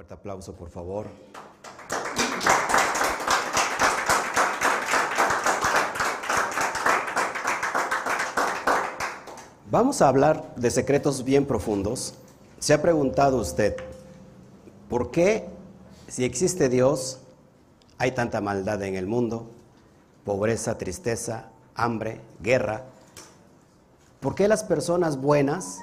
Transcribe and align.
Fuerte 0.00 0.14
aplauso, 0.14 0.54
por 0.54 0.70
favor. 0.70 1.08
Vamos 9.70 10.00
a 10.00 10.08
hablar 10.08 10.54
de 10.56 10.70
secretos 10.70 11.22
bien 11.22 11.44
profundos. 11.44 12.14
¿Se 12.60 12.72
ha 12.72 12.80
preguntado 12.80 13.36
usted 13.36 13.76
por 14.88 15.10
qué, 15.10 15.44
si 16.08 16.24
existe 16.24 16.70
Dios, 16.70 17.18
hay 17.98 18.12
tanta 18.12 18.40
maldad 18.40 18.82
en 18.82 18.94
el 18.94 19.06
mundo? 19.06 19.50
Pobreza, 20.24 20.78
tristeza, 20.78 21.50
hambre, 21.74 22.22
guerra. 22.42 22.84
¿Por 24.20 24.34
qué 24.34 24.48
las 24.48 24.64
personas 24.64 25.20
buenas, 25.20 25.80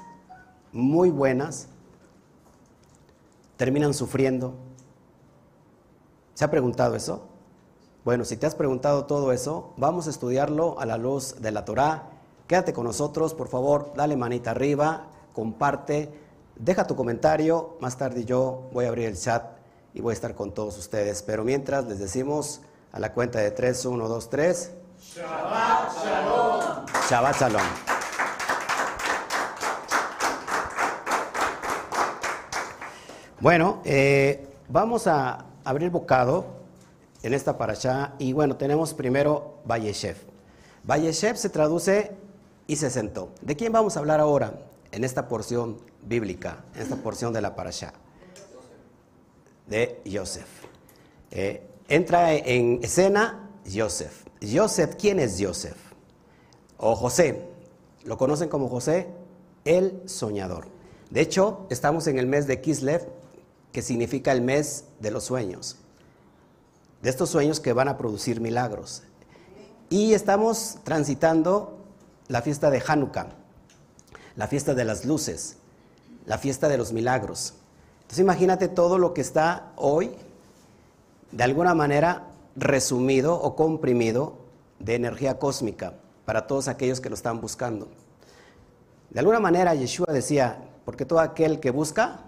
muy 0.72 1.12
buenas, 1.12 1.68
terminan 3.58 3.94
sufriendo? 3.94 4.54
¿Se 6.34 6.46
ha 6.46 6.52
preguntado 6.52 6.96
eso? 6.96 7.28
Bueno, 8.06 8.24
si 8.24 8.38
te 8.38 8.46
has 8.46 8.56
preguntado 8.56 9.06
todo 9.06 9.32
eso, 9.34 9.74
vamos 9.76 10.08
a 10.08 10.12
estudiarlo 10.12 10.80
a 10.80 10.86
la 10.86 10.98
luz 10.98 11.36
de 11.42 11.52
la 11.52 11.66
Torá 11.66 12.18
Quédate 12.48 12.72
con 12.72 12.86
nosotros, 12.86 13.34
por 13.34 13.50
favor, 13.50 13.92
dale 13.98 14.16
manita 14.16 14.52
arriba, 14.52 15.08
comparte, 15.34 16.10
deja 16.56 16.88
tu 16.88 16.96
comentario. 16.96 17.76
Más 17.82 17.98
tarde 17.98 18.24
yo 18.24 18.70
voy 18.72 18.86
a 18.86 18.88
abrir 18.88 19.08
el 19.08 19.20
chat 19.20 19.44
y 19.94 20.00
voy 20.00 20.12
a 20.12 20.14
estar 20.14 20.34
con 20.34 20.54
todos 20.54 20.78
ustedes. 20.78 21.22
Pero 21.24 21.44
mientras 21.44 21.86
les 21.86 22.00
decimos 22.00 22.62
a 22.94 23.02
la 23.02 23.12
cuenta 23.12 23.40
de 23.40 23.52
3, 23.52 23.86
1, 23.86 24.08
2, 24.08 24.30
3. 24.30 24.72
Shabbat 24.98 26.06
Shalom. 26.06 26.86
Shabbat 27.10 27.36
Shalom. 27.38 27.87
Bueno, 33.40 33.82
eh, 33.86 34.48
vamos 34.68 35.06
a 35.06 35.46
abrir 35.64 35.92
bocado 35.92 36.46
en 37.22 37.36
esta 37.36 37.56
parasha 37.56 38.16
y 38.18 38.34
bueno, 38.34 38.58
tenemos 38.58 38.96
primero 38.96 39.60
Valleshef. 39.64 40.24
Valleshef 40.84 41.38
se 41.38 41.50
traduce 41.50 42.14
y 42.66 42.78
se 42.78 42.90
sentó. 42.90 43.30
¿De 43.42 43.56
quién 43.56 43.72
vamos 43.72 43.96
a 43.96 44.00
hablar 44.00 44.20
ahora 44.20 44.54
en 44.92 45.04
esta 45.04 45.28
porción 45.28 45.78
bíblica, 46.02 46.66
en 46.74 46.82
esta 46.82 46.96
porción 46.96 47.32
de 47.32 47.42
la 47.42 47.56
parasha? 47.56 47.94
De 49.68 50.02
Joseph. 50.12 50.50
Eh, 51.30 51.62
entra 51.90 52.34
en 52.34 52.80
escena 52.82 53.52
Joseph. 53.72 54.26
Joseph, 54.42 54.96
¿quién 54.98 55.20
es 55.20 55.38
Joseph? 55.40 55.78
O 56.78 56.96
José. 56.96 57.48
¿Lo 58.04 58.18
conocen 58.18 58.50
como 58.50 58.68
José? 58.68 59.06
El 59.64 60.02
soñador. 60.06 60.76
De 61.12 61.22
hecho, 61.22 61.68
estamos 61.70 62.08
en 62.08 62.18
el 62.18 62.26
mes 62.26 62.48
de 62.48 62.62
Kislev, 62.62 63.08
que 63.78 63.84
significa 63.84 64.32
el 64.32 64.42
mes 64.42 64.86
de 65.00 65.12
los 65.12 65.26
sueños. 65.26 65.76
De 67.04 67.12
estos 67.12 67.30
sueños 67.30 67.60
que 67.60 67.74
van 67.74 67.88
a 67.88 67.96
producir 67.96 68.42
milagros. 68.42 69.04
Y 69.92 70.14
estamos 70.16 70.80
transitando 70.84 71.78
la 72.28 72.42
fiesta 72.42 72.72
de 72.72 72.82
Hanukkah, 72.84 73.28
la 74.36 74.48
fiesta 74.48 74.74
de 74.74 74.84
las 74.84 75.06
luces, 75.06 75.58
la 76.26 76.40
fiesta 76.40 76.70
de 76.70 76.80
los 76.80 76.92
milagros. 76.92 77.54
Entonces 77.98 78.18
imagínate 78.18 78.68
todo 78.68 78.98
lo 78.98 79.14
que 79.14 79.22
está 79.22 79.72
hoy, 79.76 80.10
de 81.32 81.44
alguna 81.44 81.76
manera, 81.76 82.24
resumido 82.56 83.40
o 83.40 83.56
comprimido 83.56 84.40
de 84.80 84.96
energía 84.96 85.38
cósmica 85.38 85.94
para 86.26 86.48
todos 86.48 86.68
aquellos 86.68 87.00
que 87.00 87.10
lo 87.10 87.16
están 87.16 87.42
buscando. 87.42 87.88
De 89.12 89.20
alguna 89.20 89.40
manera 89.40 89.76
Yeshua 89.76 90.12
decía, 90.12 90.64
porque 90.84 91.06
todo 91.06 91.20
aquel 91.20 91.60
que 91.60 91.70
busca, 91.70 92.27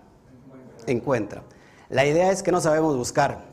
encuentra. 0.91 1.43
La 1.89 2.05
idea 2.05 2.31
es 2.31 2.43
que 2.43 2.51
no 2.51 2.61
sabemos 2.61 2.95
buscar, 2.95 3.45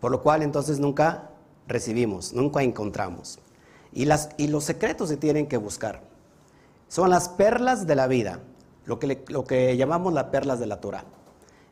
por 0.00 0.10
lo 0.10 0.22
cual 0.22 0.42
entonces 0.42 0.78
nunca 0.78 1.30
recibimos, 1.68 2.32
nunca 2.32 2.62
encontramos. 2.62 3.38
Y, 3.92 4.06
los 4.06 4.64
secretos 4.64 5.08
se 5.08 5.16
tienen 5.16 5.46
que 5.46 5.56
buscar. 5.58 6.02
Son 6.88 7.10
las 7.10 7.28
perlas 7.28 7.86
de 7.86 7.94
la 7.94 8.06
vida, 8.06 8.40
lo 8.84 8.98
que, 8.98 9.22
lo 9.28 9.44
que 9.44 9.76
llamamos 9.76 10.12
las 10.12 10.24
perlas 10.24 10.58
de 10.58 10.66
la 10.66 10.80
Torah. 10.80 11.04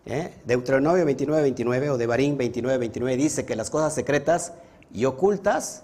¿Eh? 0.07 0.35
Deuteronomio 0.45 1.05
29, 1.05 1.43
29 1.43 1.91
o 1.91 1.99
de 1.99 2.07
Barín 2.07 2.39
29, 2.39 2.79
29 2.79 3.17
dice 3.17 3.45
que 3.45 3.55
las 3.55 3.69
cosas 3.69 3.95
secretas 3.95 4.55
y 4.93 5.05
ocultas 5.05 5.83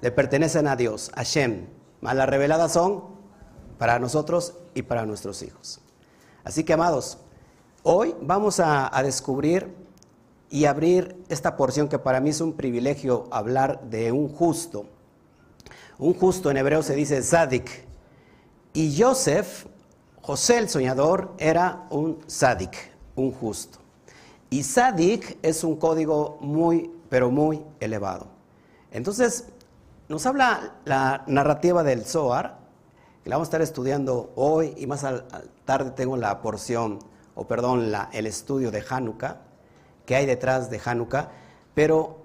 le 0.00 0.10
pertenecen 0.12 0.68
a 0.68 0.76
Dios, 0.76 1.10
a 1.14 1.24
Shem. 1.24 1.66
Mas 2.00 2.14
las 2.14 2.28
reveladas 2.28 2.72
son 2.72 3.04
para 3.78 3.98
nosotros 3.98 4.54
y 4.74 4.82
para 4.82 5.06
nuestros 5.06 5.42
hijos. 5.42 5.80
Así 6.44 6.64
que, 6.64 6.72
amados, 6.72 7.18
hoy 7.82 8.14
vamos 8.20 8.60
a, 8.60 8.90
descubrir 9.02 9.74
y 10.50 10.64
abrir 10.64 11.16
esta 11.28 11.56
porción 11.56 11.88
que 11.88 11.98
para 11.98 12.20
mí 12.20 12.30
es 12.30 12.40
un 12.40 12.54
privilegio 12.54 13.26
hablar 13.30 13.82
de 13.82 14.12
un 14.12 14.28
justo. 14.28 14.86
Un 15.98 16.14
justo 16.14 16.50
en 16.50 16.56
hebreo 16.56 16.82
se 16.82 16.94
dice 16.94 17.22
Zadik. 17.22 17.86
Y 18.72 19.00
Joseph, 19.00 19.66
José 20.22 20.58
el 20.58 20.68
soñador, 20.68 21.34
era 21.38 21.86
un 21.90 22.18
Zadik, 22.28 22.76
un 23.16 23.32
justo. 23.32 23.78
Y 24.50 24.62
Zadik 24.62 25.38
es 25.42 25.64
un 25.64 25.76
código 25.76 26.38
muy, 26.40 26.90
pero 27.08 27.30
muy 27.30 27.62
elevado. 27.80 28.28
Entonces, 28.90 29.46
nos 30.08 30.24
habla 30.24 30.76
la 30.84 31.24
narrativa 31.26 31.82
del 31.82 32.04
Zohar, 32.04 32.58
la 33.28 33.36
vamos 33.36 33.48
a 33.48 33.50
estar 33.50 33.62
estudiando 33.62 34.32
hoy 34.36 34.72
y 34.78 34.86
más 34.86 35.04
tarde 35.66 35.90
tengo 35.90 36.16
la 36.16 36.40
porción, 36.40 36.98
o 37.34 37.46
perdón, 37.46 37.92
la, 37.92 38.08
el 38.14 38.26
estudio 38.26 38.70
de 38.70 38.82
Hanukkah 38.88 39.42
que 40.06 40.16
hay 40.16 40.24
detrás 40.24 40.70
de 40.70 40.80
Hanukkah, 40.82 41.28
pero 41.74 42.16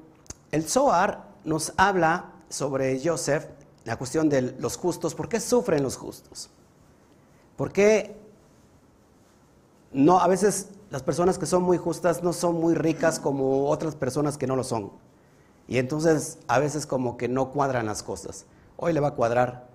el 0.51 0.63
Zohar 0.63 1.25
nos 1.43 1.73
habla 1.75 2.31
sobre 2.47 3.01
Joseph, 3.03 3.45
la 3.83 3.97
cuestión 3.97 4.29
de 4.29 4.53
los 4.57 4.77
justos, 4.77 5.13
¿por 5.13 5.27
qué 5.27 5.41
sufren 5.41 5.83
los 5.83 5.97
justos? 5.97 6.49
¿Por 7.57 7.73
qué 7.73 8.15
no, 9.91 10.21
a 10.21 10.27
veces 10.29 10.69
las 10.89 11.03
personas 11.03 11.37
que 11.37 11.45
son 11.45 11.63
muy 11.63 11.77
justas 11.77 12.23
no 12.23 12.31
son 12.31 12.55
muy 12.55 12.75
ricas 12.75 13.19
como 13.19 13.67
otras 13.67 13.95
personas 13.95 14.37
que 14.37 14.47
no 14.47 14.55
lo 14.55 14.63
son? 14.63 14.93
Y 15.67 15.79
entonces 15.79 16.37
a 16.47 16.59
veces 16.59 16.85
como 16.85 17.17
que 17.17 17.27
no 17.27 17.51
cuadran 17.51 17.87
las 17.87 18.03
cosas. 18.03 18.45
Hoy 18.77 18.93
le 18.93 19.01
va 19.01 19.09
a 19.09 19.15
cuadrar 19.15 19.67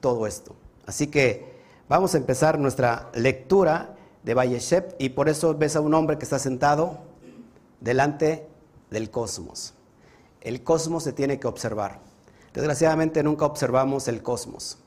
todo 0.00 0.28
esto. 0.28 0.54
Así 0.88 1.08
que 1.08 1.44
vamos 1.86 2.14
a 2.14 2.16
empezar 2.16 2.58
nuestra 2.58 3.10
lectura 3.12 3.94
de 4.22 4.32
Valleshep 4.32 4.94
y 4.98 5.10
por 5.10 5.28
eso 5.28 5.54
ves 5.54 5.76
a 5.76 5.82
un 5.82 5.92
hombre 5.92 6.16
que 6.16 6.24
está 6.24 6.38
sentado 6.38 6.96
delante 7.78 8.48
del 8.88 9.10
cosmos. 9.10 9.74
El 10.40 10.64
cosmos 10.64 11.04
se 11.04 11.12
tiene 11.12 11.38
que 11.38 11.46
observar. 11.46 11.98
Desgraciadamente 12.54 13.22
nunca 13.22 13.44
observamos 13.44 14.08
el 14.08 14.22
cosmos, 14.22 14.78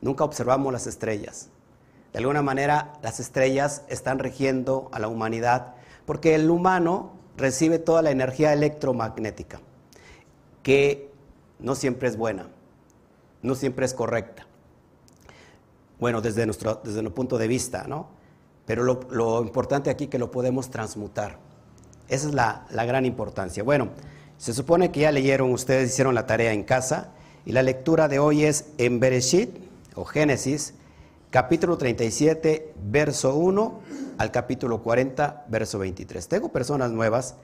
nunca 0.00 0.22
observamos 0.22 0.72
las 0.72 0.86
estrellas. 0.86 1.48
De 2.12 2.20
alguna 2.20 2.42
manera 2.42 2.92
las 3.02 3.18
estrellas 3.18 3.82
están 3.88 4.20
regiendo 4.20 4.88
a 4.92 5.00
la 5.00 5.08
humanidad 5.08 5.74
porque 6.06 6.36
el 6.36 6.48
humano 6.48 7.10
recibe 7.36 7.80
toda 7.80 8.02
la 8.02 8.12
energía 8.12 8.52
electromagnética, 8.52 9.60
que 10.62 11.10
no 11.58 11.74
siempre 11.74 12.06
es 12.06 12.16
buena, 12.16 12.46
no 13.42 13.56
siempre 13.56 13.84
es 13.84 13.94
correcta. 13.94 14.46
Bueno, 16.00 16.22
desde 16.22 16.46
nuestro, 16.46 16.80
desde 16.82 17.02
nuestro 17.02 17.14
punto 17.14 17.38
de 17.38 17.46
vista, 17.46 17.84
¿no? 17.86 18.08
Pero 18.64 18.84
lo, 18.84 19.42
importante 19.42 19.90
aquí 19.90 20.04
es 20.04 20.10
que 20.10 20.18
lo 20.18 20.30
podemos 20.30 20.70
transmutar. 20.70 21.38
Esa 22.08 22.28
es 22.28 22.34
la, 22.34 22.66
gran 22.86 23.04
importancia. 23.04 23.62
Bueno, 23.62 23.90
se 24.38 24.54
supone 24.54 24.90
que 24.90 25.00
ya 25.00 25.12
leyeron, 25.12 25.52
ustedes 25.52 25.90
hicieron 25.90 26.14
la 26.14 26.26
tarea 26.26 26.52
en 26.52 26.62
casa 26.62 27.10
y 27.44 27.52
la 27.52 27.62
lectura 27.62 28.08
de 28.08 28.18
hoy 28.18 28.44
es 28.44 28.66
en 28.78 28.98
Bereshit 28.98 29.50
o 29.94 30.04
Génesis, 30.04 30.74
capítulo 31.30 31.76
37, 31.76 32.72
verso 32.84 33.34
1 33.34 33.80
al 34.18 34.30
capítulo 34.30 34.82
40, 34.82 35.46
verso 35.48 35.78
23. 35.78 36.28
Tengo 36.28 36.48
personas 36.50 36.90
nuevas 36.92 37.34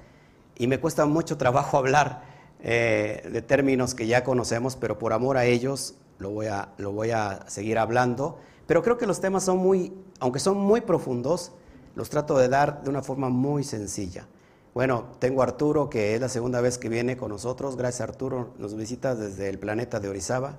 y 0.56 0.66
me 0.66 0.80
cuesta 0.80 1.04
mucho 1.06 1.36
trabajo 1.36 1.76
hablar 1.76 2.22
eh, 2.62 3.28
de 3.30 3.42
términos 3.42 3.94
que 3.94 4.06
ya 4.06 4.24
conocemos, 4.24 4.76
pero 4.76 4.98
por 4.98 5.12
amor 5.12 5.36
a 5.36 5.44
ellos 5.44 5.96
lo 6.18 6.30
voy 6.30 6.46
a, 6.46 6.72
lo 6.78 6.92
voy 6.92 7.10
a 7.10 7.44
seguir 7.48 7.78
hablando. 7.78 8.38
Pero 8.66 8.82
creo 8.82 8.98
que 8.98 9.06
los 9.06 9.20
temas 9.20 9.44
son 9.44 9.58
muy, 9.58 9.92
aunque 10.20 10.40
son 10.40 10.58
muy 10.58 10.80
profundos, 10.80 11.52
los 11.94 12.10
trato 12.10 12.36
de 12.36 12.48
dar 12.48 12.82
de 12.82 12.90
una 12.90 13.02
forma 13.02 13.28
muy 13.28 13.64
sencilla. 13.64 14.26
Bueno, 14.74 15.06
tengo 15.18 15.40
a 15.40 15.44
Arturo, 15.44 15.88
que 15.88 16.14
es 16.14 16.20
la 16.20 16.28
segunda 16.28 16.60
vez 16.60 16.76
que 16.76 16.90
viene 16.90 17.16
con 17.16 17.30
nosotros. 17.30 17.76
Gracias, 17.76 18.02
Arturo. 18.02 18.50
Nos 18.58 18.74
visita 18.76 19.14
desde 19.14 19.48
el 19.48 19.58
planeta 19.58 20.00
de 20.00 20.08
Orizaba. 20.08 20.58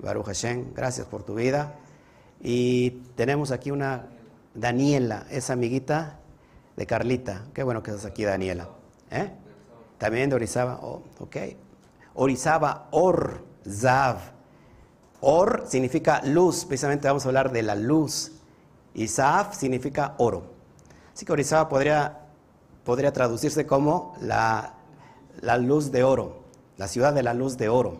Baruch 0.00 0.26
Hashem, 0.26 0.74
gracias 0.74 1.08
por 1.08 1.24
tu 1.24 1.34
vida. 1.34 1.74
Y 2.40 2.90
tenemos 3.16 3.50
aquí 3.50 3.72
una 3.72 4.06
Daniela, 4.54 5.26
esa 5.30 5.54
amiguita 5.54 6.20
de 6.76 6.86
Carlita. 6.86 7.46
Qué 7.52 7.64
bueno 7.64 7.82
que 7.82 7.90
estás 7.90 8.06
aquí, 8.06 8.22
Daniela. 8.22 8.68
¿Eh? 9.10 9.32
También 9.98 10.30
de 10.30 10.36
Orizaba. 10.36 10.78
Oh, 10.80 11.02
ok. 11.18 11.36
Orizaba, 12.14 12.88
Or, 12.92 13.44
Zav. 13.68 14.37
Or 15.20 15.64
significa 15.66 16.22
luz, 16.24 16.64
precisamente 16.64 17.08
vamos 17.08 17.24
a 17.24 17.28
hablar 17.28 17.52
de 17.52 17.62
la 17.62 17.74
luz. 17.74 18.32
Y 18.94 19.08
significa 19.08 20.14
oro. 20.18 20.52
Así 21.14 21.26
que 21.26 21.32
Orizaba 21.32 21.68
podría, 21.68 22.20
podría 22.84 23.12
traducirse 23.12 23.66
como 23.66 24.14
la, 24.20 24.74
la 25.40 25.58
luz 25.58 25.90
de 25.90 26.04
oro, 26.04 26.44
la 26.76 26.88
ciudad 26.88 27.12
de 27.12 27.22
la 27.22 27.34
luz 27.34 27.56
de 27.56 27.68
oro. 27.68 27.98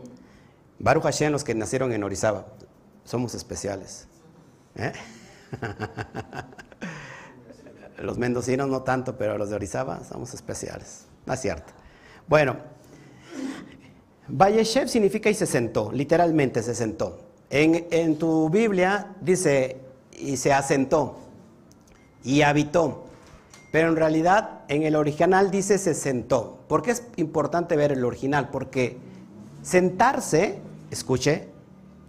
Baruch 0.78 1.02
Hashem, 1.02 1.32
los 1.32 1.44
que 1.44 1.54
nacieron 1.54 1.92
en 1.92 2.04
Orizaba, 2.04 2.46
somos 3.04 3.34
especiales. 3.34 4.06
¿eh? 4.76 4.92
los 7.98 8.18
mendocinos 8.18 8.68
no 8.68 8.82
tanto, 8.82 9.16
pero 9.16 9.36
los 9.36 9.50
de 9.50 9.56
Orizaba 9.56 10.04
somos 10.04 10.34
especiales. 10.34 11.06
No 11.26 11.34
es 11.34 11.40
cierto. 11.40 11.72
Bueno, 12.28 12.56
Valleshev 14.28 14.88
significa 14.88 15.30
y 15.30 15.34
se 15.34 15.46
sentó, 15.46 15.90
literalmente 15.92 16.62
se 16.62 16.74
sentó. 16.74 17.18
En, 17.50 17.86
en, 17.90 18.18
tu 18.18 18.50
Biblia 18.50 19.14
dice 19.20 19.78
y 20.12 20.36
se 20.36 20.52
asentó 20.52 21.16
y 22.22 22.42
habitó, 22.42 23.04
pero 23.72 23.88
en 23.88 23.96
realidad 23.96 24.60
en 24.68 24.82
el 24.82 24.96
original 24.96 25.50
dice 25.50 25.78
se 25.78 25.94
sentó. 25.94 26.58
¿Por 26.68 26.82
qué 26.82 26.90
es 26.90 27.04
importante 27.16 27.76
ver 27.76 27.92
el 27.92 28.04
original? 28.04 28.50
Porque 28.50 28.98
sentarse, 29.62 30.58
escuche, 30.90 31.48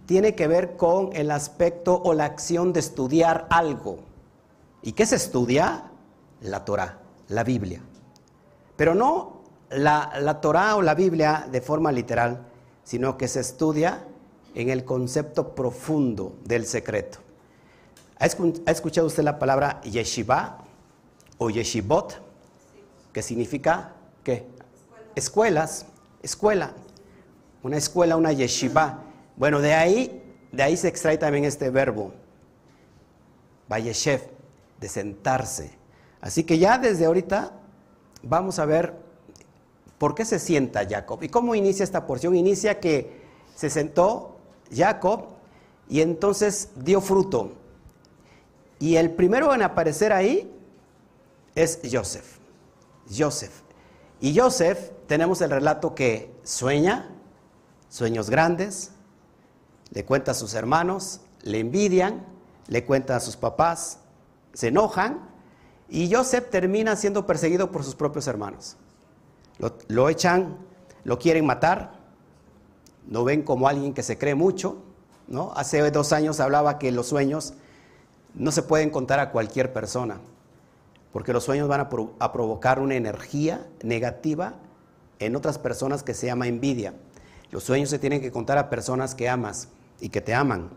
tiene 0.04 0.34
que 0.34 0.48
ver 0.48 0.76
con 0.76 1.10
el 1.14 1.30
aspecto 1.30 2.02
o 2.02 2.12
la 2.14 2.24
acción 2.24 2.72
de 2.72 2.80
estudiar 2.80 3.46
algo. 3.48 4.00
¿Y 4.82 4.92
qué 4.92 5.06
se 5.06 5.16
estudia? 5.16 5.84
La 6.42 6.64
Torah, 6.64 6.98
la 7.28 7.44
Biblia. 7.44 7.80
Pero 8.76 8.94
no 8.94 9.39
la, 9.70 10.12
la 10.20 10.40
Torah 10.40 10.76
o 10.76 10.82
la 10.82 10.94
Biblia 10.94 11.46
de 11.50 11.60
forma 11.60 11.92
literal, 11.92 12.46
sino 12.84 13.16
que 13.16 13.28
se 13.28 13.40
estudia 13.40 14.04
en 14.54 14.68
el 14.68 14.84
concepto 14.84 15.54
profundo 15.54 16.36
del 16.44 16.66
secreto. 16.66 17.18
¿Ha 18.18 18.26
escuchado 18.70 19.06
usted 19.06 19.22
la 19.22 19.38
palabra 19.38 19.80
yeshiva 19.82 20.58
o 21.38 21.48
yeshivot? 21.48 22.20
Que 23.12 23.22
significa, 23.22 23.94
¿qué? 24.22 24.46
Escuelas, 25.14 25.86
escuela. 26.22 26.72
Una 27.62 27.76
escuela, 27.78 28.16
una 28.16 28.32
yeshiva. 28.32 29.04
Bueno, 29.36 29.60
de 29.60 29.72
ahí, 29.72 30.22
de 30.52 30.62
ahí 30.62 30.76
se 30.76 30.88
extrae 30.88 31.16
también 31.16 31.44
este 31.44 31.70
verbo, 31.70 32.12
Vayeshev, 33.68 34.20
de 34.80 34.88
sentarse. 34.88 35.70
Así 36.20 36.44
que 36.44 36.58
ya 36.58 36.76
desde 36.76 37.06
ahorita 37.06 37.52
vamos 38.22 38.58
a 38.58 38.66
ver 38.66 38.94
por 40.00 40.14
qué 40.14 40.24
se 40.24 40.38
sienta 40.38 40.88
Jacob. 40.88 41.22
¿Y 41.22 41.28
cómo 41.28 41.54
inicia 41.54 41.84
esta 41.84 42.06
porción? 42.06 42.34
Inicia 42.34 42.80
que 42.80 43.20
se 43.54 43.68
sentó 43.68 44.38
Jacob 44.74 45.26
y 45.90 46.00
entonces 46.00 46.70
dio 46.74 47.02
fruto. 47.02 47.52
Y 48.78 48.96
el 48.96 49.10
primero 49.10 49.54
en 49.54 49.60
aparecer 49.60 50.14
ahí 50.14 50.50
es 51.54 51.80
Joseph. 51.92 52.38
Joseph. 53.14 53.52
Y 54.22 54.34
Joseph 54.34 54.90
tenemos 55.06 55.42
el 55.42 55.50
relato 55.50 55.94
que 55.94 56.34
sueña, 56.44 57.10
sueños 57.90 58.30
grandes, 58.30 58.92
le 59.90 60.06
cuenta 60.06 60.30
a 60.30 60.34
sus 60.34 60.54
hermanos, 60.54 61.20
le 61.42 61.58
envidian, 61.58 62.24
le 62.68 62.86
cuenta 62.86 63.16
a 63.16 63.20
sus 63.20 63.36
papás, 63.36 63.98
se 64.54 64.68
enojan 64.68 65.28
y 65.90 66.10
Joseph 66.10 66.48
termina 66.48 66.96
siendo 66.96 67.26
perseguido 67.26 67.70
por 67.70 67.84
sus 67.84 67.94
propios 67.94 68.26
hermanos. 68.28 68.78
Lo, 69.88 70.08
echan, 70.08 70.56
lo 71.04 71.18
quieren 71.18 71.44
matar, 71.44 71.92
lo 73.08 73.24
ven 73.24 73.42
como 73.42 73.68
alguien 73.68 73.92
que 73.92 74.02
se 74.02 74.16
cree 74.16 74.34
mucho. 74.34 74.82
¿no? 75.28 75.52
Hace 75.54 75.90
dos 75.90 76.12
años 76.12 76.40
hablaba 76.40 76.78
que 76.78 76.90
los 76.92 77.06
sueños 77.06 77.52
no 78.34 78.52
se 78.52 78.62
pueden 78.62 78.90
contar 78.90 79.20
a 79.20 79.30
cualquier 79.30 79.72
persona, 79.72 80.20
porque 81.12 81.32
los 81.32 81.44
sueños 81.44 81.68
van 81.68 81.80
a, 81.80 81.88
a 82.18 82.32
provocar 82.32 82.80
una 82.80 82.94
energía 82.94 83.66
negativa 83.82 84.54
en 85.18 85.36
otras 85.36 85.58
personas 85.58 86.02
que 86.02 86.14
se 86.14 86.26
llama 86.26 86.48
envidia. 86.48 86.94
Los 87.50 87.64
sueños 87.64 87.90
se 87.90 87.98
tienen 87.98 88.20
que 88.20 88.30
contar 88.30 88.58
a 88.58 88.70
personas 88.70 89.14
que 89.14 89.28
amas 89.28 89.68
y 90.00 90.08
que 90.08 90.20
te 90.20 90.32
aman, 90.32 90.70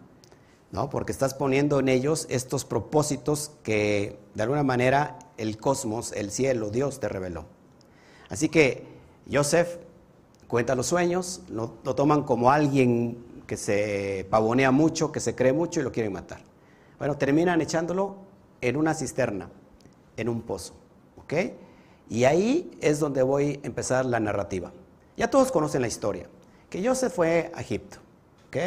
¿no? 0.72 0.90
Porque 0.90 1.12
estás 1.12 1.34
poniendo 1.34 1.80
en 1.80 1.88
ellos 1.88 2.26
estos 2.30 2.66
propósitos 2.66 3.52
que 3.64 4.20
de 4.34 4.44
alguna 4.44 4.64
manera 4.64 5.20
el 5.38 5.58
cosmos, 5.58 6.12
el 6.14 6.32
cielo, 6.32 6.70
Dios 6.72 7.00
te 7.00 7.08
reveló. 7.08 7.46
Así 8.34 8.50
que 8.50 8.82
Joseph 9.32 9.78
cuenta 10.48 10.74
los 10.74 10.88
sueños, 10.88 11.44
lo, 11.50 11.70
toman 11.70 12.24
como 12.24 12.50
alguien 12.50 13.24
que 13.46 13.56
se 13.56 14.26
pavonea 14.28 14.72
mucho, 14.72 15.12
que 15.12 15.20
se 15.20 15.36
cree 15.36 15.54
mucho 15.54 15.80
y 15.80 15.84
lo 15.84 15.92
quieren 15.92 16.14
matar. 16.14 16.42
Bueno, 16.98 17.16
terminan 17.16 17.62
echándolo 17.62 18.16
en 18.60 18.76
una 18.76 18.96
cisterna, 18.96 19.50
en 20.18 20.30
un 20.30 20.42
pozo, 20.42 20.74
¿ok? 21.18 21.34
Y 22.10 22.24
ahí 22.24 22.72
es 22.82 23.00
donde 23.00 23.22
voy 23.22 23.60
a 23.64 23.68
empezar 23.68 24.04
la 24.04 24.20
narrativa. 24.20 24.72
Ya 25.16 25.30
todos 25.30 25.52
conocen 25.52 25.84
la 25.84 25.88
historia, 25.88 26.28
que 26.72 26.84
Joseph 26.84 27.14
fue 27.14 27.52
a 27.54 27.62
Egipto, 27.62 28.00
¿ok? 28.48 28.58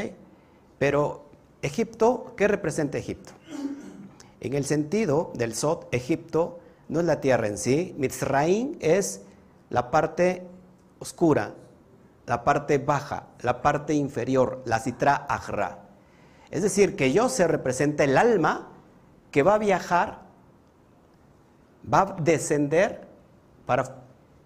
Pero 0.78 1.24
Egipto, 1.60 2.34
¿qué 2.36 2.46
representa 2.46 2.98
Egipto? 2.98 3.32
En 4.38 4.54
el 4.54 4.64
sentido 4.64 5.32
del 5.34 5.56
Sot, 5.56 5.88
Egipto 5.90 6.60
no 6.88 7.00
es 7.00 7.06
la 7.06 7.20
tierra 7.20 7.48
en 7.48 7.58
sí, 7.58 7.96
Mitzraim 7.98 8.76
es 8.78 9.22
la 9.70 9.90
parte 9.90 10.46
oscura, 10.98 11.54
la 12.26 12.44
parte 12.44 12.78
baja, 12.78 13.28
la 13.40 13.62
parte 13.62 13.94
inferior, 13.94 14.62
la 14.64 14.78
citra 14.80 15.26
ajra. 15.28 15.78
Es 16.50 16.62
decir, 16.62 16.96
que 16.96 17.16
Joseph 17.16 17.50
representa 17.50 18.04
el 18.04 18.16
alma 18.16 18.68
que 19.30 19.42
va 19.42 19.54
a 19.54 19.58
viajar, 19.58 20.20
va 21.92 22.00
a 22.00 22.16
descender 22.20 23.06
para 23.66 24.02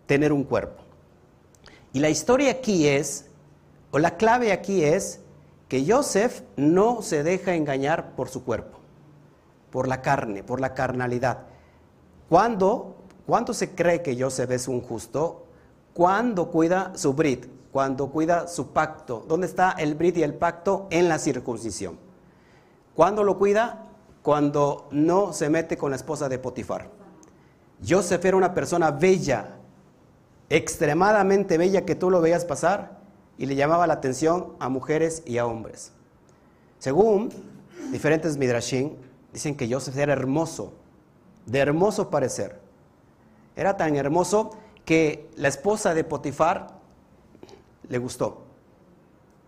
tener 0.07 0.33
un 0.33 0.45
cuerpo. 0.45 0.83
Y 1.93 2.01
la 2.01 2.11
historia 2.11 2.51
aquí 2.53 2.87
es, 2.87 3.27
o 3.91 3.99
la 3.99 4.17
clave 4.17 4.53
aquí 4.53 4.85
es, 4.85 5.21
que 5.69 5.85
Joseph 5.89 6.43
no 6.57 7.03
se 7.03 7.23
deja 7.23 7.55
engañar 7.55 8.17
por 8.17 8.29
su 8.29 8.45
cuerpo, 8.45 8.79
por 9.71 9.87
la 9.87 10.03
carne, 10.03 10.43
por 10.43 10.61
la 10.61 10.75
carnalidad. 10.75 11.47
Cuando, 12.29 12.97
¿Cuánto 13.31 13.55
se 13.55 13.77
cree 13.77 14.03
que 14.03 14.21
Joseph 14.21 14.51
es 14.51 14.67
un 14.67 14.81
justo? 14.81 15.47
Cuando 15.95 16.51
cuida 16.51 16.91
su 16.97 17.13
brit, 17.13 17.47
cuando 17.71 18.11
cuida 18.11 18.49
su 18.49 18.73
pacto. 18.73 19.25
¿Dónde 19.29 19.47
está 19.47 19.71
el 19.79 19.95
brit 19.95 20.17
y 20.17 20.25
el 20.25 20.35
pacto? 20.35 20.89
En 20.91 21.09
la 21.09 21.17
circuncisión. 21.17 21.97
¿Cuándo 22.97 23.23
lo 23.23 23.39
cuida? 23.39 23.87
Cuando 24.23 24.89
no 24.91 25.33
se 25.33 25.49
mete 25.49 25.79
con 25.79 25.91
la 25.91 25.97
esposa 25.97 26.29
de 26.29 26.41
Potifar. 26.41 26.91
Joseph 27.89 28.25
era 28.25 28.37
una 28.37 28.53
persona 28.53 28.91
bella, 28.91 29.59
extremadamente 30.49 31.57
bella 31.57 31.87
que 31.87 31.95
tú 31.95 32.11
lo 32.11 32.21
veías 32.21 32.45
pasar 32.45 32.99
y 33.39 33.47
le 33.47 33.55
llamaba 33.55 33.87
la 33.87 33.95
atención 33.95 34.55
a 34.59 34.69
mujeres 34.69 35.23
y 35.25 35.39
a 35.39 35.47
hombres. 35.47 35.93
Según 36.81 37.29
diferentes 37.93 38.37
midrashim, 38.37 38.97
dicen 39.33 39.57
que 39.57 39.73
Joseph 39.73 39.97
era 39.99 40.15
hermoso, 40.15 40.73
de 41.47 41.61
hermoso 41.61 42.11
parecer. 42.11 42.60
Era 43.57 43.77
tan 43.77 43.97
hermoso 43.97 44.51
que 44.85 45.29
la 45.37 45.49
esposa 45.49 45.95
de 45.95 46.05
Potifar 46.05 46.69
le 47.89 47.99
gustó 47.99 48.43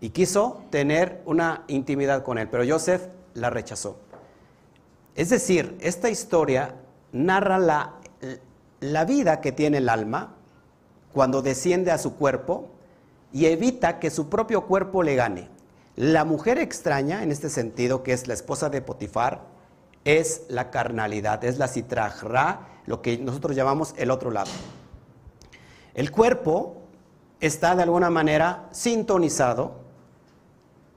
y 0.01 0.09
quiso 0.09 0.61
tener 0.69 1.21
una 1.25 1.63
intimidad 1.67 2.23
con 2.23 2.37
él, 2.37 2.49
pero 2.49 2.63
Joseph 2.67 3.07
la 3.33 3.49
rechazó. 3.49 3.97
Es 5.15 5.29
decir, 5.29 5.77
esta 5.79 6.09
historia 6.09 6.75
narra 7.11 7.57
la, 7.57 7.93
la 8.79 9.05
vida 9.05 9.39
que 9.39 9.51
tiene 9.51 9.77
el 9.77 9.89
alma 9.89 10.35
cuando 11.13 11.41
desciende 11.41 11.91
a 11.91 11.97
su 11.97 12.15
cuerpo 12.15 12.67
y 13.31 13.45
evita 13.45 13.99
que 13.99 14.09
su 14.09 14.29
propio 14.29 14.65
cuerpo 14.65 15.03
le 15.03 15.15
gane. 15.15 15.49
La 15.95 16.25
mujer 16.25 16.57
extraña, 16.57 17.23
en 17.23 17.31
este 17.31 17.49
sentido, 17.49 18.03
que 18.03 18.13
es 18.13 18.27
la 18.27 18.33
esposa 18.33 18.69
de 18.69 18.81
Potifar, 18.81 19.52
es 20.05 20.43
la 20.49 20.69
carnalidad, 20.69 21.43
es 21.43 21.57
la 21.57 21.67
citrajra, 21.67 22.67
lo 22.85 23.01
que 23.01 23.17
nosotros 23.17 23.55
llamamos 23.55 23.93
el 23.97 24.11
otro 24.11 24.31
lado. 24.31 24.51
El 25.93 26.11
cuerpo 26.11 26.77
está 27.39 27.75
de 27.75 27.83
alguna 27.83 28.09
manera 28.09 28.67
sintonizado 28.71 29.83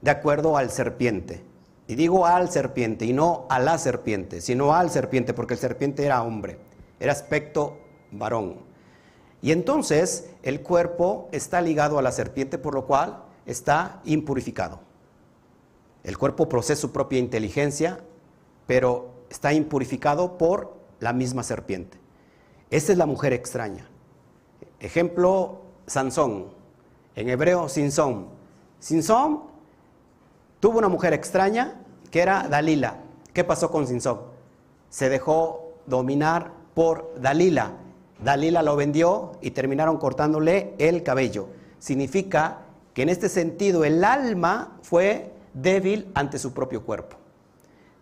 de 0.01 0.11
acuerdo 0.11 0.57
al 0.57 0.69
serpiente. 0.71 1.43
Y 1.87 1.95
digo 1.95 2.25
al 2.25 2.49
serpiente 2.51 3.05
y 3.05 3.13
no 3.13 3.45
a 3.49 3.59
la 3.59 3.77
serpiente, 3.77 4.41
sino 4.41 4.73
al 4.73 4.89
serpiente, 4.89 5.33
porque 5.33 5.53
el 5.53 5.59
serpiente 5.59 6.05
era 6.05 6.21
hombre, 6.21 6.57
era 6.99 7.13
aspecto 7.13 7.77
varón. 8.11 8.57
Y 9.41 9.51
entonces 9.51 10.29
el 10.43 10.61
cuerpo 10.61 11.29
está 11.31 11.61
ligado 11.61 11.97
a 11.97 12.01
la 12.01 12.11
serpiente, 12.11 12.57
por 12.57 12.73
lo 12.73 12.85
cual 12.85 13.23
está 13.45 14.01
impurificado. 14.03 14.79
El 16.03 16.17
cuerpo 16.17 16.49
procesa 16.49 16.81
su 16.81 16.91
propia 16.91 17.19
inteligencia, 17.19 17.99
pero 18.67 19.23
está 19.29 19.53
impurificado 19.53 20.37
por 20.37 20.75
la 20.99 21.13
misma 21.13 21.43
serpiente. 21.43 21.97
Esta 22.69 22.91
es 22.91 22.97
la 22.97 23.05
mujer 23.05 23.33
extraña. 23.33 23.87
Ejemplo, 24.79 25.61
Sansón. 25.87 26.47
En 27.15 27.29
hebreo, 27.29 27.69
Sinsón. 27.69 28.27
Sinsón 28.79 29.43
tuvo 30.59 30.77
una 30.77 30.89
mujer 30.89 31.13
extraña 31.13 31.81
que 32.11 32.21
era 32.21 32.47
Dalila. 32.47 32.97
¿Qué 33.33 33.43
pasó 33.43 33.71
con 33.71 33.87
Sinsón? 33.87 34.21
Se 34.89 35.09
dejó 35.09 35.73
dominar 35.87 36.51
por 36.73 37.13
Dalila. 37.19 37.71
Dalila 38.23 38.61
lo 38.61 38.75
vendió 38.75 39.33
y 39.41 39.51
terminaron 39.51 39.97
cortándole 39.97 40.73
el 40.77 41.03
cabello. 41.03 41.47
Significa 41.79 42.59
que 42.93 43.03
en 43.03 43.09
este 43.09 43.29
sentido 43.29 43.85
el 43.85 44.03
alma 44.03 44.77
fue 44.81 45.33
débil 45.53 46.11
ante 46.15 46.39
su 46.39 46.53
propio 46.53 46.83
cuerpo. 46.83 47.17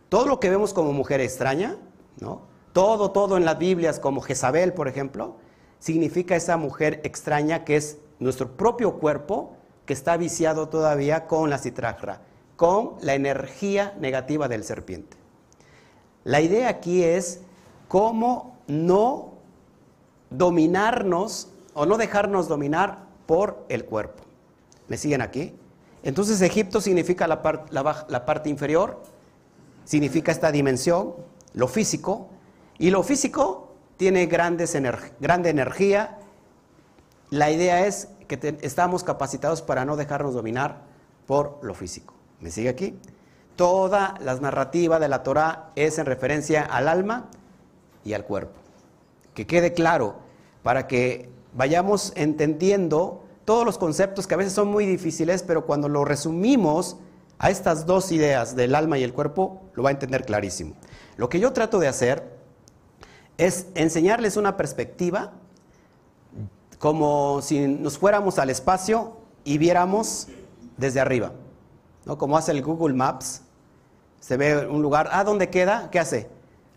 Todo 0.09 0.27
lo 0.27 0.39
que 0.39 0.49
vemos 0.49 0.73
como 0.73 0.93
mujer 0.93 1.21
extraña, 1.21 1.77
¿no? 2.19 2.41
Todo, 2.73 3.11
todo 3.11 3.37
en 3.37 3.45
las 3.45 3.57
Biblias, 3.57 3.99
como 3.99 4.21
Jezabel, 4.21 4.73
por 4.73 4.87
ejemplo, 4.87 5.37
significa 5.79 6.35
esa 6.35 6.57
mujer 6.57 7.01
extraña 7.03 7.63
que 7.63 7.77
es 7.77 7.99
nuestro 8.19 8.57
propio 8.57 8.99
cuerpo 8.99 9.55
que 9.85 9.93
está 9.93 10.17
viciado 10.17 10.69
todavía 10.69 11.27
con 11.27 11.49
la 11.49 11.57
citragra, 11.57 12.21
con 12.55 12.95
la 13.01 13.13
energía 13.13 13.95
negativa 13.99 14.47
del 14.47 14.63
serpiente. 14.63 15.17
La 16.23 16.41
idea 16.41 16.69
aquí 16.69 17.03
es 17.03 17.41
cómo 17.87 18.57
no 18.67 19.33
dominarnos 20.29 21.49
o 21.73 21.85
no 21.85 21.97
dejarnos 21.97 22.47
dominar 22.47 23.05
por 23.25 23.63
el 23.69 23.85
cuerpo. 23.85 24.23
¿Me 24.87 24.97
siguen 24.97 25.21
aquí? 25.21 25.55
Entonces 26.03 26.41
Egipto 26.41 26.81
significa 26.81 27.27
la 27.27 28.25
parte 28.25 28.49
inferior, 28.49 29.01
significa 29.85 30.31
esta 30.31 30.51
dimensión, 30.51 31.13
lo 31.53 31.67
físico, 31.67 32.27
y 32.77 32.89
lo 32.89 33.03
físico 33.03 33.73
tiene 33.97 34.25
grandes 34.25 34.77
grande 35.19 35.49
energía. 35.49 36.17
La 37.29 37.49
idea 37.49 37.87
es 37.87 38.09
que 38.27 38.57
estamos 38.61 39.03
capacitados 39.03 39.61
para 39.61 39.85
no 39.85 39.95
dejarnos 39.95 40.33
dominar 40.33 40.81
por 41.25 41.59
lo 41.61 41.73
físico. 41.73 42.13
¿Me 42.41 42.51
sigue 42.51 42.69
aquí? 42.69 42.99
Toda 43.55 44.15
la 44.19 44.35
narrativa 44.35 44.99
de 44.99 45.07
la 45.07 45.23
Torah 45.23 45.71
es 45.75 45.97
en 45.97 46.05
referencia 46.05 46.63
al 46.63 46.89
alma 46.89 47.29
y 48.03 48.13
al 48.13 48.25
cuerpo. 48.25 48.59
Que 49.33 49.47
quede 49.47 49.73
claro 49.73 50.17
para 50.61 50.87
que 50.87 51.29
vayamos 51.53 52.11
entendiendo 52.15 53.23
todos 53.45 53.65
los 53.65 53.77
conceptos 53.77 54.27
que 54.27 54.33
a 54.33 54.37
veces 54.37 54.53
son 54.53 54.67
muy 54.67 54.85
difíciles, 54.85 55.43
pero 55.43 55.65
cuando 55.65 55.87
lo 55.87 56.03
resumimos 56.03 56.97
a 57.45 57.51
estas 57.51 57.85
dos 57.85 58.11
ideas 58.11 58.55
del 58.55 58.73
alma 58.73 58.97
y 58.97 59.03
el 59.03 59.13
cuerpo, 59.13 59.61
lo 59.75 59.83
va 59.83 59.89
a 59.89 59.91
entender 59.91 60.25
clarísimo. 60.25 60.73
Lo 61.15 61.29
que 61.29 61.39
yo 61.39 61.53
trato 61.53 61.77
de 61.77 61.87
hacer 61.87 62.23
es 63.37 63.67
enseñarles 63.75 64.35
una 64.35 64.57
perspectiva 64.57 65.31
como 66.79 67.43
si 67.43 67.67
nos 67.67 67.99
fuéramos 67.99 68.39
al 68.39 68.49
espacio 68.49 69.17
y 69.43 69.59
viéramos 69.59 70.27
desde 70.77 70.99
arriba, 70.99 71.33
¿no? 72.05 72.17
Como 72.17 72.35
hace 72.35 72.51
el 72.51 72.63
Google 72.63 72.95
Maps, 72.95 73.43
se 74.19 74.37
ve 74.37 74.65
un 74.65 74.81
lugar, 74.81 75.09
ah, 75.11 75.23
¿dónde 75.23 75.51
queda? 75.51 75.91
¿Qué 75.91 75.99
hace? 75.99 76.27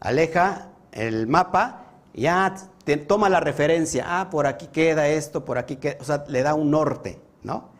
Aleja 0.00 0.68
el 0.92 1.26
mapa, 1.28 1.86
ya 2.12 2.54
te 2.84 2.98
toma 2.98 3.30
la 3.30 3.40
referencia, 3.40 4.04
ah, 4.06 4.28
por 4.28 4.46
aquí 4.46 4.66
queda 4.66 5.08
esto, 5.08 5.46
por 5.46 5.56
aquí 5.56 5.76
queda, 5.76 5.96
o 5.98 6.04
sea, 6.04 6.26
le 6.28 6.42
da 6.42 6.52
un 6.52 6.70
norte, 6.70 7.18
¿no? 7.42 7.77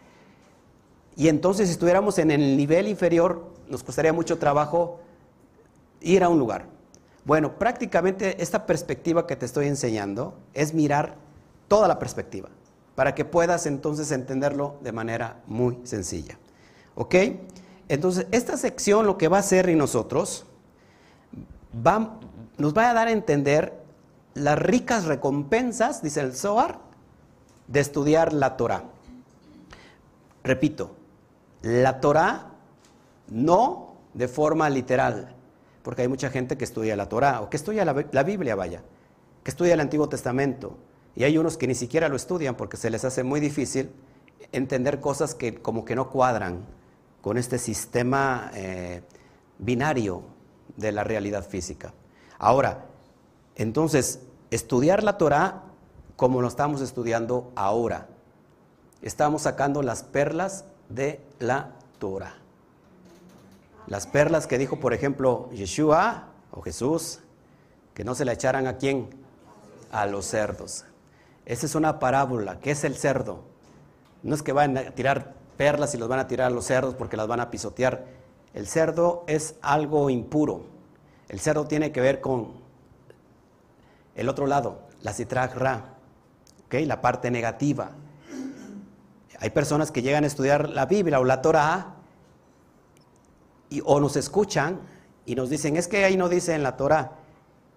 Y 1.19 1.27
entonces 1.27 1.67
si 1.67 1.73
estuviéramos 1.73 2.17
en 2.19 2.31
el 2.31 2.57
nivel 2.57 2.87
inferior, 2.87 3.45
nos 3.69 3.83
costaría 3.83 4.13
mucho 4.13 4.39
trabajo 4.39 5.01
ir 6.01 6.23
a 6.23 6.29
un 6.29 6.39
lugar. 6.39 6.67
Bueno, 7.25 7.59
prácticamente 7.59 8.41
esta 8.41 8.67
perspectiva 8.67 9.27
que 9.27 9.35
te 9.35 9.45
estoy 9.45 9.67
enseñando 9.67 10.39
es 10.55 10.75
mirar 10.75 11.17
toda 11.67 11.89
la 11.89 11.99
perspectiva, 11.99 12.49
para 12.95 13.17
que 13.17 13.25
puedas 13.25 13.67
entonces 13.67 14.13
entenderlo 14.13 14.77
de 14.81 14.93
manera 14.93 15.43
muy 15.49 15.81
sencilla. 15.83 16.39
¿Ok? 16.95 17.17
Entonces, 17.89 18.29
esta 18.31 18.57
sección 18.57 19.05
lo 19.05 19.19
que 19.19 19.27
va 19.27 19.39
a 19.39 19.41
hacer 19.41 19.69
en 19.69 19.79
nosotros 19.79 20.47
nos 21.73 22.77
va 22.77 22.91
a 22.91 22.95
dar 22.95 23.09
a 23.09 23.11
entender 23.11 23.83
las 24.35 24.57
ricas 24.57 25.05
recompensas, 25.05 26.01
dice 26.01 26.21
el 26.21 26.33
Zohar, 26.33 26.79
de 27.67 27.81
estudiar 27.81 28.33
la 28.33 28.57
Torah. 28.57 28.85
Repito, 30.45 30.93
la 31.63 32.01
Torah 32.01 32.53
no 33.29 33.97
de 34.15 34.29
forma 34.29 34.69
literal, 34.71 35.35
porque 35.83 36.03
hay 36.03 36.09
mucha 36.09 36.31
gente 36.31 36.57
que 36.57 36.65
estudia 36.65 36.97
la 36.97 37.09
Torah 37.09 37.41
o 37.41 37.51
que 37.51 37.57
estudia 37.57 37.85
la, 37.85 38.23
Biblia, 38.23 38.55
vaya, 38.55 38.83
que 39.43 39.51
estudia 39.51 39.75
el 39.75 39.81
Antiguo 39.81 40.09
Testamento, 40.09 40.77
y 41.15 41.25
hay 41.25 41.39
unos 41.39 41.57
que 41.57 41.67
ni 41.67 41.75
siquiera 41.75 42.09
lo 42.09 42.17
estudian 42.17 42.55
porque 42.55 42.77
se 42.77 42.91
les 42.91 43.05
hace 43.05 43.25
muy 43.25 43.41
difícil 43.41 43.91
entender 44.53 45.01
cosas 45.01 45.35
que 45.35 45.61
como 45.61 45.85
que 45.85 45.97
no 45.97 46.11
cuadran 46.11 46.65
con 47.21 47.39
este 47.39 47.59
sistema 47.59 48.51
eh, 48.55 49.03
binario 49.59 50.23
de 50.77 50.93
la 50.93 51.03
realidad 51.05 51.45
física. 51.45 51.93
Ahora, 52.39 52.87
entonces, 53.57 54.21
estudiar 54.51 55.03
la 55.03 55.19
Torah 55.19 55.65
como 56.17 56.41
lo 56.41 56.49
estamos 56.49 56.81
estudiando 56.81 57.53
ahora. 57.55 58.09
Estamos 59.03 59.43
sacando 59.43 59.83
las 59.83 60.03
perlas 60.03 60.65
de 60.89 61.21
la 61.39 61.73
Torah. 61.99 62.35
Las 63.87 64.07
perlas 64.07 64.47
que 64.47 64.59
dijo, 64.59 64.79
por 64.81 64.93
ejemplo, 64.93 65.49
Yeshua 65.53 66.29
o 66.51 66.61
Jesús, 66.61 67.21
que 67.95 68.05
no 68.05 68.15
se 68.15 68.25
la 68.25 68.33
echaran 68.33 68.67
a 68.67 68.77
quién? 68.77 69.09
A 69.91 70.07
los 70.07 70.27
cerdos. 70.27 70.85
Esa 71.47 71.67
es 71.67 71.75
una 71.75 71.99
parábola. 71.99 72.61
¿Qué 72.61 72.73
es 72.73 72.85
el 72.85 72.97
cerdo? 72.97 73.43
No 74.23 74.35
es 74.35 74.43
que 74.43 74.53
van 74.53 74.77
a 74.77 74.91
tirar 74.91 75.35
perlas 75.57 75.95
y 75.95 75.99
los 75.99 76.09
van 76.09 76.19
a 76.19 76.29
tirar 76.29 76.49
a 76.49 76.51
los 76.51 76.67
cerdos 76.67 76.95
porque 76.95 77.17
las 77.17 77.27
van 77.27 77.41
a 77.41 77.51
pisotear. 77.51 78.05
El 78.53 78.67
cerdo 78.67 79.25
es 79.27 79.55
algo 79.63 80.11
impuro. 80.11 80.67
El 81.29 81.41
cerdo 81.41 81.67
tiene 81.67 81.93
que 81.93 82.01
ver 82.01 82.21
con 82.21 82.53
el 84.15 84.29
otro 84.29 84.47
lado, 84.47 84.81
la 85.03 85.13
citragra, 85.13 85.95
¿okay? 86.67 86.85
la 86.85 87.01
parte 87.01 87.31
negativa. 87.31 87.93
Hay 89.41 89.51
personas 89.51 89.91
que 89.91 90.03
llegan 90.03 90.25
a 90.25 90.27
estudiar 90.27 90.69
la 90.69 90.87
Biblia 90.87 91.21
o 91.21 91.25
la 91.25 91.43
Torah 91.43 91.95
y, 93.71 93.83
o 93.85 94.01
nos 94.01 94.17
escuchan 94.17 94.81
y 95.27 95.35
nos 95.35 95.51
dicen, 95.51 95.77
es 95.77 95.89
que 95.89 96.05
ahí 96.05 96.17
no 96.17 96.29
dice 96.29 96.55
en 96.55 96.63
la 96.63 96.77
Torah. 96.77 97.13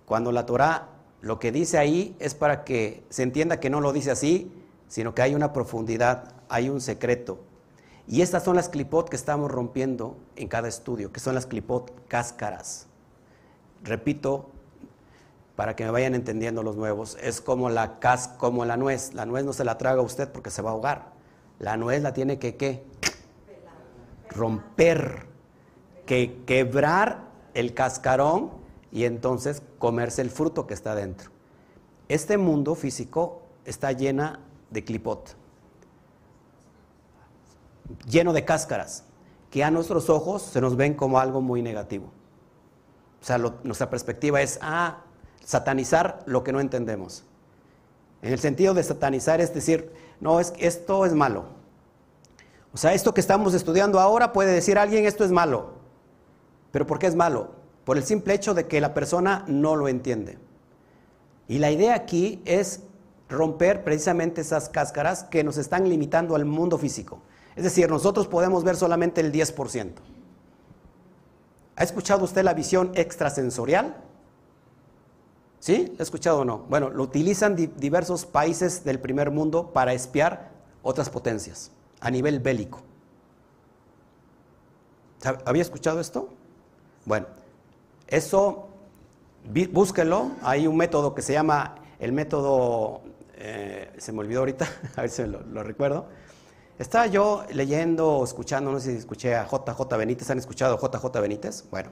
Cuando 0.06 0.32
la 0.32 0.46
Torah 0.46 0.88
lo 1.22 1.38
que 1.38 1.52
dice 1.52 1.78
ahí 1.78 2.16
es 2.20 2.34
para 2.34 2.64
que 2.64 3.04
se 3.10 3.24
entienda 3.24 3.60
que 3.60 3.70
no 3.70 3.80
lo 3.80 3.94
dice 3.94 4.12
así, 4.12 4.52
sino 4.88 5.14
que 5.14 5.22
hay 5.22 5.36
una 5.36 5.54
profundidad, 5.54 6.34
hay 6.50 6.70
un 6.70 6.82
secreto. 6.82 7.40
Y 8.08 8.22
estas 8.22 8.44
son 8.44 8.56
las 8.56 8.70
clipot 8.70 9.08
que 9.08 9.16
estamos 9.16 9.52
rompiendo 9.52 10.18
en 10.36 10.48
cada 10.48 10.68
estudio, 10.68 11.12
que 11.12 11.20
son 11.20 11.36
las 11.36 11.46
clipot 11.46 12.08
cáscaras. 12.08 12.88
Repito, 13.84 14.50
para 15.56 15.76
que 15.76 15.84
me 15.86 15.92
vayan 15.92 16.16
entendiendo 16.16 16.64
los 16.64 16.76
nuevos, 16.76 17.18
es 17.22 17.40
como 17.40 17.70
la, 17.70 18.00
cas 18.00 18.28
como 18.28 18.66
la 18.66 18.78
nuez. 18.78 19.14
La 19.14 19.26
nuez 19.26 19.46
no 19.46 19.54
se 19.54 19.64
la 19.64 19.78
traga 19.78 20.02
usted 20.02 20.30
porque 20.30 20.50
se 20.50 20.62
va 20.64 20.72
a 20.72 20.74
ahogar. 20.74 21.21
La 21.62 21.78
nuez 21.78 22.02
la 22.02 22.12
tiene 22.12 22.40
que 22.40 22.56
¿qué? 22.56 22.84
romper, 24.32 25.28
que 26.08 26.42
quebrar 26.48 27.26
el 27.54 27.76
cascarón 27.76 28.50
y 28.92 29.06
entonces 29.06 29.62
comerse 29.78 30.24
el 30.24 30.32
fruto 30.32 30.66
que 30.66 30.74
está 30.74 30.96
dentro. 30.96 31.30
Este 32.10 32.40
mundo 32.40 32.74
físico 32.74 33.44
está 33.64 33.92
llena 33.92 34.40
de 34.72 34.84
clipot, 34.84 35.36
lleno 38.10 38.34
de 38.34 38.44
cáscaras, 38.44 39.04
que 39.52 39.64
a 39.64 39.70
nuestros 39.70 40.10
ojos 40.10 40.42
se 40.42 40.62
nos 40.62 40.76
ven 40.76 40.96
como 40.96 41.20
algo 41.20 41.42
muy 41.42 41.62
negativo. 41.62 42.12
O 43.22 43.24
sea, 43.24 43.38
nuestra 43.38 43.88
perspectiva 43.88 44.42
es, 44.42 44.58
ah, 44.64 45.04
satanizar 45.46 46.24
lo 46.26 46.44
que 46.44 46.54
no 46.54 46.60
entendemos. 46.60 47.24
En 48.22 48.34
el 48.34 48.40
sentido 48.40 48.74
de 48.74 48.84
satanizar 48.84 49.42
es 49.42 49.54
decir, 49.54 49.92
no, 50.20 50.40
es, 50.40 50.54
esto 50.60 51.06
es 51.06 51.14
malo. 51.14 51.46
O 52.74 52.78
sea, 52.78 52.94
esto 52.94 53.14
que 53.14 53.22
estamos 53.22 53.54
estudiando 53.54 54.00
ahora 54.00 54.32
puede 54.32 54.54
decir 54.54 54.78
alguien, 54.78 55.06
esto 55.06 55.24
es 55.24 55.32
malo. 55.32 55.72
¿Pero 56.72 56.88
por 56.88 57.00
qué 57.00 57.08
es 57.08 57.16
malo? 57.16 57.62
por 57.84 57.98
el 57.98 58.04
simple 58.04 58.34
hecho 58.34 58.54
de 58.54 58.68
que 58.68 58.82
la 58.82 58.94
persona 58.94 59.44
no 59.48 59.76
lo 59.76 59.88
entiende. 59.88 60.38
Y 61.48 61.60
la 61.60 61.72
idea 61.72 61.96
aquí 61.96 62.42
es 62.46 62.82
romper 63.28 63.84
precisamente 63.84 64.42
esas 64.42 64.70
cáscaras 64.70 65.24
que 65.24 65.44
nos 65.44 65.58
están 65.58 65.90
limitando 65.90 66.36
al 66.36 66.46
mundo 66.46 66.78
físico. 66.78 67.22
Es 67.56 67.64
decir, 67.64 67.90
nosotros 67.90 68.28
podemos 68.28 68.64
ver 68.64 68.76
solamente 68.76 69.22
el 69.22 69.32
10%. 69.32 69.92
¿Ha 71.76 71.84
escuchado 71.84 72.24
usted 72.24 72.44
la 72.44 72.54
visión 72.54 72.92
extrasensorial? 72.96 73.98
¿Sí? 75.62 75.96
¿Ha 76.00 76.02
escuchado 76.02 76.40
o 76.40 76.46
no? 76.46 76.66
Bueno, 76.70 76.90
lo 76.90 77.04
utilizan 77.04 77.56
diversos 77.56 78.26
países 78.26 78.84
del 78.84 79.00
primer 79.00 79.30
mundo 79.30 79.72
para 79.72 79.94
espiar 79.94 80.50
otras 80.82 81.12
potencias 81.12 81.70
a 82.00 82.10
nivel 82.10 82.40
bélico. 82.40 82.82
¿Había 85.46 85.62
escuchado 85.62 86.00
esto? 86.00 86.30
Bueno, 87.06 87.28
eso, 88.08 88.70
búsquelo, 89.72 90.32
hay 90.42 90.66
un 90.66 90.76
método 90.78 91.14
que 91.14 91.22
se 91.22 91.34
llama 91.34 91.76
el 92.00 92.12
método, 92.12 93.02
eh, 93.36 93.94
se 94.00 94.12
me 94.12 94.22
olvidó 94.22 94.40
ahorita, 94.40 94.68
a 94.96 95.02
ver 95.02 95.12
si 95.12 95.24
lo, 95.28 95.64
recuerdo. 95.64 96.08
Estaba 96.80 97.06
yo 97.06 97.46
leyendo 97.54 98.18
o 98.18 98.24
escuchando, 98.24 98.72
no 98.72 98.80
sé 98.80 98.94
si 98.94 98.98
escuché 98.98 99.36
a 99.36 99.46
JJ 99.46 99.96
Benítez, 99.96 100.28
¿han 100.32 100.40
escuchado 100.40 100.74
a 100.74 100.80
JJ 100.80 101.22
Benítez? 101.22 101.70
Bueno, 101.70 101.92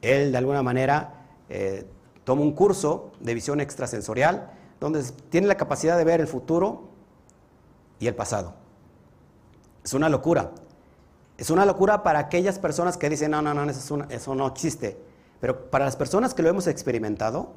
él 0.00 0.32
de 0.32 0.38
alguna 0.38 0.62
manera 0.62 1.26
eh, 1.50 1.84
tomo 2.28 2.42
un 2.42 2.52
curso 2.52 3.10
de 3.20 3.32
visión 3.32 3.58
extrasensorial 3.58 4.50
donde 4.80 5.02
tiene 5.30 5.46
la 5.46 5.56
capacidad 5.56 5.96
de 5.96 6.04
ver 6.04 6.20
el 6.20 6.26
futuro 6.26 6.90
y 7.98 8.06
el 8.06 8.14
pasado. 8.14 8.52
Es 9.82 9.94
una 9.94 10.10
locura. 10.10 10.50
Es 11.38 11.48
una 11.48 11.64
locura 11.64 12.02
para 12.02 12.18
aquellas 12.18 12.58
personas 12.58 12.98
que 12.98 13.08
dicen, 13.08 13.30
no, 13.30 13.40
no, 13.40 13.54
no, 13.54 13.70
eso, 13.70 14.04
eso 14.10 14.34
no 14.34 14.46
existe. 14.46 14.98
Pero 15.40 15.70
para 15.70 15.86
las 15.86 15.96
personas 15.96 16.34
que 16.34 16.42
lo 16.42 16.50
hemos 16.50 16.66
experimentado, 16.66 17.54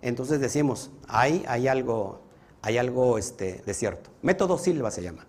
entonces 0.00 0.40
decimos, 0.40 0.90
hay, 1.06 1.44
hay 1.46 1.68
algo, 1.68 2.22
hay 2.62 2.78
algo 2.78 3.18
este, 3.18 3.60
de 3.66 3.74
cierto. 3.74 4.08
Método 4.22 4.56
Silva 4.56 4.90
se 4.90 5.02
llama. 5.02 5.26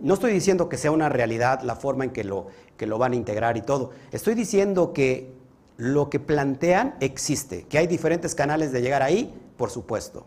No 0.00 0.14
estoy 0.14 0.32
diciendo 0.32 0.68
que 0.68 0.76
sea 0.76 0.90
una 0.90 1.08
realidad 1.08 1.62
la 1.62 1.76
forma 1.76 2.02
en 2.02 2.10
que 2.10 2.24
lo, 2.24 2.48
que 2.76 2.86
lo 2.88 2.98
van 2.98 3.12
a 3.12 3.14
integrar 3.14 3.56
y 3.56 3.62
todo. 3.62 3.92
Estoy 4.10 4.34
diciendo 4.34 4.92
que 4.92 5.35
lo 5.76 6.08
que 6.08 6.20
plantean 6.20 6.94
existe, 7.00 7.64
que 7.64 7.78
hay 7.78 7.86
diferentes 7.86 8.34
canales 8.34 8.72
de 8.72 8.82
llegar 8.82 9.02
ahí, 9.02 9.34
por 9.56 9.70
supuesto. 9.70 10.26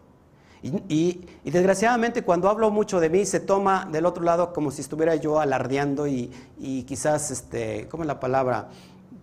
Y, 0.61 1.25
desgraciadamente 1.45 2.23
cuando 2.23 2.49
hablo 2.49 2.69
mucho 2.69 2.99
de 2.99 3.09
mí 3.09 3.25
se 3.25 3.39
toma 3.39 3.87
del 3.89 4.05
otro 4.05 4.23
lado 4.23 4.51
como 4.51 4.71
si 4.71 4.81
estuviera 4.81 5.15
yo 5.15 5.39
alardeando 5.39 6.05
y, 6.05 6.31
quizás, 6.85 7.31
este, 7.31 7.87
¿cómo 7.89 8.03
es 8.03 8.07
la 8.07 8.19
palabra? 8.19 8.69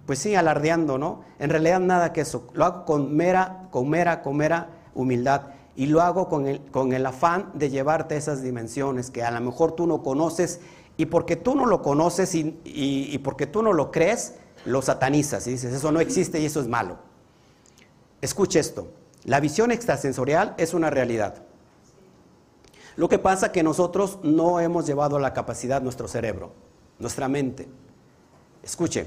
Pues 0.06 0.18
sí, 0.20 0.34
alardeando, 0.34 0.98
¿no? 0.98 1.24
En 1.38 1.50
realidad 1.50 1.80
nada 1.80 2.12
que 2.12 2.22
eso. 2.22 2.46
Lo 2.54 2.64
hago 2.64 2.84
con 2.84 3.14
mera, 3.14 3.68
con 3.70 3.90
mera, 3.90 4.22
con 4.22 4.36
mera 4.36 4.68
humildad. 4.94 5.42
Y 5.74 5.86
lo 5.86 6.00
hago 6.00 6.28
con 6.28 6.46
el, 6.46 6.60
con 6.70 6.92
el 6.92 7.04
afán 7.04 7.50
de 7.54 7.68
llevarte 7.68 8.14
a 8.14 8.18
esas 8.18 8.42
dimensiones 8.42 9.10
que 9.10 9.22
a 9.22 9.30
lo 9.30 9.40
mejor 9.40 9.72
tú 9.72 9.86
no 9.86 10.02
conoces 10.02 10.60
y 10.96 11.06
porque 11.06 11.36
tú 11.36 11.54
no 11.54 11.66
lo 11.66 11.82
conoces 11.82 12.34
y, 12.34 12.58
y 12.64 13.18
porque 13.18 13.46
tú 13.46 13.62
no 13.62 13.74
lo 13.74 13.90
crees, 13.90 14.36
lo 14.66 14.82
satanizas 14.82 15.46
y 15.46 15.52
dices, 15.52 15.72
eso 15.72 15.92
no 15.92 16.00
existe 16.00 16.40
y 16.40 16.46
eso 16.46 16.60
es 16.60 16.68
malo. 16.68 16.98
Escuche 18.20 18.58
esto. 18.58 18.88
La 19.24 19.40
visión 19.40 19.70
extrasensorial 19.70 20.54
es 20.58 20.74
una 20.74 20.90
realidad. 20.90 21.42
Lo 22.96 23.08
que 23.08 23.18
pasa 23.18 23.46
es 23.46 23.52
que 23.52 23.62
nosotros 23.62 24.18
no 24.22 24.60
hemos 24.60 24.86
llevado 24.86 25.16
a 25.16 25.20
la 25.20 25.32
capacidad 25.32 25.82
nuestro 25.82 26.08
cerebro, 26.08 26.52
nuestra 26.98 27.28
mente. 27.28 27.68
Escuche. 28.62 29.06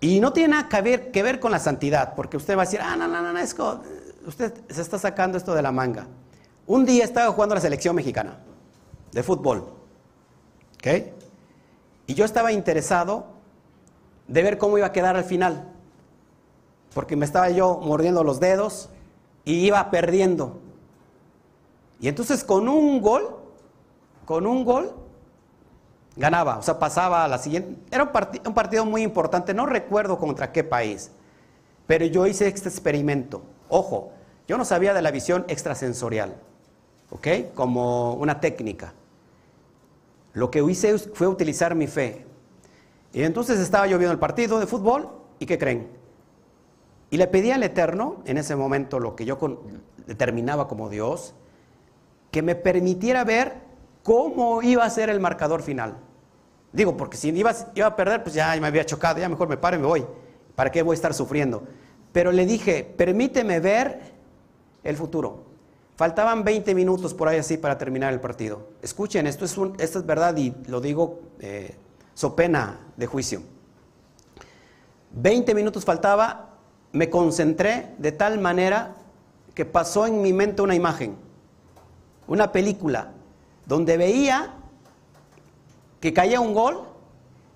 Y 0.00 0.20
no 0.20 0.32
tiene 0.32 0.56
nada 0.56 0.68
que 0.68 0.80
ver, 0.80 1.10
que 1.10 1.22
ver 1.22 1.40
con 1.40 1.52
la 1.52 1.58
santidad, 1.58 2.14
porque 2.14 2.36
usted 2.36 2.56
va 2.56 2.62
a 2.62 2.64
decir, 2.64 2.80
ah, 2.82 2.96
no, 2.96 3.06
no, 3.06 3.20
no, 3.20 3.38
es 3.38 3.54
usted 4.26 4.54
se 4.68 4.82
está 4.82 4.98
sacando 4.98 5.38
esto 5.38 5.54
de 5.54 5.62
la 5.62 5.72
manga. 5.72 6.06
Un 6.66 6.84
día 6.84 7.04
estaba 7.04 7.32
jugando 7.32 7.54
la 7.54 7.60
selección 7.60 7.94
mexicana 7.94 8.38
de 9.12 9.22
fútbol. 9.22 9.64
¿Ok? 10.76 11.19
Y 12.10 12.14
yo 12.14 12.24
estaba 12.24 12.50
interesado 12.50 13.26
de 14.26 14.42
ver 14.42 14.58
cómo 14.58 14.76
iba 14.76 14.88
a 14.88 14.90
quedar 14.90 15.14
al 15.14 15.22
final 15.22 15.68
porque 16.92 17.14
me 17.14 17.24
estaba 17.24 17.50
yo 17.50 17.78
mordiendo 17.84 18.24
los 18.24 18.40
dedos 18.40 18.88
y 19.44 19.64
iba 19.64 19.92
perdiendo. 19.92 20.58
Y 22.00 22.08
entonces 22.08 22.42
con 22.42 22.68
un 22.68 23.00
gol, 23.00 23.36
con 24.24 24.48
un 24.48 24.64
gol, 24.64 24.92
ganaba, 26.16 26.58
o 26.58 26.62
sea, 26.62 26.80
pasaba 26.80 27.24
a 27.24 27.28
la 27.28 27.38
siguiente. 27.38 27.76
Era 27.92 28.02
un, 28.02 28.10
un 28.44 28.54
partido 28.54 28.84
muy 28.84 29.02
importante, 29.02 29.54
no 29.54 29.66
recuerdo 29.66 30.18
contra 30.18 30.50
qué 30.50 30.64
país, 30.64 31.12
pero 31.86 32.06
yo 32.06 32.26
hice 32.26 32.48
este 32.48 32.68
experimento. 32.68 33.40
Ojo, 33.68 34.10
yo 34.48 34.58
no 34.58 34.64
sabía 34.64 34.94
de 34.94 35.02
la 35.02 35.12
visión 35.12 35.44
extrasensorial, 35.46 36.34
¿ok? 37.12 37.54
Como 37.54 38.14
una 38.14 38.40
técnica. 38.40 38.94
Lo 40.32 40.50
que 40.50 40.62
hice 40.62 40.98
fue 40.98 41.26
utilizar 41.26 41.74
mi 41.74 41.86
fe. 41.86 42.26
Y 43.12 43.22
entonces 43.22 43.58
estaba 43.58 43.86
yo 43.86 43.98
viendo 43.98 44.12
el 44.12 44.18
partido 44.18 44.60
de 44.60 44.66
fútbol, 44.66 45.08
¿y 45.38 45.46
qué 45.46 45.58
creen? 45.58 45.88
Y 47.10 47.16
le 47.16 47.26
pedí 47.26 47.50
al 47.50 47.62
Eterno, 47.62 48.22
en 48.24 48.38
ese 48.38 48.54
momento 48.54 49.00
lo 49.00 49.16
que 49.16 49.24
yo 49.24 49.38
determinaba 50.06 50.68
como 50.68 50.88
Dios, 50.88 51.34
que 52.30 52.42
me 52.42 52.54
permitiera 52.54 53.24
ver 53.24 53.54
cómo 54.04 54.62
iba 54.62 54.84
a 54.84 54.90
ser 54.90 55.10
el 55.10 55.18
marcador 55.18 55.62
final. 55.62 55.96
Digo, 56.72 56.96
porque 56.96 57.16
si 57.16 57.30
iba, 57.30 57.52
iba 57.74 57.86
a 57.86 57.96
perder, 57.96 58.22
pues 58.22 58.34
ya 58.34 58.56
me 58.60 58.68
había 58.68 58.86
chocado, 58.86 59.18
ya 59.18 59.28
mejor 59.28 59.48
me 59.48 59.56
paro 59.56 59.76
y 59.76 59.80
me 59.80 59.86
voy. 59.86 60.06
¿Para 60.54 60.70
qué 60.70 60.82
voy 60.82 60.94
a 60.94 60.94
estar 60.94 61.12
sufriendo? 61.12 61.64
Pero 62.12 62.30
le 62.30 62.46
dije, 62.46 62.84
permíteme 62.96 63.58
ver 63.58 64.00
el 64.84 64.96
futuro. 64.96 65.49
Faltaban 66.00 66.44
20 66.44 66.74
minutos 66.74 67.12
por 67.12 67.28
ahí 67.28 67.36
así 67.36 67.58
para 67.58 67.76
terminar 67.76 68.10
el 68.14 68.20
partido. 68.20 68.68
Escuchen, 68.80 69.26
esto 69.26 69.44
es, 69.44 69.54
esto 69.80 69.98
es 69.98 70.06
verdad 70.06 70.34
y 70.34 70.54
lo 70.66 70.80
digo 70.80 71.20
eh, 71.40 71.76
so 72.14 72.34
pena 72.34 72.78
de 72.96 73.04
juicio. 73.04 73.42
20 75.10 75.54
minutos 75.54 75.84
faltaba 75.84 76.54
me 76.92 77.10
concentré 77.10 77.96
de 77.98 78.12
tal 78.12 78.38
manera 78.38 78.96
que 79.52 79.66
pasó 79.66 80.06
en 80.06 80.22
mi 80.22 80.32
mente 80.32 80.62
una 80.62 80.74
imagen, 80.74 81.16
una 82.26 82.50
película, 82.50 83.12
donde 83.66 83.98
veía 83.98 84.54
que 86.00 86.14
caía 86.14 86.40
un 86.40 86.54
gol, 86.54 86.80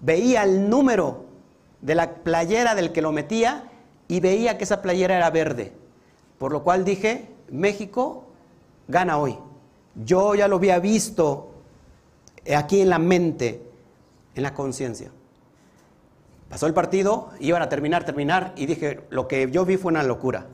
veía 0.03 0.43
el 0.43 0.69
número 0.69 1.25
de 1.81 1.95
la 1.95 2.17
playera 2.17 2.75
del 2.75 2.93
que 2.93 3.01
lo 3.01 3.11
metía 3.11 3.71
y 4.07 4.21
veía 4.21 4.59
que 4.59 4.65
esa 4.65 4.83
playera 4.83 5.17
era 5.17 5.31
verde. 5.31 5.73
Por 6.37 6.53
lo 6.53 6.63
cual 6.63 6.85
dije, 6.85 7.31
México 7.51 8.24
gana 8.89 9.19
hoy. 9.19 9.39
Yo 9.95 10.35
ya 10.35 10.49
lo 10.49 10.57
había 10.57 10.79
visto 10.79 11.53
aquí 12.55 12.81
en 12.81 12.91
la 12.91 12.99
mente, 12.99 13.63
en 14.35 14.43
la 14.43 14.55
conciencia. 14.55 15.11
Pasó 16.49 16.67
el 16.67 16.75
partido, 16.75 17.31
iban 17.41 17.63
a 17.63 17.69
terminar, 17.69 18.05
terminar, 18.05 18.53
y 18.57 18.67
dije, 18.67 19.01
lo 19.11 19.27
que 19.27 19.51
yo 19.51 19.65
vi 19.65 19.77
fue 19.77 19.93
una 19.93 20.03
locura, 20.03 20.47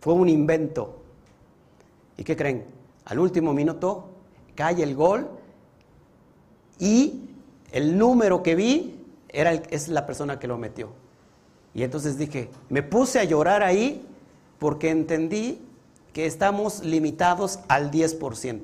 fue 0.00 0.14
un 0.14 0.28
invento. 0.28 1.02
¿Y 2.16 2.24
qué 2.24 2.36
creen? 2.36 2.64
Al 3.04 3.18
último 3.18 3.52
minuto 3.52 4.10
cae 4.54 4.82
el 4.82 4.94
gol 4.94 5.28
y 6.78 7.30
el 7.72 7.96
número 7.96 8.42
que 8.42 8.54
vi 8.54 9.04
era 9.28 9.52
es 9.52 9.88
la 9.88 10.06
persona 10.06 10.38
que 10.38 10.46
lo 10.46 10.58
metió. 10.58 10.90
Y 11.74 11.82
entonces 11.82 12.18
dije, 12.18 12.50
me 12.68 12.82
puse 12.82 13.18
a 13.18 13.24
llorar 13.24 13.62
ahí 13.62 14.06
porque 14.58 14.90
entendí 14.90 15.60
que 16.18 16.26
estamos 16.26 16.84
limitados 16.84 17.60
al 17.68 17.92
10%. 17.92 18.62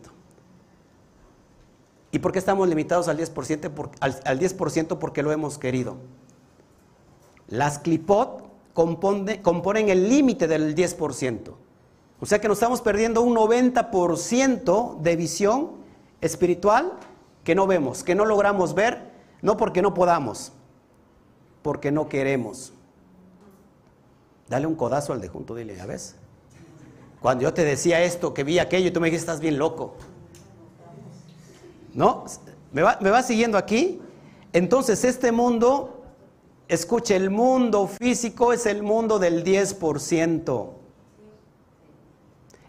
¿Y 2.10 2.18
por 2.18 2.32
qué 2.32 2.40
estamos 2.40 2.68
limitados 2.68 3.06
al 3.06 3.16
10%? 3.16 3.90
al, 4.00 4.20
al 4.24 4.40
10% 4.40 4.98
porque 4.98 5.22
lo 5.22 5.30
hemos 5.30 5.56
querido. 5.56 5.94
Las 7.46 7.78
clipot 7.78 8.42
componen 8.72 9.88
el 9.88 10.08
límite 10.08 10.48
del 10.48 10.74
10%. 10.74 11.52
O 12.18 12.26
sea 12.26 12.40
que 12.40 12.48
nos 12.48 12.56
estamos 12.56 12.80
perdiendo 12.80 13.22
un 13.22 13.36
90% 13.36 14.98
de 14.98 15.14
visión 15.14 15.70
espiritual 16.20 16.94
que 17.44 17.54
no 17.54 17.68
vemos, 17.68 18.02
que 18.02 18.16
no 18.16 18.24
logramos 18.24 18.74
ver, 18.74 19.12
no 19.42 19.56
porque 19.56 19.80
no 19.80 19.94
podamos, 19.94 20.50
porque 21.62 21.92
no 21.92 22.08
queremos. 22.08 22.72
Dale 24.48 24.66
un 24.66 24.74
codazo 24.74 25.12
al 25.12 25.20
de 25.20 25.28
junto, 25.28 25.54
dile, 25.54 25.76
ya 25.76 25.86
ves. 25.86 26.16
Cuando 27.24 27.44
yo 27.44 27.54
te 27.54 27.64
decía 27.64 28.02
esto, 28.02 28.34
que 28.34 28.44
vi 28.44 28.58
aquello, 28.58 28.92
tú 28.92 29.00
me 29.00 29.06
dijiste, 29.06 29.22
estás 29.22 29.40
bien 29.40 29.56
loco. 29.56 29.94
¿No? 31.94 32.26
¿Me 32.70 32.82
va, 32.82 32.98
me 33.00 33.08
va 33.08 33.22
siguiendo 33.22 33.56
aquí? 33.56 34.02
Entonces, 34.52 35.02
este 35.06 35.32
mundo 35.32 36.02
Escuche, 36.68 37.16
el 37.16 37.30
mundo 37.30 37.86
físico 37.88 38.52
es 38.52 38.66
el 38.66 38.82
mundo 38.82 39.18
del 39.18 39.42
10%. 39.42 40.68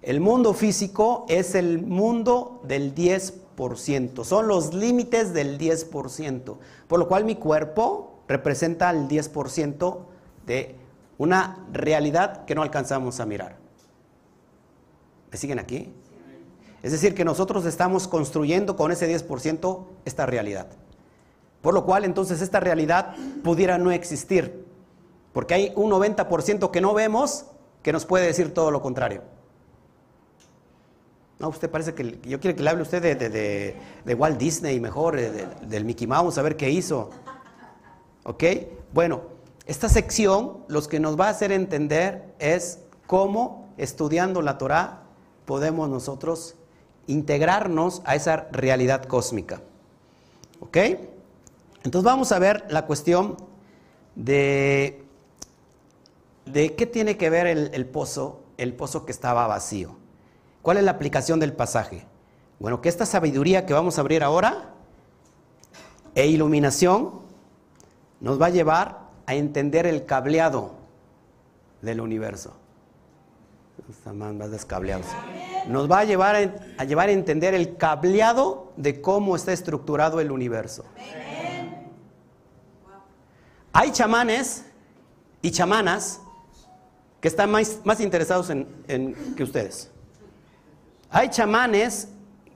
El 0.01 0.21
mundo 0.21 0.53
físico 0.53 1.25
es 1.27 1.53
el 1.53 1.81
mundo 1.81 2.61
del 2.63 2.95
10%. 2.95 4.23
Son 4.23 4.47
los 4.47 4.73
límites 4.73 5.33
del 5.33 5.57
10%. 5.57 6.55
Por 6.87 6.99
lo 6.99 7.09
cual 7.09 7.25
mi 7.25 7.35
cuerpo 7.35 8.21
representa 8.29 8.89
el 8.89 9.09
10% 9.09 9.97
de 10.45 10.77
una 11.17 11.67
realidad 11.73 12.45
que 12.45 12.55
no 12.55 12.61
alcanzamos 12.61 13.19
a 13.19 13.25
mirar. 13.25 13.64
¿Me 15.35 15.39
siguen 15.39 15.59
aquí? 15.59 15.93
Es 16.81 16.93
decir, 16.93 17.13
que 17.13 17.25
nosotros 17.25 17.65
estamos 17.65 18.07
construyendo 18.07 18.77
con 18.77 18.93
ese 18.93 19.05
10% 19.05 19.85
esta 20.05 20.25
realidad. 20.25 20.67
Por 21.61 21.73
lo 21.73 21.83
cual 21.83 22.05
entonces 22.05 22.39
esta 22.39 22.61
realidad 22.61 23.17
pudiera 23.43 23.77
no 23.77 23.91
existir, 23.91 24.65
porque 25.33 25.53
hay 25.53 25.73
un 25.75 25.91
90% 25.91 26.71
que 26.71 26.79
no 26.79 26.93
vemos 26.93 27.47
que 27.83 27.91
nos 27.91 28.05
puede 28.05 28.27
decir 28.27 28.53
todo 28.53 28.71
lo 28.71 28.81
contrario. 28.81 29.23
No, 31.39 31.49
usted 31.49 31.69
parece 31.69 31.93
que 31.93 32.17
yo 32.23 32.39
quiero 32.39 32.55
que 32.55 32.63
le 32.63 32.69
hable 32.69 32.83
usted 32.83 33.01
de, 33.01 34.15
Walt 34.15 34.37
Disney 34.37 34.79
mejor, 34.79 35.19
del 35.19 35.83
Mickey 35.83 36.07
Mouse, 36.07 36.37
a 36.37 36.43
ver 36.43 36.55
qué 36.55 36.69
hizo. 36.69 37.09
¿Ok? 38.23 38.41
Bueno, 38.93 39.23
esta 39.65 39.89
sección 39.89 40.59
lo 40.69 40.81
que 40.83 41.01
nos 41.01 41.19
va 41.19 41.27
a 41.27 41.31
hacer 41.31 41.51
entender 41.51 42.33
es 42.39 42.79
cómo 43.05 43.73
estudiando 43.75 44.41
la 44.41 44.57
Torah 44.57 45.01
podemos 45.45 45.89
nosotros 45.89 46.55
integrarnos 47.07 48.01
a 48.05 48.15
esa 48.15 48.47
realidad 48.51 49.03
cósmica. 49.05 49.61
¿Ok? 50.59 50.77
Entonces 51.83 52.03
vamos 52.03 52.31
a 52.31 52.39
ver 52.39 52.65
la 52.69 52.85
cuestión 52.85 53.37
de 54.15 55.05
¿de 56.45 56.75
qué 56.75 56.85
tiene 56.85 57.17
que 57.17 57.29
ver 57.29 57.47
el, 57.47 57.71
el 57.73 57.85
pozo, 57.85 58.41
el 58.57 58.73
pozo 58.73 59.05
que 59.05 59.11
estaba 59.11 59.47
vacío? 59.47 59.95
¿Cuál 60.61 60.77
es 60.77 60.83
la 60.83 60.91
aplicación 60.91 61.39
del 61.39 61.53
pasaje? 61.53 62.05
Bueno, 62.59 62.81
que 62.81 62.89
esta 62.89 63.05
sabiduría 63.05 63.65
que 63.65 63.73
vamos 63.73 63.97
a 63.97 64.01
abrir 64.01 64.23
ahora 64.23 64.73
e 66.15 66.27
iluminación 66.27 67.11
nos 68.21 68.41
va 68.41 68.47
a 68.47 68.49
llevar 68.49 68.99
a 69.25 69.35
entender 69.35 69.85
el 69.85 70.05
cableado 70.05 70.71
del 71.81 71.99
universo. 71.99 72.53
Más. 75.05 75.67
Nos 75.67 75.89
va 75.89 75.99
a 75.99 76.03
llevar 76.05 76.35
a, 76.35 76.55
a 76.77 76.83
llevar 76.85 77.09
a 77.09 77.11
entender 77.11 77.53
el 77.53 77.77
cableado 77.77 78.73
de 78.77 79.01
cómo 79.01 79.35
está 79.35 79.53
estructurado 79.53 80.19
el 80.19 80.31
universo. 80.31 80.85
Hay 83.73 83.91
chamanes 83.91 84.65
y 85.41 85.51
chamanas 85.51 86.21
que 87.19 87.27
están 87.27 87.51
más, 87.51 87.99
interesados 87.99 88.49
en 88.49 89.33
que 89.35 89.43
ustedes. 89.43 89.91
Hay 91.09 91.29
chamanes 91.29 92.09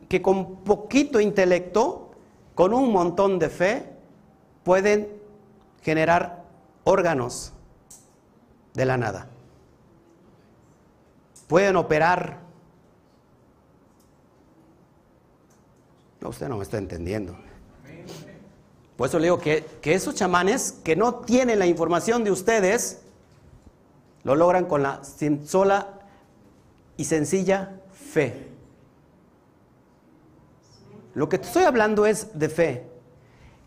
que 0.07 0.21
con 0.21 0.57
poquito 0.63 1.19
intelecto, 1.19 2.11
con 2.55 2.73
un 2.73 2.91
montón 2.91 3.39
de 3.39 3.49
fe, 3.49 3.89
pueden 4.63 5.07
generar 5.81 6.43
órganos 6.83 7.53
de 8.73 8.85
la 8.85 8.97
nada. 8.97 9.29
Pueden 11.49 11.77
operar. 11.77 12.37
No, 16.21 16.29
usted 16.29 16.47
no 16.47 16.57
me 16.57 16.63
está 16.63 16.77
entendiendo. 16.77 17.35
Por 18.95 19.07
eso 19.07 19.17
le 19.17 19.25
digo 19.25 19.39
que, 19.39 19.65
que 19.81 19.95
esos 19.95 20.13
chamanes 20.13 20.73
que 20.83 20.95
no 20.95 21.15
tienen 21.15 21.57
la 21.57 21.65
información 21.65 22.23
de 22.23 22.29
ustedes, 22.29 23.01
lo 24.23 24.35
logran 24.35 24.65
con 24.65 24.83
la 24.83 25.01
sola 25.43 26.01
y 26.97 27.05
sencilla 27.05 27.81
fe. 27.93 28.47
Lo 31.15 31.29
que 31.29 31.39
te 31.39 31.47
estoy 31.47 31.63
hablando 31.63 32.05
es 32.05 32.37
de 32.37 32.49
fe. 32.49 32.85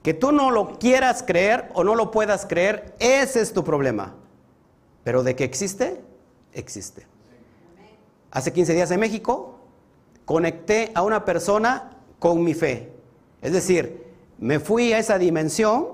Que 0.04 0.14
tú 0.14 0.30
no 0.30 0.52
lo 0.52 0.78
quieras 0.78 1.24
creer 1.26 1.68
o 1.74 1.82
no 1.82 1.96
lo 1.96 2.12
puedas 2.12 2.46
creer, 2.46 2.94
ese 3.00 3.40
es 3.40 3.52
tu 3.52 3.64
problema. 3.64 4.14
Pero 5.02 5.24
de 5.24 5.34
que 5.34 5.42
existe, 5.42 6.00
existe. 6.52 7.10
Hace 8.32 8.52
15 8.54 8.72
días 8.72 8.90
en 8.90 8.98
México 8.98 9.58
conecté 10.24 10.90
a 10.94 11.02
una 11.02 11.26
persona 11.26 11.98
con 12.18 12.42
mi 12.42 12.54
fe. 12.54 12.90
Es 13.42 13.52
decir, 13.52 14.06
me 14.38 14.58
fui 14.58 14.94
a 14.94 14.98
esa 14.98 15.18
dimensión, 15.18 15.88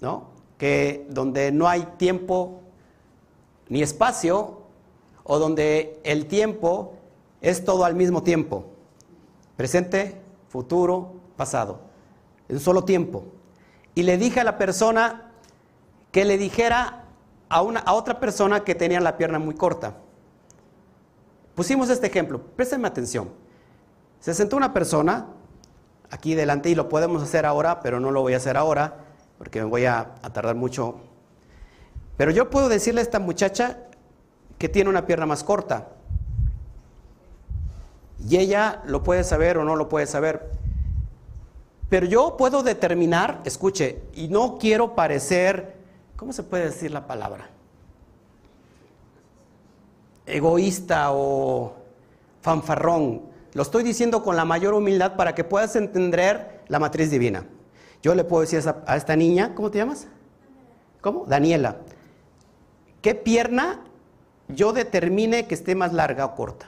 ¿no? 0.00 0.30
Que 0.58 1.06
donde 1.10 1.52
no 1.52 1.68
hay 1.68 1.82
tiempo 1.96 2.62
ni 3.68 3.82
espacio 3.82 4.62
o 5.22 5.38
donde 5.38 6.00
el 6.02 6.26
tiempo 6.26 6.94
es 7.40 7.64
todo 7.64 7.84
al 7.84 7.94
mismo 7.94 8.24
tiempo. 8.24 8.66
Presente, 9.56 10.20
futuro, 10.48 11.12
pasado. 11.36 11.80
En 12.48 12.58
solo 12.58 12.84
tiempo. 12.84 13.24
Y 13.94 14.02
le 14.02 14.18
dije 14.18 14.40
a 14.40 14.44
la 14.44 14.58
persona 14.58 15.30
que 16.10 16.24
le 16.24 16.36
dijera 16.36 17.04
a, 17.48 17.62
una, 17.62 17.78
a 17.78 17.92
otra 17.92 18.18
persona 18.18 18.64
que 18.64 18.74
tenía 18.74 19.00
la 19.00 19.16
pierna 19.16 19.38
muy 19.38 19.54
corta. 19.54 19.98
Pusimos 21.54 21.90
este 21.90 22.06
ejemplo, 22.06 22.40
préstenme 22.56 22.88
atención. 22.88 23.30
Se 24.20 24.34
sentó 24.34 24.56
una 24.56 24.72
persona 24.72 25.26
aquí 26.10 26.34
delante 26.34 26.70
y 26.70 26.74
lo 26.74 26.88
podemos 26.88 27.22
hacer 27.22 27.44
ahora, 27.44 27.80
pero 27.80 28.00
no 28.00 28.10
lo 28.10 28.22
voy 28.22 28.34
a 28.34 28.38
hacer 28.38 28.56
ahora 28.56 28.98
porque 29.38 29.60
me 29.60 29.66
voy 29.66 29.84
a, 29.84 30.14
a 30.22 30.32
tardar 30.32 30.54
mucho. 30.54 31.00
Pero 32.16 32.30
yo 32.30 32.50
puedo 32.50 32.68
decirle 32.68 33.00
a 33.00 33.02
esta 33.02 33.18
muchacha 33.18 33.78
que 34.58 34.68
tiene 34.68 34.88
una 34.88 35.06
pierna 35.06 35.26
más 35.26 35.42
corta. 35.42 35.88
Y 38.28 38.36
ella 38.36 38.82
lo 38.86 39.02
puede 39.02 39.24
saber 39.24 39.58
o 39.58 39.64
no 39.64 39.74
lo 39.74 39.88
puede 39.88 40.06
saber. 40.06 40.50
Pero 41.88 42.06
yo 42.06 42.36
puedo 42.36 42.62
determinar, 42.62 43.42
escuche, 43.44 44.02
y 44.14 44.28
no 44.28 44.56
quiero 44.58 44.94
parecer, 44.94 45.76
¿cómo 46.16 46.32
se 46.32 46.42
puede 46.42 46.66
decir 46.66 46.90
la 46.90 47.06
palabra? 47.06 47.50
Egoísta 50.26 51.12
o 51.12 51.74
fanfarrón. 52.40 53.22
Lo 53.54 53.62
estoy 53.62 53.82
diciendo 53.82 54.22
con 54.22 54.36
la 54.36 54.44
mayor 54.44 54.74
humildad 54.74 55.16
para 55.16 55.34
que 55.34 55.44
puedas 55.44 55.76
entender 55.76 56.62
la 56.68 56.78
matriz 56.78 57.10
divina. 57.10 57.44
Yo 58.02 58.14
le 58.14 58.24
puedo 58.24 58.42
decir 58.42 58.62
a 58.86 58.96
esta 58.96 59.16
niña, 59.16 59.54
¿cómo 59.54 59.70
te 59.70 59.78
llamas? 59.78 60.08
¿Cómo? 61.00 61.24
Daniela. 61.26 61.76
¿Qué 63.00 63.14
pierna 63.14 63.80
yo 64.48 64.72
determine 64.72 65.46
que 65.46 65.54
esté 65.54 65.74
más 65.74 65.92
larga 65.92 66.24
o 66.24 66.34
corta? 66.34 66.66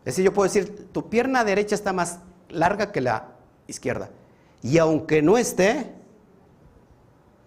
Es 0.00 0.14
decir, 0.16 0.24
yo 0.24 0.32
puedo 0.32 0.44
decir, 0.44 0.88
tu 0.92 1.08
pierna 1.08 1.44
derecha 1.44 1.74
está 1.74 1.92
más 1.92 2.20
larga 2.48 2.92
que 2.92 3.00
la 3.00 3.28
izquierda. 3.66 4.10
Y 4.62 4.78
aunque 4.78 5.22
no 5.22 5.36
esté, 5.38 5.92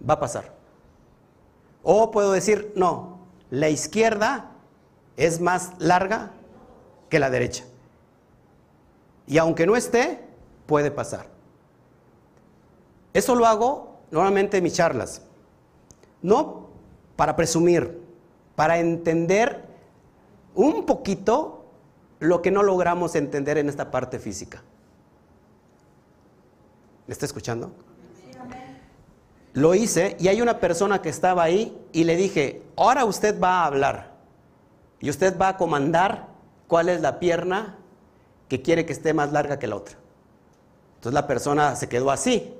va 0.07 0.15
a 0.15 0.19
pasar. 0.19 0.53
O 1.83 2.11
puedo 2.11 2.31
decir, 2.31 2.71
no, 2.75 3.19
la 3.49 3.69
izquierda 3.69 4.50
es 5.17 5.41
más 5.41 5.71
larga 5.79 6.31
que 7.09 7.19
la 7.19 7.29
derecha. 7.29 7.65
Y 9.27 9.37
aunque 9.37 9.65
no 9.65 9.75
esté, 9.75 10.19
puede 10.65 10.91
pasar. 10.91 11.27
Eso 13.13 13.35
lo 13.35 13.45
hago 13.45 13.99
normalmente 14.09 14.57
en 14.57 14.63
mis 14.63 14.73
charlas. 14.73 15.21
No 16.21 16.67
para 17.15 17.35
presumir, 17.35 18.01
para 18.55 18.79
entender 18.79 19.65
un 20.55 20.85
poquito 20.85 21.65
lo 22.19 22.41
que 22.41 22.51
no 22.51 22.63
logramos 22.63 23.15
entender 23.15 23.57
en 23.57 23.69
esta 23.69 23.91
parte 23.91 24.19
física. 24.19 24.61
¿Me 27.07 27.13
está 27.13 27.25
escuchando? 27.25 27.71
Lo 29.53 29.75
hice 29.75 30.15
y 30.19 30.29
hay 30.29 30.41
una 30.41 30.59
persona 30.59 31.01
que 31.01 31.09
estaba 31.09 31.43
ahí 31.43 31.77
y 31.91 32.05
le 32.05 32.15
dije, 32.15 32.61
ahora 32.77 33.03
usted 33.03 33.39
va 33.39 33.63
a 33.63 33.65
hablar 33.65 34.10
y 35.01 35.09
usted 35.09 35.37
va 35.37 35.49
a 35.49 35.57
comandar 35.57 36.27
cuál 36.67 36.87
es 36.87 37.01
la 37.01 37.19
pierna 37.19 37.77
que 38.47 38.61
quiere 38.61 38.85
que 38.85 38.93
esté 38.93 39.13
más 39.13 39.31
larga 39.31 39.59
que 39.59 39.67
la 39.67 39.75
otra. 39.75 39.97
Entonces 40.95 41.13
la 41.13 41.27
persona 41.27 41.75
se 41.75 41.89
quedó 41.89 42.11
así, 42.11 42.53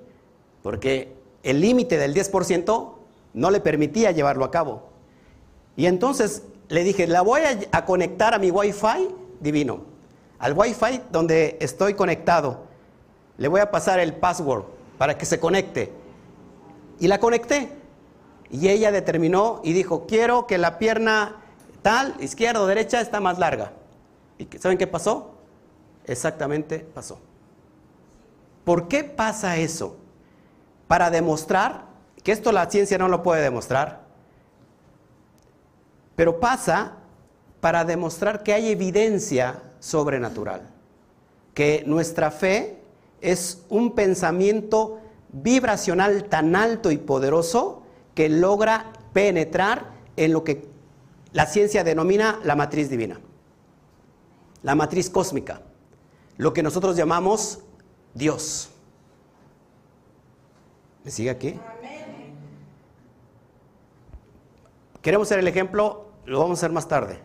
porque 0.63 1.15
el 1.43 1.61
límite 1.61 1.97
del 1.97 2.13
10% 2.13 2.93
no 3.33 3.51
le 3.51 3.59
permitía 3.59 4.11
llevarlo 4.11 4.43
a 4.43 4.51
cabo. 4.51 4.89
Y 5.75 5.85
entonces 5.85 6.43
le 6.67 6.83
dije, 6.83 7.05
la 7.07 7.21
voy 7.21 7.41
a, 7.41 7.59
a 7.71 7.85
conectar 7.85 8.33
a 8.33 8.39
mi 8.39 8.49
Wi-Fi 8.49 9.13
divino, 9.39 9.81
al 10.39 10.57
Wi-Fi 10.57 11.03
donde 11.11 11.57
estoy 11.61 11.93
conectado. 11.93 12.65
Le 13.37 13.47
voy 13.47 13.61
a 13.61 13.69
pasar 13.69 13.99
el 13.99 14.15
password 14.15 14.65
para 14.97 15.17
que 15.17 15.25
se 15.25 15.39
conecte. 15.39 15.91
Y 16.99 17.07
la 17.07 17.19
conecté. 17.19 17.69
Y 18.49 18.67
ella 18.67 18.91
determinó 18.91 19.61
y 19.63 19.73
dijo, 19.73 20.05
quiero 20.07 20.47
que 20.47 20.57
la 20.57 20.77
pierna 20.77 21.40
tal, 21.81 22.15
izquierda 22.19 22.61
o 22.61 22.67
derecha, 22.67 23.01
está 23.01 23.19
más 23.19 23.39
larga. 23.39 23.73
¿Y 24.37 24.47
saben 24.57 24.77
qué 24.77 24.87
pasó? 24.87 25.35
Exactamente 26.05 26.79
pasó. 26.79 27.19
¿Por 28.63 28.87
qué 28.87 29.03
pasa 29.03 29.57
eso? 29.57 29.97
Para 30.87 31.09
demostrar 31.09 31.85
que 32.23 32.31
esto 32.31 32.51
la 32.51 32.69
ciencia 32.69 32.97
no 32.97 33.07
lo 33.07 33.23
puede 33.23 33.41
demostrar, 33.41 34.01
pero 36.15 36.39
pasa 36.39 36.97
para 37.59 37.85
demostrar 37.85 38.43
que 38.43 38.53
hay 38.53 38.69
evidencia 38.69 39.63
sobrenatural, 39.79 40.61
que 41.53 41.83
nuestra 41.87 42.31
fe 42.31 42.79
es 43.21 43.63
un 43.69 43.93
pensamiento 43.93 44.99
vibracional 45.31 46.25
tan 46.25 46.55
alto 46.55 46.91
y 46.91 46.97
poderoso 46.97 47.83
que 48.13 48.29
logra 48.29 48.91
penetrar 49.13 49.91
en 50.17 50.33
lo 50.33 50.43
que 50.43 50.70
la 51.33 51.45
ciencia 51.45 51.83
denomina 51.83 52.39
la 52.43 52.55
matriz 52.55 52.89
divina, 52.89 53.19
la 54.63 54.75
matriz 54.75 55.09
cósmica, 55.09 55.61
lo 56.37 56.53
que 56.53 56.63
nosotros 56.63 56.95
llamamos 56.95 57.59
Dios. 58.13 58.69
¿Me 61.03 61.11
sigue 61.11 61.29
aquí? 61.29 61.59
Queremos 65.01 65.27
hacer 65.27 65.39
el 65.39 65.47
ejemplo, 65.47 66.11
lo 66.25 66.39
vamos 66.39 66.59
a 66.59 66.59
hacer 66.59 66.71
más 66.71 66.87
tarde. 66.87 67.19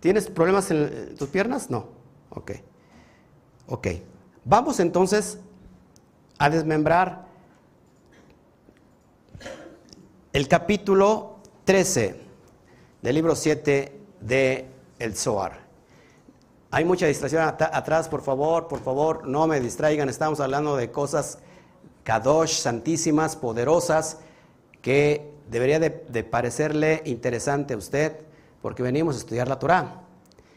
¿Tienes 0.00 0.28
problemas 0.28 0.70
en 0.70 1.14
tus 1.16 1.28
piernas? 1.28 1.70
No. 1.70 1.88
Ok. 2.30 2.52
Ok. 3.68 3.88
Vamos 4.44 4.80
entonces 4.80 5.38
a 6.38 6.50
desmembrar 6.50 7.26
el 10.32 10.48
capítulo 10.48 11.36
13 11.64 12.25
del 13.06 13.14
libro 13.14 13.36
7 13.36 14.00
de 14.20 14.66
El 14.98 15.14
Zohar. 15.16 15.60
Hay 16.72 16.84
mucha 16.84 17.06
distracción 17.06 17.40
at- 17.44 17.62
atrás, 17.72 18.08
por 18.08 18.20
favor, 18.20 18.66
por 18.66 18.80
favor, 18.80 19.28
no 19.28 19.46
me 19.46 19.60
distraigan. 19.60 20.08
Estamos 20.08 20.40
hablando 20.40 20.74
de 20.74 20.90
cosas 20.90 21.38
kadosh, 22.02 22.54
santísimas, 22.58 23.36
poderosas, 23.36 24.18
que 24.82 25.32
debería 25.48 25.78
de, 25.78 26.24
parecerle 26.24 27.02
interesante 27.04 27.74
a 27.74 27.76
usted 27.76 28.24
porque 28.60 28.82
venimos 28.82 29.14
a 29.14 29.18
estudiar 29.18 29.46
la 29.46 29.60
Torah. 29.60 30.02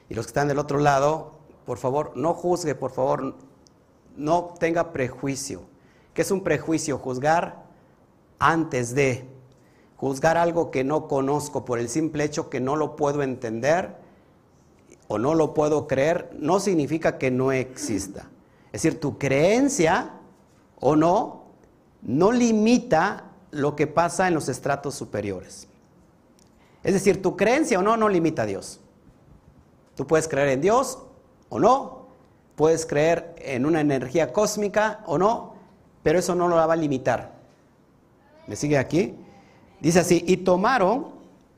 Y 0.10 0.16
los 0.16 0.26
que 0.26 0.32
están 0.32 0.48
del 0.48 0.58
otro 0.58 0.80
lado, 0.80 1.34
por 1.68 1.78
favor, 1.78 2.14
no 2.16 2.34
juzgue, 2.34 2.74
por 2.74 2.90
favor, 2.90 3.36
no 4.18 4.56
tenga 4.60 4.92
prejuicio. 4.92 5.62
¿Qué 6.16 6.24
es 6.24 6.32
un 6.32 6.44
prejuicio? 6.44 6.98
Juzgar 6.98 7.64
antes 8.40 8.96
de 8.96 9.30
juzgar 10.00 10.38
algo 10.38 10.72
que 10.72 10.86
no 10.86 11.10
conozco 11.10 11.66
por 11.66 11.78
el 11.78 11.90
simple 11.90 12.24
hecho 12.24 12.50
que 12.50 12.62
no 12.62 12.78
lo 12.78 12.96
puedo 12.96 13.22
entender 13.22 13.98
o 15.10 15.18
no 15.18 15.36
lo 15.36 15.54
puedo 15.54 15.88
creer, 15.88 16.30
no 16.40 16.62
significa 16.62 17.18
que 17.18 17.32
no 17.32 17.52
exista. 17.52 18.30
Es 18.68 18.84
decir, 18.84 19.02
tu 19.02 19.18
creencia 19.18 20.12
o 20.80 20.96
no, 20.96 21.44
no 22.02 22.32
limita 22.32 23.26
lo 23.52 23.76
que 23.76 23.88
pasa 23.88 24.30
en 24.30 24.36
los 24.36 24.48
estratos 24.48 24.96
superiores. 24.96 25.68
Es 26.82 26.94
decir, 26.94 27.22
tu 27.22 27.36
creencia 27.36 27.78
o 27.80 27.82
no, 27.82 27.98
no 27.98 28.08
limita 28.08 28.44
a 28.44 28.46
Dios. 28.46 28.80
Tú 29.96 30.08
puedes 30.08 30.30
creer 30.30 30.48
en 30.50 30.62
Dios 30.62 31.00
o 31.50 31.60
no, 31.60 32.06
puedes 32.56 32.86
creer 32.86 33.36
en 33.40 33.66
una 33.66 33.82
energía 33.82 34.32
cósmica 34.32 35.02
o 35.08 35.18
no, 35.18 35.56
pero 36.04 36.20
eso 36.20 36.36
no 36.36 36.48
lo 36.48 36.56
va 36.56 36.72
a 36.72 36.78
limitar. 36.78 37.34
¿Me 38.48 38.56
sigue 38.56 38.78
aquí? 38.78 39.16
Dice 39.82 40.00
así, 40.00 40.24
y 40.28 40.38
tomaron, 40.38 41.08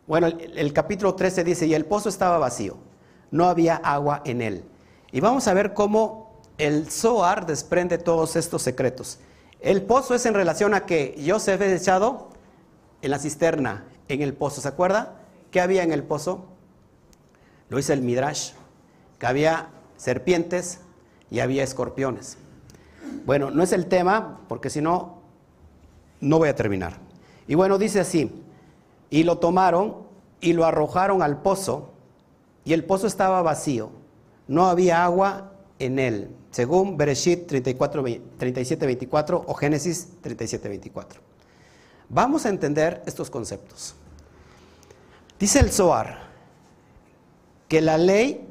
bueno, 0.08 0.28
el, 0.28 0.74
capítulo 0.74 1.16
13 1.16 1.44
dice, 1.44 1.66
y 1.68 1.74
el 1.74 1.86
pozo 1.86 2.10
estaba 2.10 2.38
vacío 2.38 2.78
no 3.32 3.46
había 3.46 3.78
agua 3.78 4.22
en 4.26 4.42
él. 4.42 4.64
Y 5.12 5.22
vamos 5.22 5.48
a 5.48 5.54
ver 5.54 5.74
cómo 5.74 6.42
el 6.58 6.92
Zohar 6.92 7.46
desprende 7.46 7.98
todos 7.98 8.36
estos 8.36 8.62
secretos. 8.62 9.20
El 9.62 9.82
pozo 9.82 10.14
es 10.14 10.26
en 10.26 10.34
relación 10.34 10.74
a 10.74 10.86
que 10.86 11.22
Joseph 11.26 11.62
es 11.62 11.82
echado 11.82 12.30
en 13.02 13.12
la 13.12 13.20
cisterna, 13.20 13.86
en 14.08 14.22
el 14.22 14.34
pozo. 14.34 14.62
¿Se 14.62 14.68
acuerda? 14.68 15.16
¿Qué 15.50 15.62
había 15.62 15.84
en 15.84 15.92
el 15.92 16.04
pozo? 16.04 16.46
Lo 17.70 17.78
dice 17.78 17.94
el 17.94 18.02
Midrash, 18.02 18.52
que 19.18 19.26
había 19.26 19.70
serpientes 19.98 20.82
y 21.30 21.40
había 21.40 21.64
escorpiones. 21.64 22.38
Bueno, 23.26 23.52
no 23.52 23.64
es 23.64 23.72
el 23.72 23.88
tema, 23.88 24.42
porque 24.48 24.70
si 24.70 24.82
no, 24.82 25.22
no 26.20 26.38
voy 26.38 26.50
a 26.50 26.56
terminar. 26.56 26.98
Y 27.52 27.56
bueno, 27.56 27.78
dice 27.78 28.00
así, 28.00 28.32
y 29.10 29.24
lo 29.24 29.40
tomaron 29.40 30.08
y 30.40 30.54
lo 30.54 30.64
arrojaron 30.64 31.22
al 31.22 31.42
pozo 31.42 31.92
y 32.64 32.72
el 32.72 32.86
pozo 32.86 33.08
estaba 33.08 33.42
vacío, 33.42 33.92
no 34.48 34.68
había 34.68 35.04
agua 35.04 35.52
en 35.78 36.00
él, 36.00 36.34
según 36.52 36.96
Bereshit 36.96 37.48
34, 37.48 38.06
37, 38.38 38.86
24 38.86 39.44
o 39.46 39.54
Génesis 39.54 40.08
37, 40.22 40.70
24. 40.70 41.20
Vamos 42.08 42.46
a 42.46 42.50
entender 42.50 43.04
estos 43.06 43.30
conceptos. 43.30 43.96
Dice 45.38 45.60
el 45.60 45.74
Zohar 45.74 46.30
que 47.68 47.82
la 47.82 47.98
ley 47.98 48.48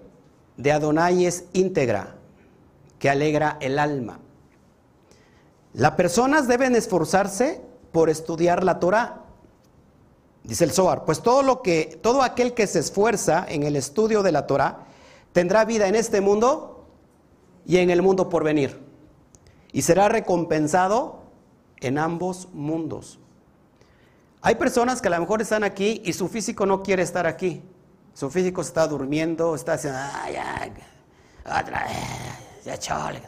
de 0.58 0.72
Adonai 0.72 1.24
es 1.24 1.46
íntegra, 1.54 2.16
que 2.98 3.08
alegra 3.08 3.56
el 3.62 3.78
alma. 3.78 4.20
Las 5.72 5.92
personas 5.92 6.46
deben 6.46 6.76
esforzarse 6.76 7.69
por 7.92 8.10
estudiar 8.10 8.64
la 8.64 8.78
Torah 8.78 9.20
Dice 10.42 10.64
el 10.64 10.72
Zohar, 10.72 11.04
pues 11.04 11.20
todo 11.20 11.42
lo 11.42 11.62
que 11.62 11.98
todo 12.02 12.22
aquel 12.22 12.54
que 12.54 12.66
se 12.66 12.78
esfuerza 12.78 13.44
en 13.48 13.62
el 13.62 13.76
estudio 13.76 14.22
de 14.22 14.32
la 14.32 14.46
Torah 14.46 14.86
tendrá 15.32 15.64
vida 15.64 15.86
en 15.86 15.94
este 15.94 16.20
mundo 16.20 16.86
y 17.66 17.76
en 17.76 17.90
el 17.90 18.00
mundo 18.02 18.28
por 18.28 18.42
venir. 18.42 18.80
Y 19.72 19.82
será 19.82 20.08
recompensado 20.08 21.20
en 21.80 21.98
ambos 21.98 22.48
mundos. 22.52 23.18
Hay 24.42 24.54
personas 24.54 25.02
que 25.02 25.08
a 25.08 25.10
lo 25.10 25.20
mejor 25.20 25.42
están 25.42 25.62
aquí 25.62 26.00
y 26.04 26.14
su 26.14 26.28
físico 26.28 26.64
no 26.64 26.82
quiere 26.82 27.02
estar 27.02 27.26
aquí. 27.26 27.62
Su 28.14 28.30
físico 28.30 28.62
está 28.62 28.88
durmiendo, 28.88 29.54
está 29.54 29.74
haciendo, 29.74 29.98
ay, 30.14 30.36
otra 31.44 31.86
ya 32.64 32.78
chole. 32.78 33.22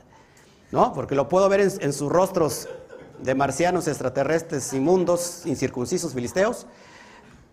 ¿No? 0.71 0.95
Porque 0.95 1.15
lo 1.15 1.29
puedo 1.29 1.49
ver 1.51 1.61
en 1.61 1.93
sus 1.93 2.11
rostros 2.11 2.67
de 3.23 3.35
marcianos 3.35 3.89
extraterrestres 3.89 4.73
inmundos, 4.73 5.47
incircuncisos, 5.47 6.13
filisteos 6.13 6.67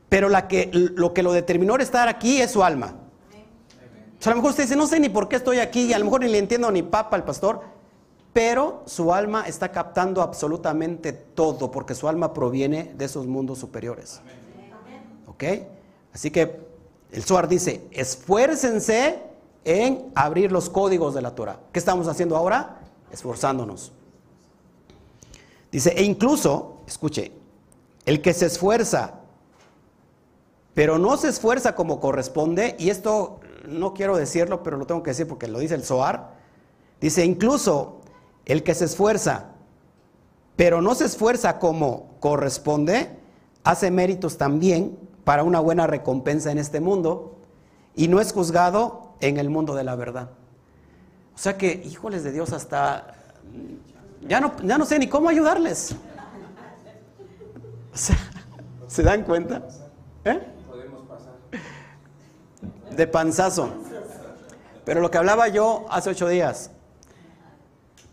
pero 0.10 0.28
la 0.28 0.48
que, 0.48 0.70
lo 0.74 1.14
que 1.14 1.24
lo 1.24 1.32
determinó 1.32 1.78
estar 1.78 2.08
aquí 2.10 2.42
es 2.42 2.52
su 2.52 2.64
alma. 2.64 2.96
A 4.26 4.30
lo 4.30 4.36
mejor 4.36 4.50
usted 4.50 4.64
dice, 4.64 4.76
no 4.76 4.88
sé 4.88 5.00
ni 5.00 5.08
por 5.08 5.30
qué 5.30 5.38
estoy 5.38 5.60
aquí, 5.60 5.84
y 5.84 5.94
a 5.94 6.00
lo 6.00 6.06
mejor 6.06 6.22
ni 6.22 6.28
le 6.28 6.40
entiendo 6.40 6.70
ni 6.72 6.84
papa 6.84 7.16
al 7.16 7.24
pastor, 7.24 7.62
pero 8.34 8.84
su 8.86 9.14
alma 9.14 9.48
está 9.48 9.72
captando 9.72 10.22
absolutamente 10.22 11.14
todo, 11.14 11.72
porque 11.72 11.96
su 11.96 12.10
alma 12.10 12.34
proviene 12.34 12.92
de 12.98 13.06
esos 13.06 13.28
mundos 13.28 13.60
superiores. 13.60 14.20
¿Ok? 15.28 15.44
Así 16.14 16.32
que 16.32 16.60
el 17.12 17.24
Suar 17.24 17.48
dice, 17.48 17.88
esfuércense 17.92 19.22
en 19.64 20.12
abrir 20.16 20.52
los 20.52 20.70
códigos 20.70 21.14
de 21.14 21.22
la 21.22 21.34
Torah. 21.34 21.60
¿Qué 21.72 21.80
estamos 21.80 22.08
haciendo 22.08 22.36
ahora? 22.36 22.82
Esforzándonos. 23.12 23.94
Dice, 25.72 25.92
e 25.92 26.04
incluso, 26.04 26.82
escuche, 26.88 27.32
el 28.06 28.22
que 28.22 28.34
se 28.34 28.48
esfuerza 28.48 29.20
pero 30.80 30.98
no 30.98 31.18
se 31.18 31.28
esfuerza 31.28 31.76
como 31.76 32.00
corresponde, 32.00 32.78
y 32.80 32.90
esto 32.90 33.42
no 33.68 33.94
quiero 33.94 34.16
decirlo, 34.16 34.64
pero 34.64 34.78
lo 34.78 34.86
tengo 34.86 35.04
que 35.04 35.12
decir 35.12 35.28
porque 35.28 35.50
lo 35.50 35.60
dice 35.60 35.76
el 35.76 35.84
Zohar, 35.84 36.36
dice 37.02 37.26
incluso 37.26 38.00
el 38.46 38.64
que 38.64 38.74
se 38.74 38.86
esfuerza, 38.86 39.48
pero 40.56 40.82
no 40.82 40.96
se 40.96 41.04
esfuerza 41.04 41.60
como 41.60 42.12
corresponde, 42.22 43.10
hace 43.66 43.92
méritos 43.92 44.38
también 44.38 44.98
para 45.26 45.44
una 45.44 45.60
buena 45.60 45.86
recompensa 45.86 46.50
en 46.50 46.58
este 46.58 46.80
mundo 46.80 47.36
y 47.94 48.08
no 48.08 48.22
es 48.22 48.32
juzgado 48.32 49.16
en 49.20 49.36
el 49.36 49.50
mundo 49.50 49.76
de 49.76 49.84
la 49.84 49.96
verdad. 49.96 50.30
O 51.36 51.38
sea 51.38 51.58
que, 51.58 51.82
híjoles 51.86 52.24
de 52.24 52.32
Dios, 52.32 52.54
hasta 52.54 53.16
ya 54.28 54.40
no, 54.40 54.56
ya 54.64 54.78
no 54.78 54.86
sé 54.86 55.00
ni 55.00 55.08
cómo 55.08 55.30
ayudarles. 55.30 55.96
O 57.94 57.98
sea, 57.98 58.18
¿se 58.88 59.04
dan 59.04 59.24
cuenta? 59.24 59.68
¿Eh? 60.26 60.40
de 63.00 63.08
panzazo. 63.08 63.70
Pero 64.86 65.02
lo 65.02 65.10
que 65.10 65.18
hablaba 65.18 65.48
yo 65.48 65.86
hace 65.90 66.10
ocho 66.10 66.28
días, 66.28 66.72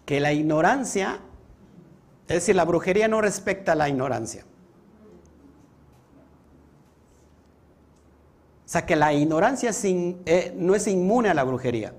que 0.05 0.21
la 0.21 0.33
ignorancia, 0.33 1.19
es 2.29 2.35
decir, 2.37 2.55
la 2.55 2.65
brujería 2.65 3.09
no 3.09 3.21
respecta 3.21 3.75
la 3.75 3.89
ignorancia. 3.89 4.45
O 8.65 8.69
sea, 8.69 8.85
que 8.85 8.97
la 8.97 9.13
ignorancia 9.13 9.71
eh, 9.83 10.53
no 10.57 10.75
es 10.75 10.87
inmune 10.87 11.29
a 11.29 11.35
la 11.35 11.45
brujería. 11.45 11.93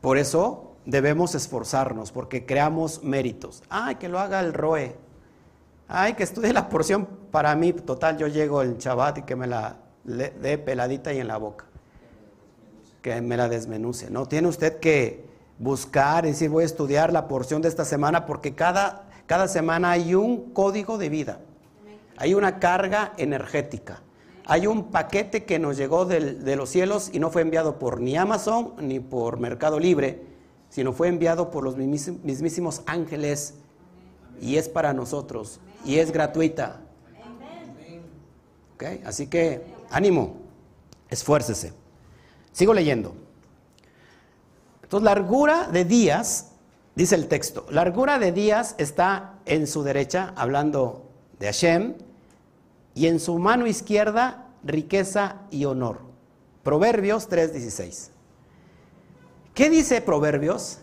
Por 0.00 0.18
eso 0.18 0.71
debemos 0.84 1.34
esforzarnos, 1.34 2.12
porque 2.12 2.46
creamos 2.46 3.02
méritos. 3.02 3.62
Ay, 3.68 3.96
que 3.96 4.08
lo 4.08 4.18
haga 4.18 4.40
el 4.40 4.52
ROE. 4.52 4.96
Ay, 5.88 6.14
que 6.14 6.22
estudie 6.22 6.52
la 6.52 6.68
porción 6.68 7.06
para 7.30 7.54
mí. 7.54 7.72
Total, 7.72 8.16
yo 8.16 8.26
llego 8.26 8.62
el 8.62 8.78
Shabbat 8.78 9.18
y 9.18 9.22
que 9.22 9.36
me 9.36 9.46
la 9.46 9.76
de 10.04 10.58
peladita 10.58 11.12
y 11.12 11.20
en 11.20 11.28
la 11.28 11.36
boca. 11.36 11.66
Que 13.00 13.20
me 13.20 13.36
la 13.36 13.48
desmenuce. 13.48 14.10
No, 14.10 14.26
tiene 14.26 14.48
usted 14.48 14.80
que 14.80 15.24
buscar 15.58 16.24
y 16.24 16.28
decir, 16.28 16.50
voy 16.50 16.62
a 16.62 16.66
estudiar 16.66 17.12
la 17.12 17.28
porción 17.28 17.62
de 17.62 17.68
esta 17.68 17.84
semana 17.84 18.26
porque 18.26 18.54
cada, 18.54 19.08
cada 19.26 19.48
semana 19.48 19.92
hay 19.92 20.14
un 20.14 20.52
código 20.52 20.98
de 20.98 21.08
vida. 21.08 21.40
Hay 22.16 22.34
una 22.34 22.58
carga 22.58 23.12
energética. 23.16 24.02
Hay 24.44 24.66
un 24.66 24.90
paquete 24.90 25.44
que 25.44 25.58
nos 25.58 25.76
llegó 25.76 26.04
de 26.04 26.56
los 26.56 26.68
cielos 26.68 27.10
y 27.12 27.20
no 27.20 27.30
fue 27.30 27.42
enviado 27.42 27.78
por 27.78 28.00
ni 28.00 28.16
Amazon 28.16 28.74
ni 28.80 28.98
por 28.98 29.38
Mercado 29.38 29.78
Libre, 29.78 30.31
sino 30.72 30.94
fue 30.94 31.08
enviado 31.08 31.50
por 31.50 31.64
los 31.64 31.76
mismísimos 31.76 32.80
ángeles 32.86 33.54
y 34.40 34.56
es 34.56 34.70
para 34.70 34.94
nosotros 34.94 35.60
y 35.84 35.98
es 35.98 36.10
gratuita. 36.12 36.80
Así 39.04 39.26
que 39.26 39.66
ánimo, 39.90 40.38
esfuércese. 41.10 41.74
Sigo 42.52 42.72
leyendo. 42.72 43.12
Entonces, 44.82 45.04
largura 45.04 45.68
de 45.68 45.84
días, 45.84 46.52
dice 46.94 47.16
el 47.16 47.28
texto, 47.28 47.66
largura 47.70 48.18
de 48.18 48.32
días 48.32 48.74
está 48.78 49.34
en 49.44 49.66
su 49.66 49.82
derecha, 49.82 50.32
hablando 50.36 51.06
de 51.38 51.46
Hashem, 51.46 51.94
y 52.94 53.08
en 53.08 53.20
su 53.20 53.38
mano 53.38 53.66
izquierda 53.66 54.48
riqueza 54.64 55.42
y 55.50 55.66
honor. 55.66 56.00
Proverbios 56.62 57.28
3:16. 57.28 58.11
¿Qué 59.54 59.70
dice 59.70 60.00
Proverbios? 60.00 60.78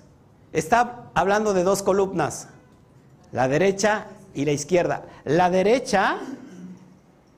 Está 0.51 1.09
hablando 1.13 1.53
de 1.53 1.63
dos 1.63 1.83
columnas, 1.83 2.47
la 3.31 3.47
derecha 3.47 4.07
y 4.33 4.45
la 4.45 4.51
izquierda. 4.51 5.05
La 5.25 5.49
derecha 5.49 6.19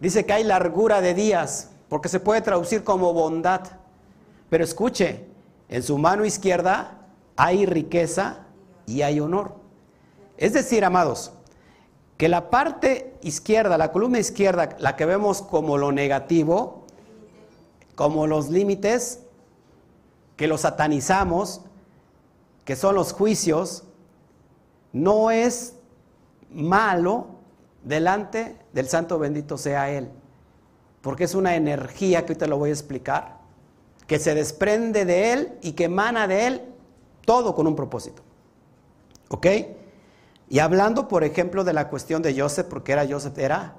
Dice 0.02 0.26
que 0.26 0.34
hay 0.34 0.44
largura 0.44 1.00
de 1.00 1.14
días, 1.14 1.70
porque 1.88 2.10
se 2.10 2.20
puede 2.20 2.42
traducir 2.42 2.84
como 2.84 3.14
bondad. 3.14 3.62
Pero 4.50 4.64
escuche, 4.64 5.28
en 5.70 5.84
su 5.84 6.00
mano 6.00 6.26
izquierda 6.26 7.06
hay 7.38 7.68
riqueza 7.68 8.40
y 8.88 9.04
hay 9.04 9.20
honor. 9.20 9.54
Es 10.38 10.54
decir, 10.54 10.84
amados, 10.84 11.34
que 12.18 12.30
la 12.30 12.50
parte 12.50 13.14
izquierda, 13.22 13.78
la 13.78 13.92
columna 13.92 14.18
izquierda, 14.18 14.76
la 14.80 14.96
que 14.96 15.06
vemos 15.06 15.44
como 15.44 15.78
lo 15.78 15.92
negativo, 15.92 16.88
como 17.94 18.26
los 18.26 18.50
límites, 18.50 19.20
que 20.42 20.48
los 20.48 20.62
satanizamos, 20.62 21.62
que 22.66 22.76
son 22.76 22.96
los 22.96 23.14
juicios, 23.14 23.84
no 24.92 25.30
es 25.30 25.76
malo 26.52 27.28
delante 27.84 28.58
del 28.74 28.88
santo 28.90 29.20
bendito 29.20 29.60
sea 29.60 29.92
Él. 29.92 30.10
Porque 31.02 31.26
es 31.26 31.36
una 31.36 31.56
energía 31.56 32.26
que 32.26 32.34
ahorita 32.34 32.48
lo 32.48 32.58
voy 32.58 32.72
a 32.72 32.74
explicar, 32.74 33.38
que 34.08 34.18
se 34.18 34.34
desprende 34.34 35.06
de 35.06 35.32
Él 35.32 35.60
y 35.62 35.74
que 35.74 35.84
emana 35.84 36.28
de 36.28 36.48
Él 36.48 36.62
todo 37.24 37.54
con 37.54 37.68
un 37.68 37.76
propósito. 37.76 38.24
¿Ok? 39.30 39.46
Y 40.50 40.58
hablando, 40.58 41.08
por 41.08 41.24
ejemplo, 41.24 41.64
de 41.64 41.74
la 41.74 41.88
cuestión 41.88 42.24
de 42.24 42.36
Joseph, 42.36 42.66
porque 42.68 42.94
era 42.94 43.08
Joseph, 43.08 43.38
era 43.38 43.76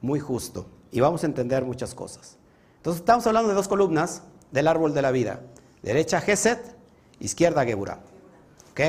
muy 0.00 0.18
justo. 0.18 0.66
Y 0.90 0.98
vamos 0.98 1.22
a 1.22 1.26
entender 1.26 1.64
muchas 1.64 1.94
cosas. 1.94 2.36
Entonces, 2.78 2.98
estamos 2.98 3.24
hablando 3.28 3.50
de 3.50 3.54
dos 3.54 3.68
columnas 3.68 4.24
del 4.50 4.66
árbol 4.66 4.92
de 4.92 5.02
la 5.02 5.12
vida. 5.12 5.42
Derecha 5.82 6.20
Geset, 6.20 6.76
izquierda 7.18 7.64
Geburah. 7.64 8.00
¿Ok? 8.70 8.80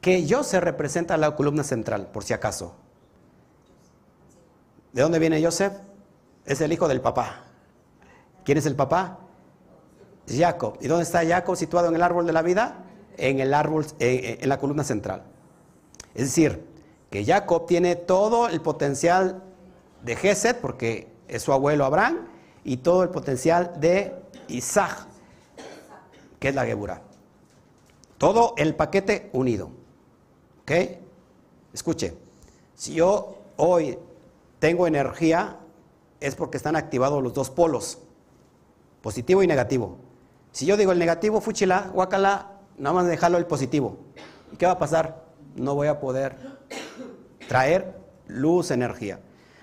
Que 0.00 0.26
Joseph 0.28 0.62
representa 0.62 1.16
la 1.16 1.34
columna 1.36 1.64
central, 1.64 2.08
por 2.12 2.24
si 2.24 2.32
acaso. 2.32 2.74
¿De 4.92 5.02
dónde 5.02 5.18
viene 5.18 5.42
Joseph? 5.42 5.72
Es 6.44 6.60
el 6.60 6.72
hijo 6.72 6.88
del 6.88 7.00
papá. 7.00 7.44
¿Quién 8.44 8.58
es 8.58 8.66
el 8.66 8.76
papá? 8.76 9.18
Jacob. 10.28 10.76
¿Y 10.80 10.88
dónde 10.88 11.04
está 11.04 11.24
Jacob 11.26 11.56
situado 11.56 11.88
en 11.88 11.94
el 11.94 12.02
árbol 12.02 12.26
de 12.26 12.32
la 12.32 12.42
vida? 12.42 12.84
En 13.16 13.40
el 13.40 13.54
árbol, 13.54 13.86
en 13.98 14.48
la 14.48 14.58
columna 14.58 14.84
central. 14.84 15.22
Es 16.14 16.26
decir, 16.26 16.66
que 17.10 17.24
Jacob 17.24 17.66
tiene 17.66 17.94
todo 17.96 18.48
el 18.48 18.60
potencial 18.60 19.42
de 20.02 20.16
Geset, 20.16 20.60
porque 20.60 21.08
es 21.28 21.42
su 21.42 21.52
abuelo 21.52 21.84
Abraham, 21.84 22.26
y 22.64 22.78
todo 22.78 23.02
el 23.02 23.10
potencial 23.10 23.74
de 23.78 24.14
Isaac, 24.48 25.06
que 26.42 26.48
es 26.48 26.54
la 26.54 26.66
Geburah. 26.66 27.00
Todo 28.18 28.52
el 28.58 28.74
paquete 28.74 29.30
unido. 29.32 29.70
¿Ok? 30.62 30.72
Escuche, 31.72 32.14
si 32.74 32.94
yo 32.94 33.38
hoy 33.56 33.98
tengo 34.58 34.86
energía, 34.86 35.56
es 36.20 36.34
porque 36.34 36.58
están 36.58 36.76
activados 36.76 37.22
los 37.22 37.32
dos 37.32 37.48
polos, 37.48 37.98
positivo 39.00 39.42
y 39.42 39.46
negativo. 39.46 39.96
Si 40.50 40.66
yo 40.66 40.76
digo 40.76 40.92
el 40.92 40.98
negativo, 40.98 41.40
fuchila, 41.40 41.90
guacala, 41.94 42.58
nada 42.76 42.94
más 42.94 43.06
dejarlo 43.06 43.38
el 43.38 43.46
positivo. 43.46 43.96
¿Y 44.52 44.56
qué 44.56 44.66
va 44.66 44.72
a 44.72 44.78
pasar? 44.78 45.22
no 45.56 45.74
voy 45.74 45.88
a 45.88 46.00
poder 46.00 46.36
traer 47.48 47.94
luz, 48.26 48.70
energía. 48.70 49.20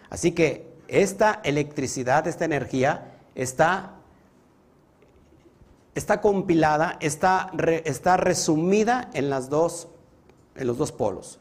Así 0.10 0.32
que 0.32 0.68
esta 0.88 1.42
electricidad, 1.44 2.28
esta 2.28 2.46
energía 2.46 3.20
está, 3.36 3.98
está 5.95 6.21
compilada, 6.21 6.97
está, 7.02 7.52
está 7.86 8.17
resumida 8.17 9.10
en, 9.13 9.30
las 9.30 9.49
dos, 9.49 9.88
en 10.56 10.67
los 10.67 10.78
dos 10.78 10.91
polos. 10.91 11.39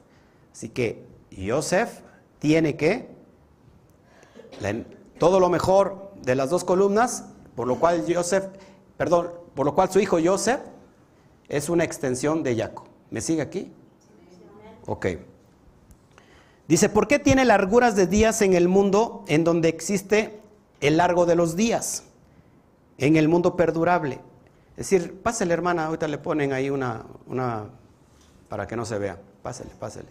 Así 0.52 0.68
que 0.68 1.04
Joseph 1.36 2.00
tiene 2.38 2.76
que 2.76 3.08
todo 5.18 5.40
lo 5.40 5.48
mejor 5.48 6.12
de 6.22 6.34
las 6.34 6.50
dos 6.50 6.64
columnas, 6.64 7.24
por 7.54 7.66
lo 7.68 7.78
cual 7.78 8.04
Joseph, 8.08 8.46
perdón, 8.96 9.30
por 9.54 9.66
lo 9.66 9.74
cual 9.74 9.90
su 9.90 10.00
hijo 10.00 10.18
Joseph 10.22 10.60
es 11.48 11.68
una 11.68 11.84
extensión 11.84 12.42
de 12.42 12.56
Jacob. 12.56 12.86
¿Me 13.10 13.20
sigue 13.20 13.42
aquí? 13.42 13.72
Ok. 14.86 15.06
Dice, 16.66 16.88
¿por 16.88 17.08
qué 17.08 17.18
tiene 17.18 17.44
larguras 17.44 17.96
de 17.96 18.06
días 18.06 18.42
en 18.42 18.52
el 18.52 18.68
mundo 18.68 19.24
en 19.26 19.42
donde 19.42 19.68
existe 19.68 20.40
el 20.80 20.98
largo 20.98 21.24
de 21.24 21.34
los 21.34 21.56
días? 21.56 22.04
En 22.98 23.16
el 23.16 23.28
mundo 23.28 23.56
perdurable. 23.56 24.20
Es 24.78 24.88
decir, 24.88 25.20
pásale 25.20 25.52
hermana, 25.52 25.86
ahorita 25.86 26.06
le 26.06 26.18
ponen 26.18 26.52
ahí 26.52 26.70
una, 26.70 27.02
para 28.48 28.68
que 28.68 28.76
no 28.76 28.84
se 28.84 28.96
vea. 28.96 29.18
Pásale, 29.42 29.70
pásale. 29.76 30.06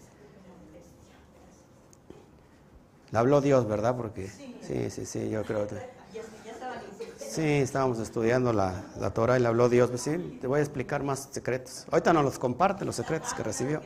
Le 3.10 3.18
habló 3.18 3.40
Dios, 3.40 3.66
¿verdad? 3.66 3.96
Porque 3.96 4.28
sí, 4.28 4.90
sí, 4.90 5.06
sí, 5.06 5.30
yo 5.30 5.42
creo 5.44 5.66
que... 5.66 5.76
Sí, 7.16 7.42
estábamos 7.42 7.98
estudiando 7.98 8.52
la, 8.52 8.84
la 9.00 9.10
Torah 9.14 9.38
y 9.38 9.40
le 9.40 9.48
habló 9.48 9.70
Dios. 9.70 9.88
Pues 9.88 10.02
sí, 10.02 10.38
te 10.38 10.46
voy 10.46 10.58
a 10.58 10.62
explicar 10.62 11.02
más 11.02 11.30
secretos. 11.30 11.86
Ahorita 11.90 12.12
no 12.12 12.22
los 12.22 12.38
comparte, 12.38 12.84
los 12.84 12.96
secretos 12.96 13.32
que 13.32 13.42
recibió. 13.42 13.80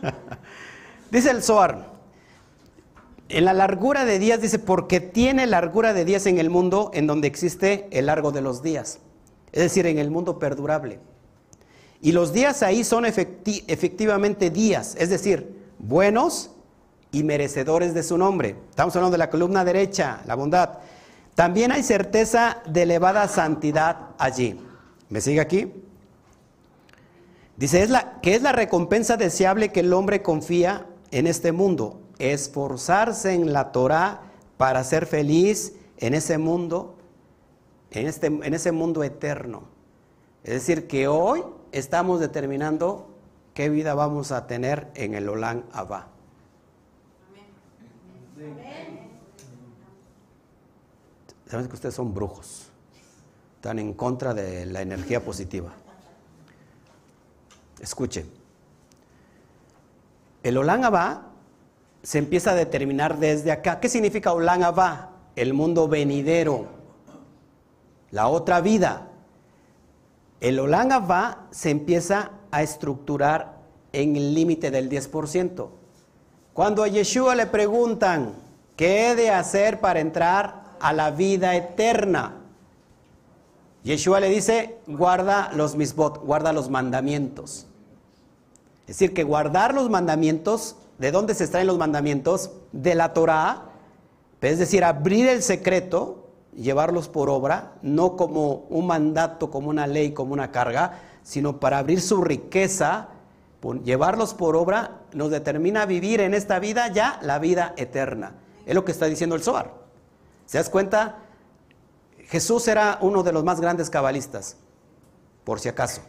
dice 1.10 1.28
el 1.28 1.42
Zohar, 1.42 1.88
en 3.28 3.44
la 3.44 3.52
largura 3.52 4.04
de 4.04 4.20
días, 4.20 4.40
dice, 4.40 4.60
porque 4.60 5.00
tiene 5.00 5.48
largura 5.48 5.92
de 5.92 6.04
días 6.04 6.26
en 6.26 6.38
el 6.38 6.50
mundo 6.50 6.92
en 6.94 7.08
donde 7.08 7.26
existe 7.26 7.88
el 7.90 8.06
largo 8.06 8.30
de 8.30 8.42
los 8.42 8.62
días, 8.62 9.00
es 9.52 9.62
decir, 9.62 9.86
en 9.86 9.98
el 9.98 10.10
mundo 10.10 10.38
perdurable. 10.38 11.00
Y 12.00 12.12
los 12.12 12.32
días 12.32 12.62
ahí 12.62 12.82
son 12.84 13.04
efectivamente 13.04 14.50
días, 14.50 14.96
es 14.98 15.10
decir, 15.10 15.60
buenos 15.78 16.50
y 17.12 17.24
merecedores 17.24 17.92
de 17.94 18.02
su 18.02 18.16
nombre. 18.16 18.56
Estamos 18.70 18.94
hablando 18.96 19.12
de 19.12 19.18
la 19.18 19.30
columna 19.30 19.64
derecha, 19.64 20.22
la 20.26 20.34
bondad. 20.34 20.78
También 21.34 21.72
hay 21.72 21.82
certeza 21.82 22.62
de 22.66 22.82
elevada 22.82 23.28
santidad 23.28 24.10
allí. 24.18 24.60
¿Me 25.08 25.20
sigue 25.20 25.40
aquí? 25.40 25.72
Dice, 27.56 27.86
que 28.22 28.34
es 28.34 28.42
la 28.42 28.52
recompensa 28.52 29.16
deseable 29.16 29.70
que 29.70 29.80
el 29.80 29.92
hombre 29.92 30.22
confía 30.22 30.86
en 31.10 31.26
este 31.26 31.52
mundo, 31.52 32.00
esforzarse 32.18 33.34
en 33.34 33.52
la 33.52 33.72
Torah 33.72 34.22
para 34.56 34.82
ser 34.84 35.04
feliz 35.06 35.74
en 35.98 36.14
ese 36.14 36.38
mundo, 36.38 36.96
en, 37.90 38.06
este, 38.06 38.26
en 38.26 38.54
ese 38.54 38.72
mundo 38.72 39.02
eterno. 39.02 39.64
Es 40.44 40.54
decir, 40.54 40.86
que 40.86 41.08
hoy 41.08 41.42
estamos 41.72 42.20
determinando 42.20 43.10
qué 43.54 43.68
vida 43.68 43.94
vamos 43.94 44.32
a 44.32 44.46
tener 44.46 44.90
en 44.94 45.14
el 45.14 45.28
Olán 45.28 45.64
Abba. 45.72 46.08
Saben 51.46 51.66
que 51.66 51.74
ustedes 51.74 51.94
son 51.96 52.14
brujos, 52.14 52.68
están 53.56 53.80
en 53.80 53.92
contra 53.92 54.32
de 54.34 54.66
la 54.66 54.82
energía 54.82 55.24
positiva. 55.24 55.72
Escuche. 57.80 58.24
El 60.42 60.56
Olan 60.56 60.84
Abba 60.84 61.26
se 62.02 62.18
empieza 62.18 62.52
a 62.52 62.54
determinar 62.54 63.18
desde 63.18 63.52
acá. 63.52 63.80
¿Qué 63.80 63.88
significa 63.88 64.32
Olan 64.32 64.62
Abba? 64.62 65.10
El 65.34 65.54
mundo 65.54 65.88
venidero, 65.88 66.66
la 68.10 68.28
otra 68.28 68.60
vida. 68.60 69.08
El 70.40 70.58
Olan 70.58 70.92
Abba 70.92 71.46
se 71.50 71.70
empieza 71.70 72.30
a 72.50 72.62
estructurar 72.62 73.58
en 73.92 74.16
el 74.16 74.34
límite 74.34 74.70
del 74.70 74.88
10%. 74.88 75.68
Cuando 76.54 76.82
a 76.82 76.88
Yeshua 76.88 77.34
le 77.34 77.46
preguntan, 77.46 78.34
¿qué 78.76 79.10
he 79.10 79.14
de 79.16 79.30
hacer 79.30 79.80
para 79.80 80.00
entrar 80.00 80.76
a 80.80 80.92
la 80.92 81.10
vida 81.10 81.54
eterna? 81.54 82.36
Yeshua 83.82 84.20
le 84.20 84.28
dice, 84.28 84.78
guarda 84.86 85.50
los 85.54 85.76
misbot, 85.76 86.24
guarda 86.24 86.52
los 86.52 86.68
mandamientos. 86.68 87.66
Es 88.82 88.98
decir, 88.98 89.14
que 89.14 89.24
guardar 89.24 89.74
los 89.74 89.88
mandamientos, 89.88 90.76
¿de 90.98 91.12
dónde 91.12 91.34
se 91.34 91.44
extraen 91.44 91.66
los 91.66 91.78
mandamientos? 91.78 92.50
De 92.72 92.94
la 92.94 93.14
Torah, 93.14 93.70
es 94.40 94.58
decir, 94.58 94.84
abrir 94.84 95.28
el 95.28 95.42
secreto, 95.42 96.19
llevarlos 96.56 97.08
por 97.08 97.30
obra, 97.30 97.74
no 97.82 98.16
como 98.16 98.66
un 98.68 98.86
mandato, 98.86 99.50
como 99.50 99.70
una 99.70 99.86
ley, 99.86 100.12
como 100.12 100.32
una 100.32 100.50
carga, 100.50 101.00
sino 101.22 101.60
para 101.60 101.78
abrir 101.78 102.00
su 102.00 102.22
riqueza, 102.22 103.08
llevarlos 103.84 104.34
por 104.34 104.56
obra, 104.56 105.02
nos 105.12 105.30
determina 105.30 105.86
vivir 105.86 106.20
en 106.20 106.34
esta 106.34 106.58
vida 106.58 106.88
ya 106.88 107.18
la 107.22 107.38
vida 107.38 107.74
eterna. 107.76 108.34
Es 108.66 108.74
lo 108.74 108.84
que 108.84 108.92
está 108.92 109.06
diciendo 109.06 109.36
el 109.36 109.42
Zohar. 109.42 109.74
¿Se 110.46 110.58
das 110.58 110.70
cuenta? 110.70 111.18
Jesús 112.26 112.68
era 112.68 112.98
uno 113.00 113.22
de 113.22 113.32
los 113.32 113.44
más 113.44 113.60
grandes 113.60 113.90
cabalistas, 113.90 114.56
por 115.44 115.60
si 115.60 115.68
acaso. 115.68 116.02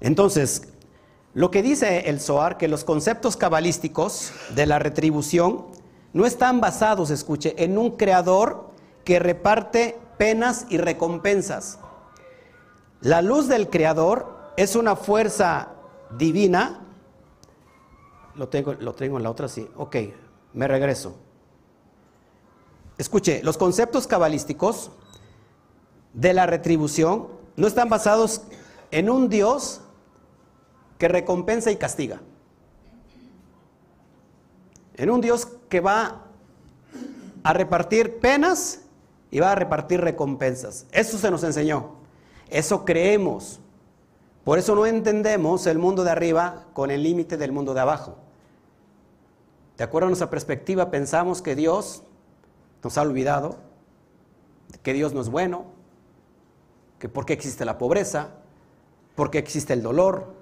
Entonces, 0.00 0.68
lo 1.34 1.50
que 1.50 1.62
dice 1.62 2.08
el 2.08 2.20
Zohar, 2.20 2.56
que 2.56 2.68
los 2.68 2.84
conceptos 2.84 3.36
cabalísticos 3.36 4.32
de 4.54 4.66
la 4.66 4.78
retribución 4.78 5.66
no 6.12 6.26
están 6.26 6.60
basados, 6.60 7.10
escuche, 7.10 7.54
en 7.62 7.78
un 7.78 7.96
creador 7.96 8.69
que 9.10 9.18
reparte 9.18 9.98
penas 10.18 10.66
y 10.68 10.78
recompensas. 10.78 11.80
La 13.00 13.22
luz 13.22 13.48
del 13.48 13.68
creador 13.68 14.52
es 14.56 14.76
una 14.76 14.94
fuerza 14.94 15.72
divina. 16.16 16.86
Lo 18.36 18.48
tengo, 18.48 18.74
lo 18.74 18.94
tengo 18.94 19.16
en 19.16 19.24
la 19.24 19.30
otra, 19.32 19.48
sí. 19.48 19.68
Ok, 19.74 19.96
me 20.52 20.68
regreso. 20.68 21.16
Escuche, 22.98 23.42
los 23.42 23.58
conceptos 23.58 24.06
cabalísticos 24.06 24.92
de 26.12 26.32
la 26.32 26.46
retribución 26.46 27.30
no 27.56 27.66
están 27.66 27.88
basados 27.88 28.42
en 28.92 29.10
un 29.10 29.28
Dios 29.28 29.80
que 30.98 31.08
recompensa 31.08 31.72
y 31.72 31.76
castiga. 31.78 32.20
en 34.94 35.10
un 35.10 35.20
Dios 35.20 35.48
que 35.68 35.80
va 35.80 36.26
a 37.42 37.52
repartir 37.52 38.20
penas 38.20 38.82
y 39.30 39.40
va 39.40 39.52
a 39.52 39.54
repartir 39.54 40.00
recompensas. 40.00 40.86
Eso 40.92 41.18
se 41.18 41.30
nos 41.30 41.44
enseñó. 41.44 41.92
Eso 42.48 42.84
creemos. 42.84 43.60
Por 44.44 44.58
eso 44.58 44.74
no 44.74 44.86
entendemos 44.86 45.66
el 45.66 45.78
mundo 45.78 46.02
de 46.02 46.10
arriba 46.10 46.66
con 46.72 46.90
el 46.90 47.02
límite 47.02 47.36
del 47.36 47.52
mundo 47.52 47.74
de 47.74 47.80
abajo. 47.80 48.16
De 49.76 49.84
acuerdo 49.84 50.06
a 50.06 50.10
nuestra 50.10 50.30
perspectiva, 50.30 50.90
pensamos 50.90 51.42
que 51.42 51.54
Dios 51.54 52.02
nos 52.82 52.98
ha 52.98 53.02
olvidado, 53.02 53.58
que 54.82 54.92
Dios 54.92 55.14
no 55.14 55.20
es 55.20 55.28
bueno, 55.28 55.64
que 56.98 57.08
por 57.08 57.24
qué 57.24 57.32
existe 57.32 57.64
la 57.64 57.78
pobreza, 57.78 58.30
por 59.14 59.30
qué 59.30 59.38
existe 59.38 59.72
el 59.72 59.82
dolor, 59.82 60.34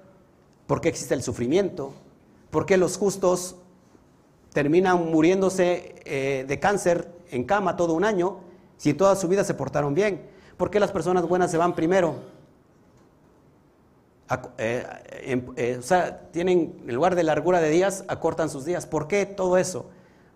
por 0.67 0.81
qué 0.81 0.89
existe 0.89 1.13
el 1.13 1.23
sufrimiento, 1.23 1.93
por 2.49 2.65
qué 2.65 2.77
los 2.77 2.97
justos 2.97 3.55
terminan 4.51 5.11
muriéndose 5.11 5.95
eh, 6.05 6.45
de 6.47 6.59
cáncer 6.59 7.11
en 7.31 7.43
cama 7.43 7.77
todo 7.77 7.93
un 7.93 8.03
año 8.03 8.48
si 8.79 8.93
toda 8.93 9.15
su 9.17 9.27
vida 9.27 9.43
se 9.43 9.53
portaron 9.53 9.93
bien. 9.93 10.25
¿Por 10.55 10.71
qué 10.71 10.79
las 10.79 10.91
personas 10.91 11.27
buenas 11.27 11.51
se 11.51 11.57
van 11.57 11.75
primero? 11.75 12.15
Eh, 14.57 14.85
eh, 15.57 15.77
o 15.77 15.81
sea, 15.81 16.31
tienen, 16.31 16.81
en 16.87 16.95
lugar 16.95 17.15
de 17.15 17.23
largura 17.23 17.59
de 17.59 17.69
días, 17.69 18.05
acortan 18.07 18.49
sus 18.49 18.63
días. 18.63 18.87
¿Por 18.87 19.09
qué 19.09 19.25
todo 19.25 19.57
eso? 19.57 19.89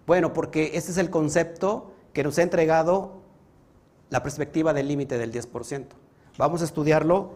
Bueno, 0.05 0.33
porque 0.33 0.71
este 0.73 0.91
es 0.91 0.97
el 0.97 1.09
concepto 1.09 1.93
que 2.11 2.21
nos 2.21 2.37
ha 2.37 2.41
entregado 2.41 3.21
la 4.09 4.21
perspectiva 4.21 4.73
del 4.73 4.89
límite 4.89 5.17
del 5.17 5.31
10%. 5.31 5.85
Vamos 6.37 6.61
a 6.61 6.65
estudiarlo 6.65 7.31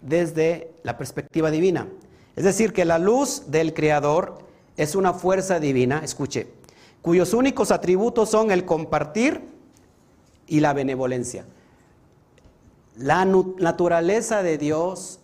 desde 0.00 0.72
la 0.84 0.96
perspectiva 0.96 1.50
divina. 1.50 1.88
Es 2.36 2.44
decir, 2.44 2.72
que 2.72 2.84
la 2.84 3.00
luz 3.00 3.50
del 3.50 3.74
Creador 3.74 4.38
es 4.76 4.94
una 4.94 5.12
fuerza 5.12 5.58
divina, 5.58 6.02
escuche, 6.04 6.52
cuyos 7.02 7.34
únicos 7.34 7.72
atributos 7.72 8.30
son 8.30 8.52
el 8.52 8.64
compartir 8.64 9.51
y 10.46 10.60
la 10.60 10.72
benevolencia. 10.72 11.44
La 12.96 13.24
naturaleza 13.24 14.42
de 14.42 14.58
Dios 14.58 15.20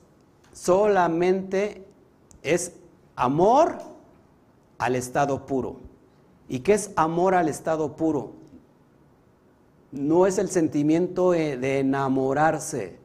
solamente 0.53 1.85
es 2.43 2.73
amor 3.14 3.79
al 4.79 4.97
estado 4.97 5.45
puro. 5.47 5.77
¿Y 6.49 6.61
qué 6.61 6.75
es 6.75 6.91
amor 6.97 7.35
al 7.35 7.49
estado 7.49 7.95
puro? 7.95 8.33
No 9.93 10.27
es 10.27 10.39
el 10.39 10.51
sentimiento 10.51 11.33
de 11.33 11.79
enamorarse, 11.79 12.99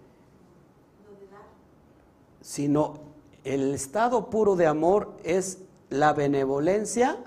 sino 2.41 2.99
el 3.43 3.73
estado 3.73 4.29
puro 4.29 4.55
de 4.55 4.67
amor 4.67 5.17
es 5.23 5.59
la 5.89 6.13
benevolencia 6.13 7.17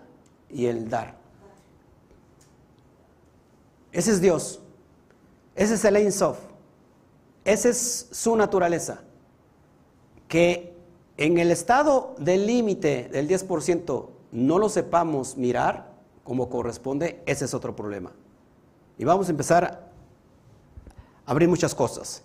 y 0.51 0.66
el 0.66 0.89
dar. 0.89 1.16
Ese 3.93 4.11
es 4.12 4.20
Dios. 4.20 4.61
Ese 5.57 5.74
es 5.74 5.84
el 5.84 5.96
Ein 5.96 6.12
Sof. 6.12 6.38
Esa 7.44 7.70
es 7.70 8.09
su 8.12 8.36
naturaleza. 8.36 9.00
Que 10.28 10.76
en 11.16 11.38
el 11.38 11.50
estado 11.50 12.14
del 12.18 12.46
límite 12.46 13.09
del 13.11 13.28
10% 13.28 14.09
no 14.32 14.59
lo 14.59 14.68
sepamos 14.68 15.36
mirar 15.36 15.96
como 16.22 16.50
corresponde, 16.50 17.22
ese 17.24 17.44
es 17.44 17.54
otro 17.54 17.74
problema. 17.74 18.12
Y 18.98 19.04
vamos 19.04 19.28
a 19.28 19.30
empezar 19.30 19.64
a 19.64 21.30
abrir 21.30 21.48
muchas 21.48 21.74
cosas. 21.74 22.22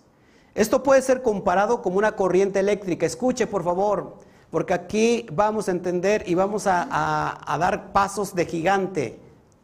Esto 0.55 0.83
puede 0.83 1.01
ser 1.01 1.21
comparado 1.21 1.81
como 1.81 1.97
una 1.97 2.15
corriente 2.15 2.59
eléctrica. 2.59 3.05
Escuche, 3.05 3.47
por 3.47 3.63
favor, 3.63 4.15
porque 4.49 4.73
aquí 4.73 5.25
vamos 5.31 5.69
a 5.69 5.71
entender 5.71 6.23
y 6.27 6.35
vamos 6.35 6.65
a, 6.67 7.37
dar 7.59 7.93
pasos 7.93 8.35
de 8.35 8.45
gigante 8.45 9.19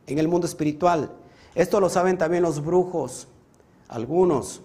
en 0.06 0.20
el 0.20 0.28
mundo 0.28 0.48
espiritual. 0.48 1.12
Esto 1.56 1.80
lo 1.80 1.90
saben 1.90 2.18
también 2.18 2.44
los 2.44 2.64
brujos, 2.64 3.28
algunos, 3.88 4.62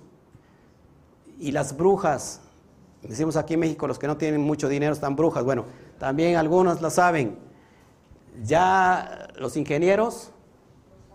y 1.39 1.51
las 1.51 1.77
brujas. 1.77 2.41
Decimos 3.03 3.37
aquí 3.37 3.55
en 3.55 3.61
México, 3.61 3.89
los 3.89 3.99
que 3.99 4.07
no 4.07 4.17
tienen 4.17 4.41
mucho 4.41 4.69
dinero 4.69 4.93
están 4.93 5.17
brujas. 5.17 5.45
Bueno, 5.45 5.65
también 5.99 6.37
algunos 6.37 6.81
lo 6.81 6.89
saben. 6.89 7.37
Ya 8.45 9.29
los 9.37 9.57
ingenieros 9.57 10.31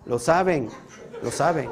lo 0.05 0.20
saben, 0.20 0.70
lo 1.24 1.32
saben. 1.32 1.70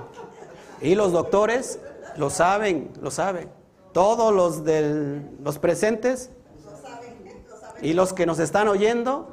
Y 0.82 0.96
los 0.96 1.12
doctores 1.12 1.80
lo 2.16 2.30
saben, 2.30 2.92
lo 3.02 3.12
saben. 3.12 3.50
Todos 3.92 4.34
los, 4.34 4.64
del, 4.64 5.30
los 5.44 5.60
presentes 5.60 6.30
y 7.82 7.94
los 7.94 8.14
que 8.14 8.26
nos 8.26 8.40
están 8.40 8.68
oyendo. 8.68 9.30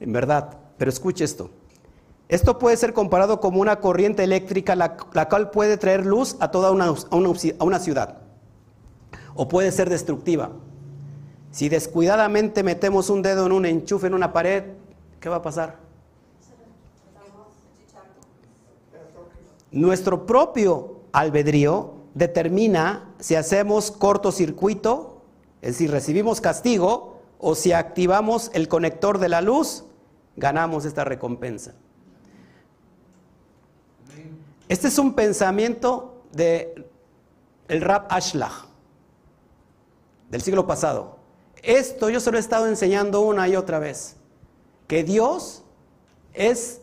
En 0.00 0.12
verdad, 0.12 0.63
pero 0.84 0.92
escuche 0.92 1.24
esto. 1.24 1.48
Esto 2.28 2.58
puede 2.58 2.76
ser 2.76 2.92
comparado 2.92 3.40
como 3.40 3.58
una 3.58 3.80
corriente 3.80 4.22
eléctrica 4.22 4.76
la, 4.76 4.98
cual 4.98 5.50
puede 5.50 5.78
traer 5.78 6.04
luz 6.04 6.36
a 6.40 6.50
toda 6.50 6.72
una, 6.72 6.94
una 7.10 7.78
ciudad 7.78 8.18
o 9.34 9.48
puede 9.48 9.72
ser 9.72 9.88
destructiva. 9.88 10.50
Si 11.52 11.70
descuidadamente 11.70 12.62
metemos 12.62 13.08
un 13.08 13.22
dedo 13.22 13.46
en 13.46 13.52
un 13.52 13.64
enchufe 13.64 14.08
en 14.08 14.12
una 14.12 14.34
pared, 14.34 14.64
¿qué 15.20 15.30
va 15.30 15.36
a 15.36 15.42
pasar? 15.42 15.78
Nuestro 19.72 20.26
propio 20.26 21.00
albedrío 21.12 21.94
determina 22.12 23.08
si 23.20 23.36
hacemos 23.36 23.90
cortocircuito, 23.90 25.22
es 25.62 25.78
decir, 25.78 25.90
recibimos 25.90 26.42
castigo, 26.42 27.22
o 27.38 27.54
si 27.54 27.72
activamos 27.72 28.50
el 28.52 28.68
conector 28.68 29.18
de 29.18 29.30
la 29.30 29.40
luz, 29.40 29.84
ganamos 30.36 30.84
esta 30.84 31.04
recompensa. 31.04 31.74
Este 34.68 34.88
es 34.88 34.98
un 34.98 35.14
pensamiento 35.14 36.22
de 36.32 36.86
el 37.68 37.80
Rab 37.80 38.06
Ashlach 38.08 38.66
del 40.30 40.42
siglo 40.42 40.66
pasado. 40.66 41.18
Esto 41.62 42.10
yo 42.10 42.20
se 42.20 42.30
lo 42.30 42.36
he 42.36 42.40
estado 42.40 42.66
enseñando 42.66 43.20
una 43.20 43.48
y 43.48 43.56
otra 43.56 43.78
vez, 43.78 44.16
que 44.86 45.04
Dios 45.04 45.62
es 46.32 46.80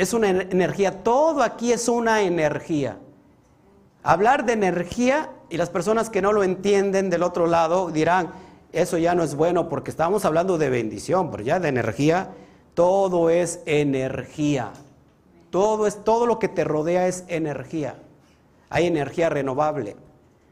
es 0.00 0.14
una 0.14 0.30
energía, 0.30 1.02
todo 1.02 1.42
aquí 1.42 1.72
es 1.72 1.86
una 1.86 2.22
energía. 2.22 2.96
Hablar 4.02 4.46
de 4.46 4.54
energía 4.54 5.30
y 5.50 5.58
las 5.58 5.68
personas 5.68 6.08
que 6.08 6.22
no 6.22 6.32
lo 6.32 6.42
entienden 6.42 7.10
del 7.10 7.22
otro 7.22 7.46
lado 7.46 7.90
dirán, 7.90 8.30
eso 8.72 8.96
ya 8.96 9.14
no 9.14 9.22
es 9.22 9.34
bueno 9.34 9.68
porque 9.68 9.90
estamos 9.90 10.24
hablando 10.24 10.56
de 10.56 10.70
bendición, 10.70 11.30
pero 11.30 11.42
ya 11.42 11.60
de 11.60 11.68
energía, 11.68 12.30
todo 12.74 13.30
es 13.30 13.60
energía. 13.66 14.72
Todo 15.50 15.86
es 15.86 16.04
todo 16.04 16.26
lo 16.26 16.38
que 16.38 16.48
te 16.48 16.64
rodea 16.64 17.08
es 17.08 17.24
energía. 17.28 17.96
Hay 18.68 18.86
energía 18.86 19.28
renovable. 19.28 19.96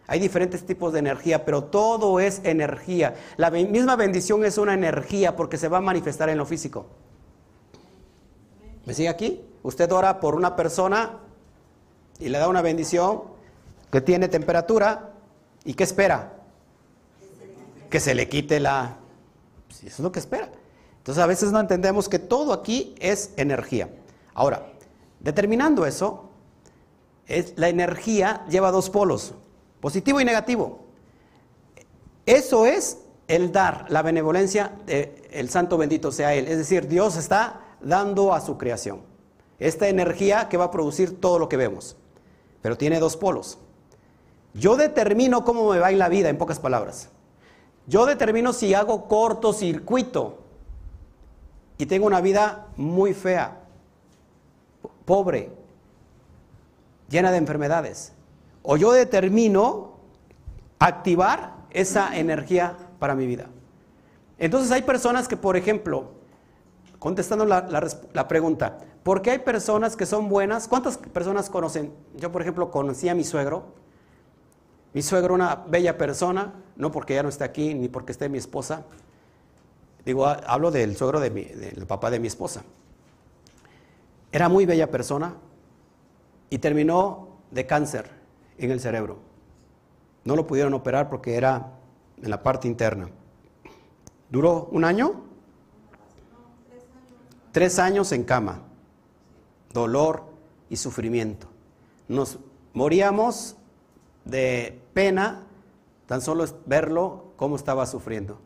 Hay 0.09 0.21
diferentes 0.21 0.65
tipos 0.65 0.93
de 0.93 1.01
energía, 1.01 1.45
pero 1.45 1.65
todo 1.65 2.19
es 2.19 2.41
energía. 2.45 3.15
La 3.37 3.51
misma 3.51 3.95
bendición 3.95 4.45
es 4.45 4.57
una 4.59 4.75
energía 4.75 5.37
porque 5.37 5.59
se 5.59 5.69
va 5.69 5.79
a 5.79 5.83
manifestar 5.83 6.31
en 6.31 6.39
lo 6.39 6.47
físico. 6.47 6.87
¿Me 8.87 8.95
sigue 8.95 9.11
aquí? 9.11 9.43
Usted 9.63 9.93
ora 9.93 10.19
por 10.19 10.35
una 10.35 10.57
persona 10.57 11.19
y 12.19 12.31
le 12.31 12.39
da 12.39 12.49
una 12.49 12.63
bendición 12.63 13.23
que 13.93 14.01
tiene 14.01 14.29
temperatura 14.29 15.11
y 15.65 15.75
¿qué 15.75 15.85
espera? 15.85 16.33
Que 17.91 18.01
se 18.01 18.15
le 18.15 18.29
quite 18.29 18.61
la... 18.61 18.97
Eso 19.71 19.87
es 19.87 20.01
lo 20.01 20.11
que 20.11 20.19
espera. 20.19 20.49
Entonces 21.09 21.25
a 21.25 21.27
veces 21.27 21.53
no 21.53 21.59
entendemos 21.59 22.07
que 22.07 22.19
todo 22.19 22.53
aquí 22.53 22.95
es 23.01 23.33
energía. 23.39 23.89
Ahora, 24.35 24.75
determinando 25.21 25.87
eso, 25.87 26.29
es, 27.27 27.55
la 27.57 27.71
energía 27.71 28.45
lleva 28.51 28.71
dos 28.71 28.91
polos, 28.91 29.33
positivo 29.81 30.21
y 30.21 30.27
negativo. 30.27 30.81
Eso 32.27 32.67
es 32.67 32.99
el 33.27 33.53
dar, 33.53 33.87
la 33.89 34.03
benevolencia 34.03 34.73
del 34.85 35.49
santo 35.49 35.79
bendito 35.79 36.13
sea 36.13 36.35
Él. 36.35 36.47
Es 36.47 36.59
decir, 36.59 36.89
Dios 36.89 37.17
está 37.17 37.63
dando 37.81 38.35
a 38.35 38.43
su 38.43 38.59
creación. 38.59 39.01
Esta 39.59 39.89
energía 39.89 40.51
que 40.51 40.59
va 40.59 40.65
a 40.65 40.71
producir 40.71 41.19
todo 41.23 41.39
lo 41.39 41.49
que 41.49 41.57
vemos. 41.57 41.97
Pero 42.61 42.77
tiene 42.77 43.01
dos 43.01 43.17
polos. 43.17 43.57
Yo 44.53 44.77
determino 44.77 45.43
cómo 45.43 45.71
me 45.71 45.79
va 45.79 45.91
en 45.91 46.01
la 46.01 46.11
vida, 46.11 46.29
en 46.29 46.37
pocas 46.37 46.59
palabras. 46.61 47.09
Yo 47.87 48.05
determino 48.05 48.53
si 48.53 48.75
hago 48.75 49.09
cortocircuito 49.09 50.48
y 51.79 51.87
tengo 51.87 52.07
una 52.07 52.21
vida 52.21 52.67
muy 52.77 53.15
fea, 53.15 53.61
pobre, 55.05 55.51
llena 57.09 57.31
de 57.31 57.39
enfermedades. 57.39 58.13
O 58.63 58.77
yo 58.77 58.93
determino 58.93 59.95
activar 60.79 61.55
esa 61.71 62.17
energía 62.19 62.77
para 62.99 63.15
mi 63.15 63.27
vida. 63.27 63.47
Entonces 64.39 64.71
hay 64.73 64.83
personas 64.83 65.29
que, 65.29 65.37
por 65.37 65.57
ejemplo, 65.57 66.11
contestando 66.99 67.45
la, 67.45 68.29
pregunta, 68.29 68.79
¿por 69.03 69.23
qué 69.23 69.31
hay 69.31 69.39
personas 69.39 69.97
que 69.97 70.05
son 70.05 70.29
buenas? 70.29 70.69
¿Cuántas 70.69 70.99
personas 70.99 71.49
conocen? 71.49 71.93
Yo, 72.17 72.31
por 72.33 72.43
ejemplo, 72.43 72.71
conocí 72.71 73.09
a 73.09 73.15
mi 73.15 73.25
suegro 73.25 73.75
Mi 74.95 75.03
suegro, 75.03 75.35
una 75.35 75.55
bella 75.55 75.97
persona, 75.97 76.55
no 76.77 76.91
porque 76.91 77.15
ya 77.15 77.23
no 77.23 77.29
esté 77.29 77.45
aquí 77.45 77.75
ni 77.75 77.89
porque 77.89 78.13
esté 78.13 78.29
mi 78.29 78.39
esposa. 78.39 78.85
Digo, 80.05 80.27
hablo 80.27 80.71
del 80.71 80.97
suegro 80.97 81.21
de 81.21 81.31
mi, 81.31 81.45
del 81.45 81.87
papá 81.87 82.11
de 82.11 82.19
mi 82.19 82.29
esposa. 82.29 82.63
Era 84.33 84.49
muy 84.49 84.67
bella 84.67 84.91
persona 84.91 85.35
y 86.51 86.59
terminó 86.59 87.29
de 87.51 87.67
cáncer 87.67 88.11
en 88.59 88.71
el 88.71 88.81
cerebro. 88.81 89.19
No 90.25 90.37
lo 90.37 90.47
pudieron 90.47 90.75
operar 90.75 91.09
porque 91.09 91.37
era 91.37 91.73
en 92.23 92.31
la 92.31 92.43
parte 92.43 92.69
interna. 92.69 93.09
¿Duró 94.31 94.69
un 94.71 94.85
año? 94.85 95.23
Tres 97.53 97.79
años 97.79 98.13
en 98.13 98.25
cama. 98.25 98.63
Dolor 99.73 100.25
y 100.69 100.77
sufrimiento. 100.77 101.47
Nos 102.09 102.39
moríamos 102.75 103.57
de 104.25 104.81
pena 104.93 105.47
tan 106.07 106.21
solo 106.21 106.45
verlo 106.67 107.33
cómo 107.37 107.57
estaba 107.57 107.87
sufriendo. 107.87 108.39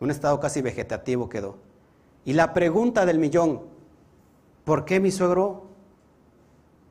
Un 0.00 0.10
estado 0.10 0.38
casi 0.40 0.62
vegetativo 0.62 1.28
quedó. 1.28 1.56
Y 2.24 2.32
la 2.32 2.52
pregunta 2.52 3.06
del 3.06 3.18
millón, 3.18 3.62
¿por 4.64 4.84
qué 4.84 5.00
mi 5.00 5.10
suegro 5.10 5.66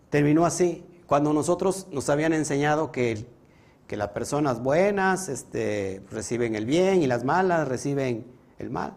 terminó 0.09 0.45
así? 0.45 0.85
Cuando 1.07 1.33
nosotros 1.33 1.87
nos 1.91 2.09
habían 2.09 2.33
enseñado 2.33 2.91
que, 2.91 3.25
las 3.89 4.09
personas 4.09 4.61
buenas 4.61 5.29
este, 5.29 6.01
reciben 6.09 6.55
el 6.55 6.65
bien 6.65 7.01
y 7.01 7.07
las 7.07 7.23
malas 7.23 7.67
reciben 7.67 8.25
el 8.59 8.69
mal. 8.69 8.93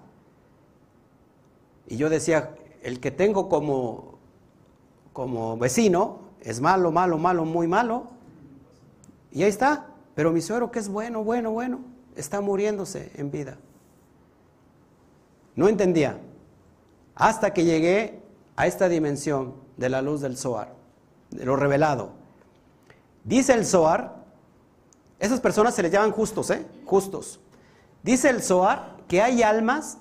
Y 1.87 1.97
yo 1.97 2.09
decía, 2.09 2.55
el 2.83 2.99
que 2.99 3.11
tengo 3.11 3.49
como, 3.49 4.19
como 5.13 5.57
vecino 5.57 6.21
es 6.41 6.61
malo, 6.61 6.91
malo, 6.91 7.19
malo, 7.19 7.45
muy 7.45 7.69
malo. 7.69 8.09
Y 9.31 9.43
ahí 9.43 9.51
está. 9.51 9.87
Pero 10.15 10.33
mi 10.33 10.41
suegro 10.41 10.71
que 10.71 10.79
es 10.79 10.89
bueno, 10.89 11.23
bueno, 11.23 11.53
bueno, 11.53 11.81
está 12.17 12.41
muriéndose 12.41 13.13
en 13.15 13.31
vida. 13.31 13.59
No 15.59 15.69
entendía. 15.69 16.21
Hasta 17.17 17.53
que 17.53 17.65
llegué 17.65 18.23
a 18.55 18.69
esta 18.69 18.89
dimensión 18.89 19.55
de 19.77 19.89
la 19.89 20.03
luz 20.03 20.21
del 20.21 20.37
Zohar, 20.37 20.73
de 21.31 21.45
lo 21.45 21.57
revelado. 21.57 22.13
Dice 23.25 23.55
el 23.55 23.67
Zohar, 23.67 24.25
esas 25.19 25.41
personas 25.41 25.75
se 25.75 25.83
les 25.83 25.91
llaman 25.91 26.13
justos, 26.13 26.51
¿eh? 26.51 26.65
Justos. 26.85 27.41
Dice 28.05 28.31
el 28.31 28.41
Zohar 28.41 28.99
que 29.09 29.21
hay 29.21 29.43
almas 29.43 29.99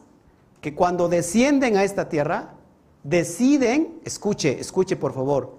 que 0.62 0.76
cuando 0.76 1.10
descienden 1.10 1.76
a 1.76 1.84
esta 1.84 2.08
tierra, 2.08 2.54
deciden, 3.02 4.00
escuche, 4.06 4.60
escuche 4.60 4.96
por 4.96 5.16
favor, 5.16 5.58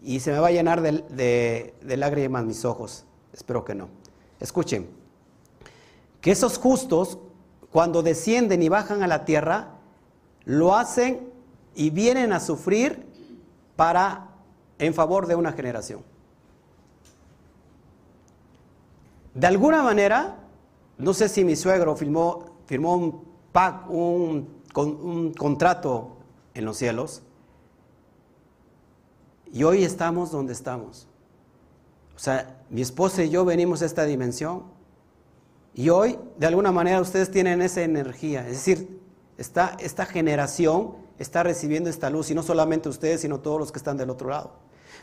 y 0.00 0.20
se 0.20 0.30
me 0.30 0.38
va 0.38 0.46
a 0.46 0.52
llenar 0.52 0.80
de, 0.80 1.74
de, 1.82 1.96
lágrimas 1.96 2.44
mis 2.44 2.64
ojos, 2.64 3.04
espero 3.32 3.64
que 3.64 3.74
no. 3.74 3.88
Escuchen, 4.38 4.88
que 6.20 6.30
esos 6.30 6.56
justos, 6.56 7.18
cuando 7.74 8.04
descienden 8.04 8.62
y 8.62 8.68
bajan 8.68 9.02
a 9.02 9.08
la 9.08 9.24
tierra, 9.24 9.70
lo 10.44 10.76
hacen 10.76 11.28
y 11.74 11.90
vienen 11.90 12.32
a 12.32 12.38
sufrir 12.38 13.04
para 13.74 14.28
en 14.78 14.94
favor 14.94 15.26
de 15.26 15.34
una 15.34 15.50
generación. 15.50 16.00
De 19.34 19.48
alguna 19.48 19.82
manera, 19.82 20.36
no 20.98 21.12
sé 21.14 21.28
si 21.28 21.42
mi 21.42 21.56
suegro 21.56 21.96
firmó, 21.96 22.58
firmó 22.66 22.94
un, 22.94 23.24
un, 23.88 24.48
un 24.76 25.34
contrato 25.34 26.18
en 26.54 26.66
los 26.66 26.76
cielos, 26.76 27.22
y 29.52 29.64
hoy 29.64 29.82
estamos 29.82 30.30
donde 30.30 30.52
estamos. 30.52 31.08
O 32.14 32.20
sea, 32.20 32.56
mi 32.70 32.82
esposa 32.82 33.24
y 33.24 33.30
yo 33.30 33.44
venimos 33.44 33.82
a 33.82 33.86
esta 33.86 34.04
dimensión. 34.04 34.62
Y 35.74 35.88
hoy, 35.88 36.18
de 36.38 36.46
alguna 36.46 36.70
manera, 36.70 37.00
ustedes 37.00 37.30
tienen 37.30 37.60
esa 37.60 37.82
energía. 37.82 38.46
Es 38.46 38.52
decir, 38.52 39.00
esta, 39.36 39.76
esta 39.80 40.06
generación 40.06 40.94
está 41.18 41.42
recibiendo 41.42 41.90
esta 41.90 42.10
luz. 42.10 42.30
Y 42.30 42.34
no 42.34 42.42
solamente 42.42 42.88
ustedes, 42.88 43.22
sino 43.22 43.40
todos 43.40 43.58
los 43.58 43.72
que 43.72 43.78
están 43.78 43.96
del 43.96 44.10
otro 44.10 44.28
lado. 44.28 44.52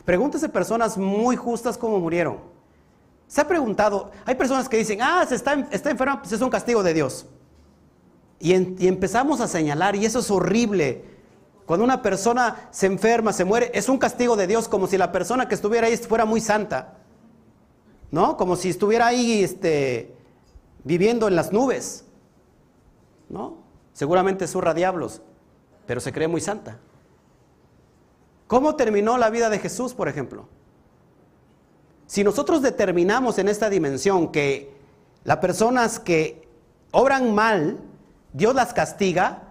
Pregúntese 0.04 0.48
personas 0.48 0.96
muy 0.96 1.36
justas 1.36 1.76
cómo 1.76 1.98
murieron. 2.00 2.38
Se 3.28 3.40
ha 3.40 3.48
preguntado, 3.48 4.10
hay 4.24 4.34
personas 4.34 4.68
que 4.68 4.76
dicen, 4.76 5.00
ah, 5.02 5.24
se 5.26 5.34
está, 5.34 5.68
está 5.70 5.90
enferma, 5.90 6.20
pues 6.20 6.32
es 6.32 6.40
un 6.40 6.50
castigo 6.50 6.82
de 6.82 6.92
Dios. 6.92 7.26
Y, 8.38 8.52
y 8.52 8.88
empezamos 8.88 9.40
a 9.40 9.48
señalar, 9.48 9.96
y 9.96 10.04
eso 10.04 10.18
es 10.18 10.30
horrible. 10.30 11.04
Cuando 11.64 11.84
una 11.84 12.02
persona 12.02 12.68
se 12.70 12.86
enferma, 12.86 13.32
se 13.32 13.44
muere, 13.44 13.70
es 13.74 13.88
un 13.88 13.98
castigo 13.98 14.36
de 14.36 14.46
Dios, 14.46 14.68
como 14.68 14.86
si 14.86 14.98
la 14.98 15.12
persona 15.12 15.48
que 15.48 15.54
estuviera 15.54 15.86
ahí 15.86 15.96
fuera 15.96 16.24
muy 16.24 16.40
santa. 16.40 16.98
¿No? 18.10 18.36
Como 18.36 18.56
si 18.56 18.68
estuviera 18.68 19.06
ahí 19.06 19.42
este, 19.42 20.14
viviendo 20.84 21.28
en 21.28 21.36
las 21.36 21.52
nubes. 21.52 22.04
¿No? 23.28 23.56
Seguramente 23.92 24.46
surra 24.46 24.74
diablos, 24.74 25.22
pero 25.86 26.00
se 26.00 26.12
cree 26.12 26.28
muy 26.28 26.40
santa. 26.40 26.78
¿Cómo 28.46 28.76
terminó 28.76 29.16
la 29.16 29.30
vida 29.30 29.48
de 29.48 29.58
Jesús, 29.58 29.94
por 29.94 30.08
ejemplo? 30.08 30.48
Si 32.06 32.22
nosotros 32.22 32.60
determinamos 32.60 33.38
en 33.38 33.48
esta 33.48 33.70
dimensión 33.70 34.30
que 34.30 34.74
las 35.24 35.38
personas 35.38 35.98
que 35.98 36.46
obran 36.90 37.34
mal, 37.34 37.78
Dios 38.32 38.54
las 38.54 38.74
castiga, 38.74 39.44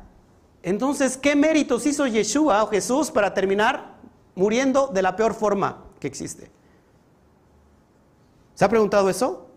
entonces, 0.64 1.18
¿qué 1.18 1.36
méritos 1.36 1.88
hizo 1.88 2.06
Yeshua 2.06 2.64
o 2.64 2.68
Jesús 2.68 3.10
para 3.10 3.34
terminar 3.34 3.96
muriendo 4.36 4.88
de 4.88 5.02
la 5.02 5.16
peor 5.16 5.34
forma 5.34 5.86
que 6.00 6.08
existe? 6.08 6.52
¿Se 8.54 8.66
ha 8.66 8.70
preguntado 8.70 9.10
eso? 9.10 9.48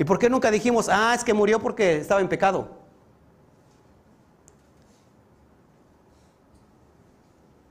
¿Y 0.00 0.04
por 0.04 0.18
qué 0.18 0.30
nunca 0.30 0.50
dijimos, 0.50 0.88
ah, 0.88 1.12
es 1.14 1.22
que 1.22 1.34
murió 1.34 1.60
porque 1.60 1.98
estaba 1.98 2.22
en 2.22 2.28
pecado? 2.30 2.70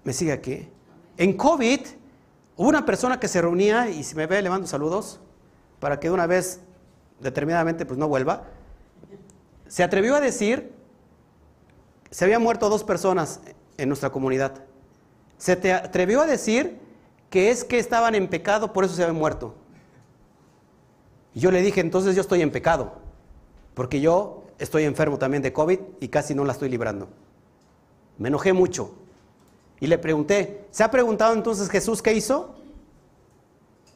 ¿Me 0.04 0.14
sigue 0.14 0.32
aquí? 0.32 0.70
En 1.18 1.36
COVID 1.36 1.80
hubo 2.56 2.70
una 2.70 2.86
persona 2.86 3.20
que 3.20 3.28
se 3.28 3.42
reunía, 3.42 3.90
y 3.90 4.04
si 4.04 4.14
me 4.14 4.28
ve 4.28 4.44
le 4.44 4.50
mando 4.52 4.68
saludos, 4.68 5.20
para 5.80 6.00
que 6.00 6.08
de 6.08 6.14
una 6.14 6.28
vez 6.28 6.62
determinadamente 7.20 7.84
pues 7.84 7.98
no 7.98 8.08
vuelva, 8.08 8.44
se 9.68 9.82
atrevió 9.82 10.16
a 10.16 10.20
decir 10.20 10.72
se 12.12 12.26
habían 12.26 12.44
muerto 12.44 12.70
dos 12.70 12.84
personas 12.84 13.40
en 13.80 13.90
nuestra 13.90 14.12
comunidad. 14.12 14.54
Se 15.40 15.56
te 15.56 15.74
atrevió 15.74 16.22
a 16.22 16.28
decir 16.28 16.78
que 17.32 17.50
es 17.50 17.64
que 17.64 17.80
estaban 17.80 18.14
en 18.14 18.28
pecado, 18.28 18.72
por 18.72 18.86
eso 18.86 18.94
se 18.94 19.02
habían 19.02 19.18
muerto. 19.18 19.56
Y 21.34 21.40
yo 21.40 21.52
le 21.52 21.62
dije, 21.62 21.82
entonces 21.82 22.16
yo 22.16 22.22
estoy 22.22 22.42
en 22.42 22.52
pecado, 22.52 22.94
porque 23.74 24.02
yo 24.02 24.44
estoy 24.58 24.84
enfermo 24.84 25.18
también 25.18 25.44
de 25.44 25.54
COVID 25.54 25.80
y 26.00 26.08
casi 26.10 26.36
no 26.36 26.44
la 26.46 26.54
estoy 26.54 26.70
librando. 26.70 27.08
Me 28.18 28.28
enojé 28.28 28.54
mucho. 28.54 28.96
Y 29.80 29.88
le 29.88 29.98
pregunté, 29.98 30.68
¿se 30.72 30.84
ha 30.84 30.92
preguntado 30.92 31.34
entonces 31.34 31.70
Jesús 31.70 32.02
qué 32.02 32.14
hizo? 32.14 32.56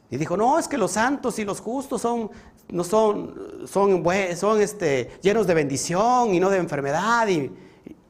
Y 0.10 0.18
dijo, 0.18 0.38
no, 0.38 0.60
es 0.60 0.68
que 0.68 0.78
los 0.78 0.92
santos 0.92 1.40
y 1.40 1.44
los 1.44 1.60
justos 1.60 2.02
son, 2.02 2.30
no 2.70 2.84
son, 2.84 3.68
son, 3.68 4.04
son 4.36 4.62
este, 4.62 5.12
llenos 5.22 5.48
de 5.48 5.54
bendición 5.54 6.34
y 6.34 6.40
no 6.40 6.50
de 6.50 6.58
enfermedad. 6.58 7.28
Y, 7.28 7.52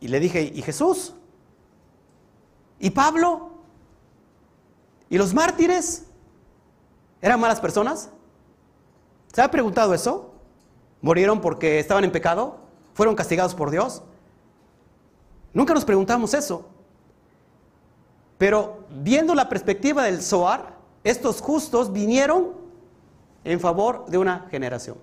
y 0.01 0.07
le 0.09 0.19
dije, 0.19 0.43
¿y 0.53 0.61
Jesús? 0.61 1.13
¿Y 2.80 2.89
Pablo? 2.89 3.51
¿Y 5.09 5.17
los 5.17 5.34
mártires? 5.34 6.05
¿Eran 7.21 7.39
malas 7.39 7.61
personas? 7.61 8.09
¿Se 9.34 9.41
ha 9.41 9.49
preguntado 9.49 9.93
eso? 9.93 10.31
¿Murieron 11.01 11.41
porque 11.41 11.79
estaban 11.79 12.03
en 12.03 12.11
pecado? 12.11 12.59
¿Fueron 12.93 13.15
castigados 13.15 13.55
por 13.55 13.71
Dios? 13.71 14.03
Nunca 15.53 15.73
nos 15.73 15.84
preguntamos 15.84 16.36
eso. 16.36 16.69
Pero 18.38 18.86
viendo 18.89 19.34
la 19.34 19.49
perspectiva 19.49 20.03
del 20.03 20.21
Zohar, 20.21 20.75
estos 21.03 21.41
justos 21.41 21.91
vinieron 21.91 22.53
en 23.43 23.59
favor 23.59 24.05
de 24.05 24.19
una 24.19 24.47
generación. 24.51 24.97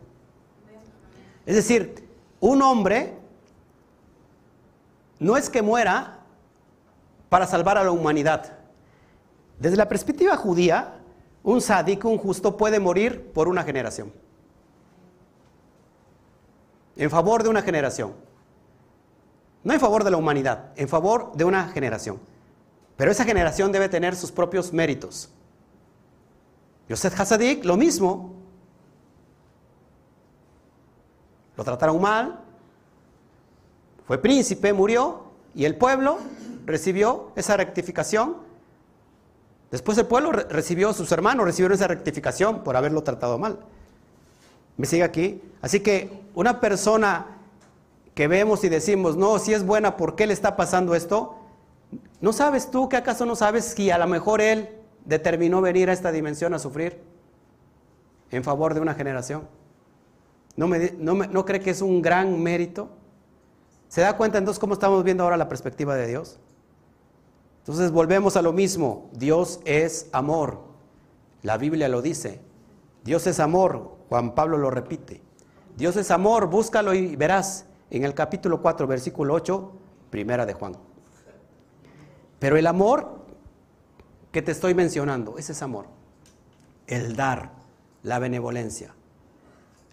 Es 1.45 1.57
decir, 1.57 2.09
un 2.39 2.63
hombre 2.63 3.19
no 5.19 5.37
es 5.37 5.51
que 5.51 5.61
muera 5.61 6.21
para 7.29 7.47
salvar 7.49 7.79
a 7.79 7.85
la 7.85 7.91
humanidad. 7.91 8.59
Desde 9.59 9.77
la 9.77 9.89
perspectiva 9.89 10.37
judía, 10.37 11.00
un 11.43 11.61
sádico, 11.61 12.09
un 12.09 12.19
justo, 12.19 12.57
puede 12.57 12.79
morir 12.79 13.33
por 13.33 13.49
una 13.49 13.63
generación. 13.63 14.13
En 16.97 17.11
favor 17.11 17.43
de 17.43 17.49
una 17.49 17.63
generación. 17.63 18.15
No 19.63 19.73
en 19.73 19.81
favor 19.81 20.05
de 20.05 20.11
la 20.11 20.17
humanidad, 20.17 20.73
en 20.77 20.89
favor 20.89 21.33
de 21.35 21.45
una 21.45 21.69
generación. 21.69 22.19
Pero 22.97 23.11
esa 23.11 23.25
generación 23.25 23.73
debe 23.73 23.89
tener 23.89 24.17
sus 24.17 24.33
propios 24.33 24.73
méritos. 24.73 25.31
Yosef 26.89 27.19
Hasadik, 27.19 27.65
lo 27.65 27.77
mismo. 27.77 28.35
Lo 31.57 31.65
trataron 31.65 32.01
mal, 32.01 32.41
fue 34.07 34.19
príncipe, 34.19 34.73
murió 34.73 35.25
y 35.55 35.67
el 35.67 35.77
pueblo 35.77 36.19
recibió 36.65 37.33
esa 37.37 37.57
rectificación 37.57 38.39
Después 39.71 39.97
el 39.99 40.07
pueblo 40.07 40.33
recibió, 40.33 40.93
sus 40.93 41.13
hermanos 41.13 41.47
recibieron 41.47 41.75
esa 41.75 41.87
rectificación 41.87 42.65
por 42.65 42.77
haberlo 42.77 43.03
tratado 43.03 43.39
mal. 43.39 43.61
¿Me 44.77 44.87
sigue 44.87 45.05
aquí? 45.05 45.41
Así 45.63 45.81
que 45.81 46.11
una 46.35 46.61
persona 46.61 47.27
que 48.15 48.27
vemos 48.27 48.65
y 48.65 48.69
decimos, 48.69 49.17
no, 49.17 49.39
si 49.39 49.53
es 49.53 49.65
buena, 49.65 49.97
¿por 49.97 50.17
qué 50.17 50.27
le 50.27 50.33
está 50.33 50.57
pasando 50.57 50.95
esto? 50.95 51.37
¿No 52.21 52.33
sabes 52.33 52.71
tú 52.71 52.89
que 52.89 52.97
acaso 52.97 53.25
no 53.27 53.37
sabes 53.37 53.65
si 53.65 53.91
a 53.91 53.99
lo 53.99 54.07
mejor 54.07 54.41
él 54.41 54.71
determinó 55.05 55.61
venir 55.61 55.89
a 55.89 55.93
esta 55.93 56.11
dimensión 56.11 56.53
a 56.53 56.59
sufrir 56.59 57.01
en 58.31 58.43
favor 58.43 58.75
de 58.75 58.81
una 58.81 58.95
generación? 58.95 59.47
¿No, 60.57 60.67
me, 60.67 60.93
no, 60.99 61.15
¿No 61.15 61.45
cree 61.45 61.61
que 61.61 61.71
es 61.71 61.81
un 61.81 62.03
gran 62.03 62.43
mérito? 62.43 62.89
¿Se 63.89 64.01
da 64.01 64.17
cuenta 64.17 64.39
entonces 64.39 64.59
cómo 64.59 64.75
estamos 64.75 65.05
viendo 65.05 65.23
ahora 65.23 65.37
la 65.37 65.49
perspectiva 65.49 65.95
de 65.95 66.09
Dios? 66.09 66.39
Entonces 67.61 67.91
volvemos 67.93 68.37
a 68.37 68.43
lo 68.43 68.53
mismo. 68.53 69.09
Dios 69.13 69.61
es 69.65 70.09
amor. 70.13 70.61
La 71.43 71.57
Biblia 71.57 71.89
lo 71.89 72.03
dice. 72.03 72.41
Dios 73.05 73.27
es 73.27 73.41
amor. 73.41 73.97
Juan 74.09 74.35
Pablo 74.35 74.59
lo 74.59 74.71
repite. 74.71 75.23
Dios 75.77 75.97
es 75.97 76.11
amor. 76.11 76.49
Búscalo 76.49 76.95
y 76.95 77.17
verás 77.17 77.67
en 77.91 78.05
el 78.05 78.15
capítulo 78.15 78.61
4, 78.63 78.87
versículo 78.87 79.35
8, 79.35 79.73
primera 80.11 80.47
de 80.47 80.55
Juan. 80.55 80.77
Pero 82.39 82.57
el 82.57 82.67
amor 82.67 83.21
que 84.33 84.43
te 84.43 84.53
estoy 84.53 84.75
mencionando, 84.75 85.37
ese 85.39 85.53
es 85.53 85.63
amor. 85.63 85.87
El 86.87 87.15
dar, 87.17 87.53
la 88.03 88.19
benevolencia. 88.19 88.95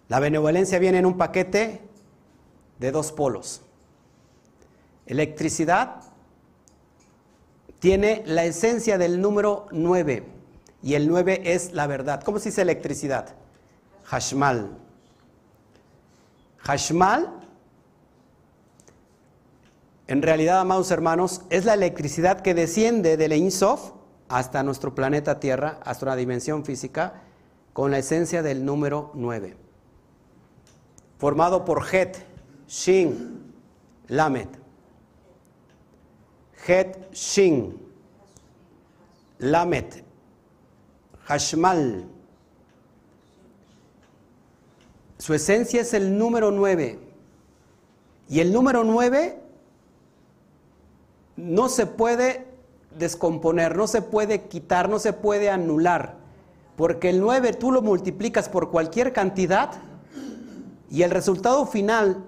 La 0.08 0.20
benevolencia 0.20 0.78
viene 0.78 0.98
en 0.98 1.06
un 1.06 1.18
paquete 1.18 1.82
de 2.78 2.92
dos 2.92 3.12
polos. 3.12 3.62
Electricidad 5.06 6.02
tiene 7.78 8.22
la 8.26 8.44
esencia 8.44 8.98
del 8.98 9.20
número 9.20 9.66
9 9.70 10.24
y 10.82 10.94
el 10.94 11.08
9 11.08 11.42
es 11.44 11.72
la 11.72 11.86
verdad. 11.86 12.22
¿Cómo 12.22 12.38
se 12.38 12.50
dice 12.50 12.62
electricidad? 12.62 13.34
Hashmal. 14.04 14.70
Hashmal, 16.58 17.38
en 20.06 20.22
realidad, 20.22 20.60
amados 20.60 20.90
hermanos, 20.90 21.42
es 21.50 21.66
la 21.66 21.74
electricidad 21.74 22.40
que 22.40 22.54
desciende 22.54 23.18
del 23.18 23.34
Insof 23.34 23.92
hasta 24.28 24.62
nuestro 24.62 24.94
planeta 24.94 25.38
Tierra, 25.38 25.80
hasta 25.84 26.06
una 26.06 26.16
dimensión 26.16 26.64
física, 26.64 27.22
con 27.74 27.90
la 27.90 27.98
esencia 27.98 28.42
del 28.42 28.64
número 28.64 29.10
9. 29.14 29.56
Formado 31.18 31.64
por 31.64 31.84
Het, 31.92 32.16
Shin, 32.66 33.52
Lamed. 34.08 34.48
Het 36.66 36.98
Shin, 37.12 37.78
Lamet, 39.38 40.04
Hashmal. 41.24 42.06
Su 45.18 45.34
esencia 45.34 45.80
es 45.80 45.94
el 45.94 46.16
número 46.16 46.50
9. 46.50 46.98
Y 48.28 48.40
el 48.40 48.52
número 48.52 48.84
9 48.84 49.40
no 51.36 51.68
se 51.68 51.86
puede 51.86 52.46
descomponer, 52.98 53.76
no 53.76 53.86
se 53.86 54.02
puede 54.02 54.48
quitar, 54.48 54.88
no 54.88 54.98
se 54.98 55.12
puede 55.12 55.50
anular. 55.50 56.16
Porque 56.76 57.10
el 57.10 57.20
9 57.20 57.54
tú 57.54 57.72
lo 57.72 57.82
multiplicas 57.82 58.48
por 58.48 58.70
cualquier 58.70 59.12
cantidad 59.12 59.72
y 60.90 61.02
el 61.02 61.10
resultado 61.10 61.66
final 61.66 62.24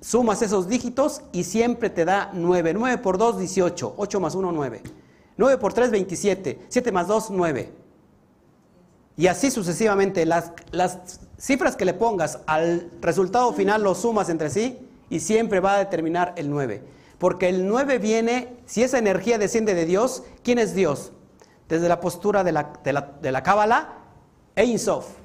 sumas 0.00 0.42
esos 0.42 0.68
dígitos 0.68 1.22
y 1.32 1.44
siempre 1.44 1.90
te 1.90 2.04
da 2.04 2.30
9. 2.32 2.74
9 2.74 2.98
por 2.98 3.18
2, 3.18 3.38
18. 3.38 3.94
8 3.96 4.20
más 4.20 4.34
1, 4.34 4.52
9. 4.52 4.82
9 5.36 5.58
por 5.58 5.72
3, 5.72 5.90
27. 5.90 6.66
7 6.68 6.92
más 6.92 7.08
2, 7.08 7.30
9. 7.30 7.72
Y 9.16 9.26
así 9.26 9.50
sucesivamente. 9.50 10.24
Las, 10.26 10.52
las 10.70 11.20
cifras 11.38 11.76
que 11.76 11.84
le 11.84 11.94
pongas 11.94 12.40
al 12.46 12.90
resultado 13.00 13.52
final 13.52 13.82
lo 13.82 13.94
sumas 13.94 14.28
entre 14.28 14.50
sí 14.50 14.78
y 15.10 15.20
siempre 15.20 15.60
va 15.60 15.74
a 15.74 15.78
determinar 15.78 16.34
el 16.36 16.50
9. 16.50 16.82
Porque 17.18 17.48
el 17.48 17.66
9 17.66 17.98
viene, 17.98 18.56
si 18.66 18.82
esa 18.82 18.98
energía 18.98 19.38
desciende 19.38 19.74
de 19.74 19.86
Dios, 19.86 20.22
¿quién 20.42 20.58
es 20.58 20.74
Dios? 20.74 21.12
Desde 21.68 21.88
la 21.88 22.00
postura 22.00 22.44
de 22.44 22.52
la, 22.52 22.72
de 22.84 22.92
la, 22.92 23.12
de 23.20 23.32
la 23.32 23.42
Cábala, 23.42 23.98
Ein 24.54 24.78
Sof. 24.78 25.17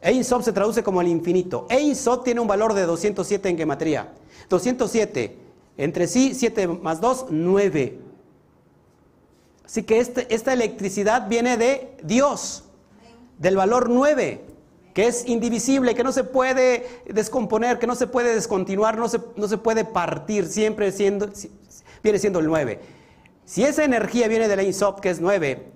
Ein 0.00 0.24
Sof 0.24 0.44
se 0.44 0.52
traduce 0.52 0.82
como 0.82 1.00
el 1.00 1.08
infinito. 1.08 1.66
Ein 1.70 1.96
Sof 1.96 2.22
tiene 2.24 2.40
un 2.40 2.46
valor 2.46 2.74
de 2.74 2.82
207 2.82 3.48
en 3.48 3.58
gematría. 3.58 4.12
207. 4.48 5.36
Entre 5.76 6.06
sí, 6.06 6.34
7 6.34 6.68
más 6.68 7.00
2, 7.00 7.26
9. 7.30 7.98
Así 9.64 9.82
que 9.82 9.98
este, 9.98 10.32
esta 10.34 10.52
electricidad 10.52 11.28
viene 11.28 11.56
de 11.56 11.94
Dios, 12.02 12.64
del 13.38 13.56
valor 13.56 13.90
9, 13.90 14.40
que 14.94 15.06
es 15.06 15.28
indivisible, 15.28 15.94
que 15.94 16.02
no 16.02 16.10
se 16.10 16.24
puede 16.24 16.86
descomponer, 17.06 17.78
que 17.78 17.86
no 17.86 17.94
se 17.94 18.06
puede 18.06 18.34
descontinuar, 18.34 18.96
no 18.96 19.08
se, 19.08 19.20
no 19.36 19.46
se 19.46 19.58
puede 19.58 19.84
partir, 19.84 20.46
siempre 20.46 20.90
siendo, 20.90 21.28
viene 22.02 22.18
siendo 22.18 22.38
el 22.38 22.46
9. 22.46 22.80
Si 23.44 23.62
esa 23.62 23.84
energía 23.84 24.26
viene 24.26 24.48
del 24.48 24.60
Ein 24.60 24.72
Sof, 24.72 25.00
que 25.00 25.10
es 25.10 25.20
9, 25.20 25.66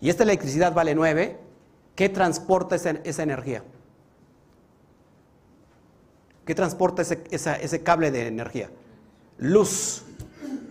y 0.00 0.08
esta 0.08 0.22
electricidad 0.22 0.72
vale 0.72 0.94
9, 0.94 1.36
¿Qué 1.98 2.08
transporta 2.08 2.76
esa, 2.76 3.22
energía? 3.24 3.64
¿Qué 6.46 6.54
transporta 6.54 7.02
ese, 7.02 7.24
ese 7.28 7.82
cable 7.82 8.12
de 8.12 8.28
energía? 8.28 8.70
Luz. 9.36 10.04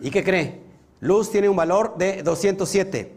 ¿Y 0.02 0.10
qué 0.10 0.24
cree? 0.24 0.62
Luz 1.02 1.30
tiene 1.30 1.50
un 1.50 1.58
valor 1.58 1.98
de 1.98 2.24
207. 2.24 3.14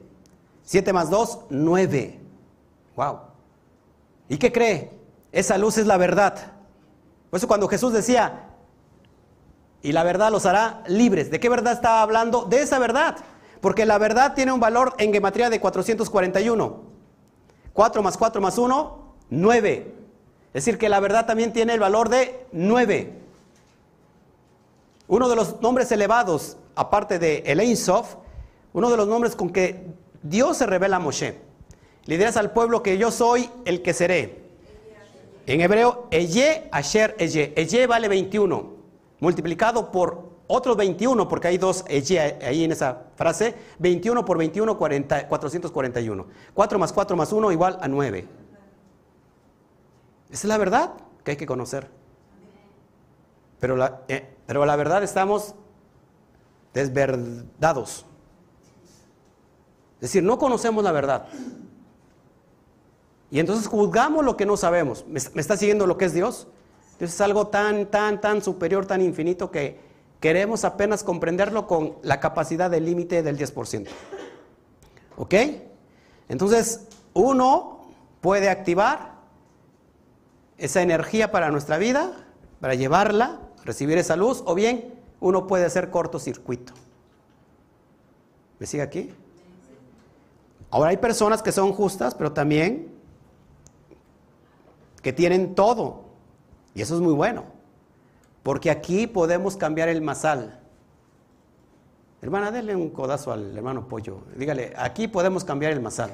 7 0.65 0.93
más 0.93 1.09
2, 1.09 1.39
9. 1.51 2.19
Wow. 2.97 3.19
¿Y 4.29 4.39
qué 4.39 4.51
cree? 4.51 4.91
Esa 5.31 5.57
luz 5.57 5.79
es 5.79 5.87
la 5.87 5.97
verdad. 5.97 6.35
Por 7.31 7.39
eso 7.39 7.47
cuando 7.47 7.69
Jesús 7.69 7.93
decía, 7.93 8.49
y 9.83 9.93
la 9.93 10.03
verdad 10.03 10.33
los 10.33 10.47
hará 10.47 10.83
libres, 10.89 11.31
¿de 11.31 11.39
qué 11.39 11.49
verdad 11.49 11.75
estaba 11.75 12.03
hablando? 12.03 12.45
De 12.45 12.61
esa 12.61 12.81
verdad. 12.81 13.19
Porque 13.61 13.87
la 13.87 13.99
verdad 13.99 14.35
tiene 14.35 14.51
un 14.51 14.59
valor 14.59 14.95
en 14.99 15.13
gematría 15.13 15.49
de 15.49 15.61
441. 15.61 16.90
4 17.73 18.03
más 18.03 18.17
4 18.17 18.41
más 18.41 18.59
1, 18.59 18.99
9. 19.31 19.95
Es 20.53 20.65
decir, 20.65 20.79
que 20.79 20.89
la 20.89 21.01
verdad 21.01 21.27
también 21.27 21.53
tiene 21.53 21.75
el 21.75 21.81
valor 21.81 22.09
de 22.09 22.47
9. 22.53 23.13
Uno 25.09 25.29
de 25.29 25.37
los 25.37 25.61
nombres 25.61 25.91
elevados, 25.93 26.57
aparte 26.75 27.19
de 27.19 27.43
el 27.47 27.77
Sof, 27.77 28.17
uno 28.73 28.91
de 28.91 28.97
los 28.97 29.09
nombres 29.09 29.37
con 29.37 29.51
que 29.51 29.87
Dios 30.23 30.57
se 30.57 30.67
revela 30.67 30.97
a 30.97 31.01
Moshe. 31.01 31.39
Lideras 32.07 32.37
al 32.37 32.53
pueblo 32.53 32.83
que 32.83 32.99
yo 32.99 33.11
soy 33.11 33.51
el 33.65 33.83
que 33.83 33.93
seré. 33.93 34.41
En 35.47 35.61
hebreo, 35.61 36.07
Eye 36.11 36.69
Asher 36.71 37.17
Eye. 37.19 37.53
Eye 37.57 37.87
vale 37.87 38.09
21, 38.09 38.73
multiplicado 39.21 39.91
por 39.91 40.30
otros 40.51 40.77
21, 40.77 41.29
porque 41.29 41.49
hay 41.49 41.59
dos 41.59 41.85
ahí 41.89 42.65
en 42.65 42.73
esa 42.73 43.05
frase, 43.15 43.55
21 43.79 44.25
por 44.25 44.37
21, 44.37 44.77
40, 44.77 45.29
441. 45.29 46.27
4 46.53 46.79
más 46.79 46.93
4 46.93 47.17
más 47.17 47.33
1 47.33 47.53
igual 47.53 47.79
a 47.81 47.87
9. 47.87 48.29
Esa 50.29 50.33
es 50.33 50.45
la 50.45 50.59
verdad 50.59 50.95
que 51.23 51.33
hay 51.33 51.37
que 51.37 51.47
conocer. 51.47 51.89
Pero 53.61 53.77
la, 53.77 54.01
eh, 54.09 54.29
pero 54.47 54.67
la 54.67 54.75
verdad 54.75 55.05
estamos 55.05 55.55
desverdados. 56.75 58.05
Es 59.97 60.01
decir, 60.01 60.23
no 60.25 60.37
conocemos 60.39 60.83
la 60.83 60.93
verdad. 60.93 61.29
Y 63.31 63.39
entonces 63.39 63.69
juzgamos 63.69 64.25
lo 64.25 64.37
que 64.37 64.47
no 64.47 64.57
sabemos. 64.57 65.05
¿Me, 65.07 65.21
me 65.35 65.41
está 65.41 65.57
siguiendo 65.57 65.87
lo 65.87 65.97
que 65.97 66.07
es 66.07 66.13
Dios? 66.13 66.49
Dios 66.99 67.13
es 67.13 67.21
algo 67.21 67.47
tan, 67.47 67.87
tan, 67.87 68.21
tan 68.21 68.43
superior, 68.43 68.85
tan 68.87 69.01
infinito 69.01 69.51
que 69.51 69.90
queremos 70.21 70.65
apenas 70.65 71.03
comprenderlo 71.03 71.67
con 71.67 71.97
la 72.03 72.21
capacidad 72.21 72.71
del 72.71 72.85
límite 72.85 73.23
del 73.23 73.39
10%. 73.39 73.89
¿Ok? 75.17 75.35
Entonces, 76.29 76.87
uno 77.15 77.81
puede 78.21 78.49
activar 78.49 79.15
esa 80.59 80.83
energía 80.83 81.33
para 81.33 81.51
nuestra 81.51 81.79
vida, 81.79 82.13
para 82.61 82.75
llevarla, 82.75 83.41
recibir 83.65 83.99
esa 83.99 84.17
luz, 84.17 84.43
o 84.47 84.55
bien 84.55 84.95
uno 85.21 85.47
puede 85.47 85.65
hacer 85.65 85.91
cortocircuito. 85.91 86.73
¿Me 88.59 88.67
sigue 88.67 88.83
aquí? 88.83 89.15
Ahora 90.71 90.91
hay 90.91 90.99
personas 90.99 91.43
que 91.43 91.51
son 91.51 91.73
justas, 91.73 92.15
pero 92.15 92.33
también 92.33 92.93
que 95.03 95.13
tienen 95.13 95.55
todo. 95.55 96.05
Y 96.75 96.83
eso 96.83 96.95
es 96.95 97.01
muy 97.01 97.15
bueno. 97.15 97.60
Porque 98.43 98.71
aquí 98.71 99.07
podemos 99.07 99.57
cambiar 99.57 99.89
el 99.89 100.03
masal. 100.03 100.59
Hermana, 102.23 102.51
denle 102.51 102.77
un 102.77 102.91
codazo 102.91 103.33
al 103.33 103.57
hermano 103.57 103.89
Pollo. 103.89 104.23
Dígale, 104.37 104.73
aquí 104.77 105.09
podemos 105.09 105.45
cambiar 105.45 105.73
el 105.73 105.81
masal. 105.81 106.11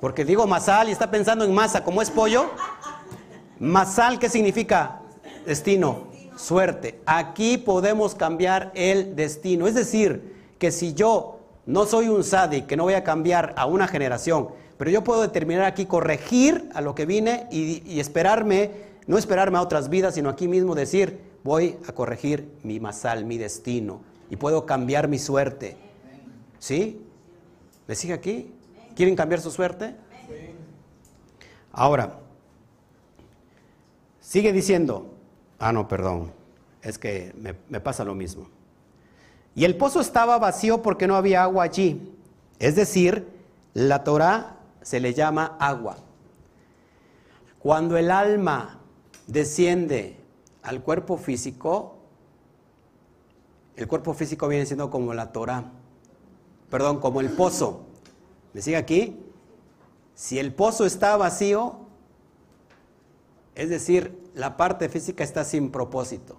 Porque 0.00 0.24
digo 0.24 0.46
masal 0.46 0.88
y 0.88 0.92
está 0.92 1.10
pensando 1.10 1.44
en 1.44 1.52
masa, 1.52 1.84
como 1.84 2.00
es 2.00 2.10
pollo. 2.10 2.50
Masal, 3.58 4.18
¿qué 4.18 4.30
significa? 4.30 5.02
Destino, 5.44 6.04
suerte. 6.36 7.00
Aquí 7.04 7.58
podemos 7.58 8.14
cambiar 8.14 8.72
el 8.74 9.14
destino. 9.14 9.66
Es 9.66 9.74
decir, 9.74 10.54
que 10.58 10.70
si 10.70 10.94
yo 10.94 11.36
No 11.66 11.86
soy 11.86 12.08
un 12.08 12.24
sadi 12.24 12.62
que 12.62 12.76
no 12.76 12.84
voy 12.84 12.94
a 12.94 13.04
cambiar 13.04 13.54
a 13.56 13.66
una 13.66 13.86
generación, 13.86 14.48
pero 14.76 14.90
yo 14.90 15.04
puedo 15.04 15.20
determinar 15.20 15.64
aquí 15.66 15.84
corregir 15.84 16.68
a 16.74 16.80
lo 16.80 16.94
que 16.96 17.06
vine 17.06 17.46
y, 17.52 17.82
y 17.86 18.00
esperarme, 18.00 18.72
no 19.10 19.18
esperarme 19.18 19.58
a 19.58 19.62
otras 19.62 19.88
vidas, 19.88 20.14
sino 20.14 20.28
aquí 20.28 20.46
mismo 20.46 20.76
decir, 20.76 21.18
voy 21.42 21.76
a 21.88 21.92
corregir 21.92 22.48
mi 22.62 22.78
masal, 22.78 23.24
mi 23.24 23.38
destino, 23.38 24.02
y 24.30 24.36
puedo 24.36 24.66
cambiar 24.66 25.08
mi 25.08 25.18
suerte. 25.18 25.76
¿Sí? 26.60 27.04
¿Me 27.88 27.96
sigue 27.96 28.12
aquí? 28.12 28.54
¿Quieren 28.94 29.16
cambiar 29.16 29.40
su 29.40 29.50
suerte? 29.50 29.96
Ahora, 31.72 32.20
sigue 34.20 34.52
diciendo, 34.52 35.12
ah, 35.58 35.72
no, 35.72 35.88
perdón, 35.88 36.30
es 36.80 36.96
que 36.96 37.32
me, 37.36 37.56
me 37.68 37.80
pasa 37.80 38.04
lo 38.04 38.14
mismo. 38.14 38.46
Y 39.56 39.64
el 39.64 39.76
pozo 39.76 40.00
estaba 40.00 40.38
vacío 40.38 40.82
porque 40.82 41.08
no 41.08 41.16
había 41.16 41.42
agua 41.42 41.64
allí. 41.64 42.14
Es 42.60 42.76
decir, 42.76 43.26
la 43.74 44.04
Torah 44.04 44.58
se 44.82 45.00
le 45.00 45.14
llama 45.14 45.56
agua. 45.58 45.96
Cuando 47.58 47.96
el 47.96 48.12
alma 48.12 48.79
desciende 49.32 50.16
al 50.62 50.82
cuerpo 50.82 51.16
físico, 51.16 51.96
el 53.76 53.88
cuerpo 53.88 54.12
físico 54.14 54.48
viene 54.48 54.66
siendo 54.66 54.90
como 54.90 55.14
la 55.14 55.32
Torah, 55.32 55.72
perdón, 56.68 57.00
como 57.00 57.20
el 57.20 57.30
pozo. 57.30 57.86
¿Me 58.52 58.60
sigue 58.60 58.76
aquí? 58.76 59.18
Si 60.14 60.38
el 60.38 60.52
pozo 60.52 60.84
está 60.84 61.16
vacío, 61.16 61.76
es 63.54 63.70
decir, 63.70 64.30
la 64.34 64.56
parte 64.56 64.88
física 64.88 65.24
está 65.24 65.44
sin 65.44 65.70
propósito. 65.70 66.38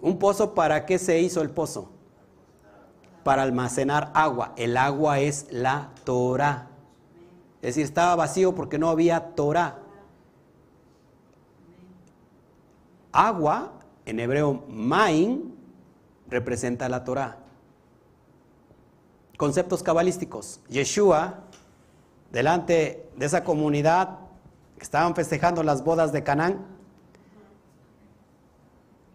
¿Un 0.00 0.18
pozo 0.18 0.54
para 0.54 0.86
qué 0.86 0.98
se 0.98 1.20
hizo 1.20 1.42
el 1.42 1.50
pozo? 1.50 1.90
Para 3.24 3.42
almacenar 3.42 4.12
agua. 4.14 4.52
El 4.56 4.76
agua 4.76 5.20
es 5.20 5.46
la 5.50 5.90
Torah. 6.04 6.68
Es 7.62 7.74
decir, 7.74 7.84
estaba 7.84 8.14
vacío 8.14 8.54
porque 8.54 8.78
no 8.78 8.88
había 8.88 9.34
Torah. 9.34 9.80
Agua, 13.18 13.72
en 14.06 14.20
hebreo 14.20 14.64
main, 14.68 15.52
representa 16.28 16.88
la 16.88 17.02
Torah. 17.02 17.36
Conceptos 19.36 19.82
cabalísticos. 19.82 20.60
Yeshua, 20.68 21.40
delante 22.30 23.10
de 23.16 23.26
esa 23.26 23.42
comunidad 23.42 24.20
que 24.76 24.84
estaban 24.84 25.16
festejando 25.16 25.64
las 25.64 25.82
bodas 25.82 26.12
de 26.12 26.22
Canaán, 26.22 26.64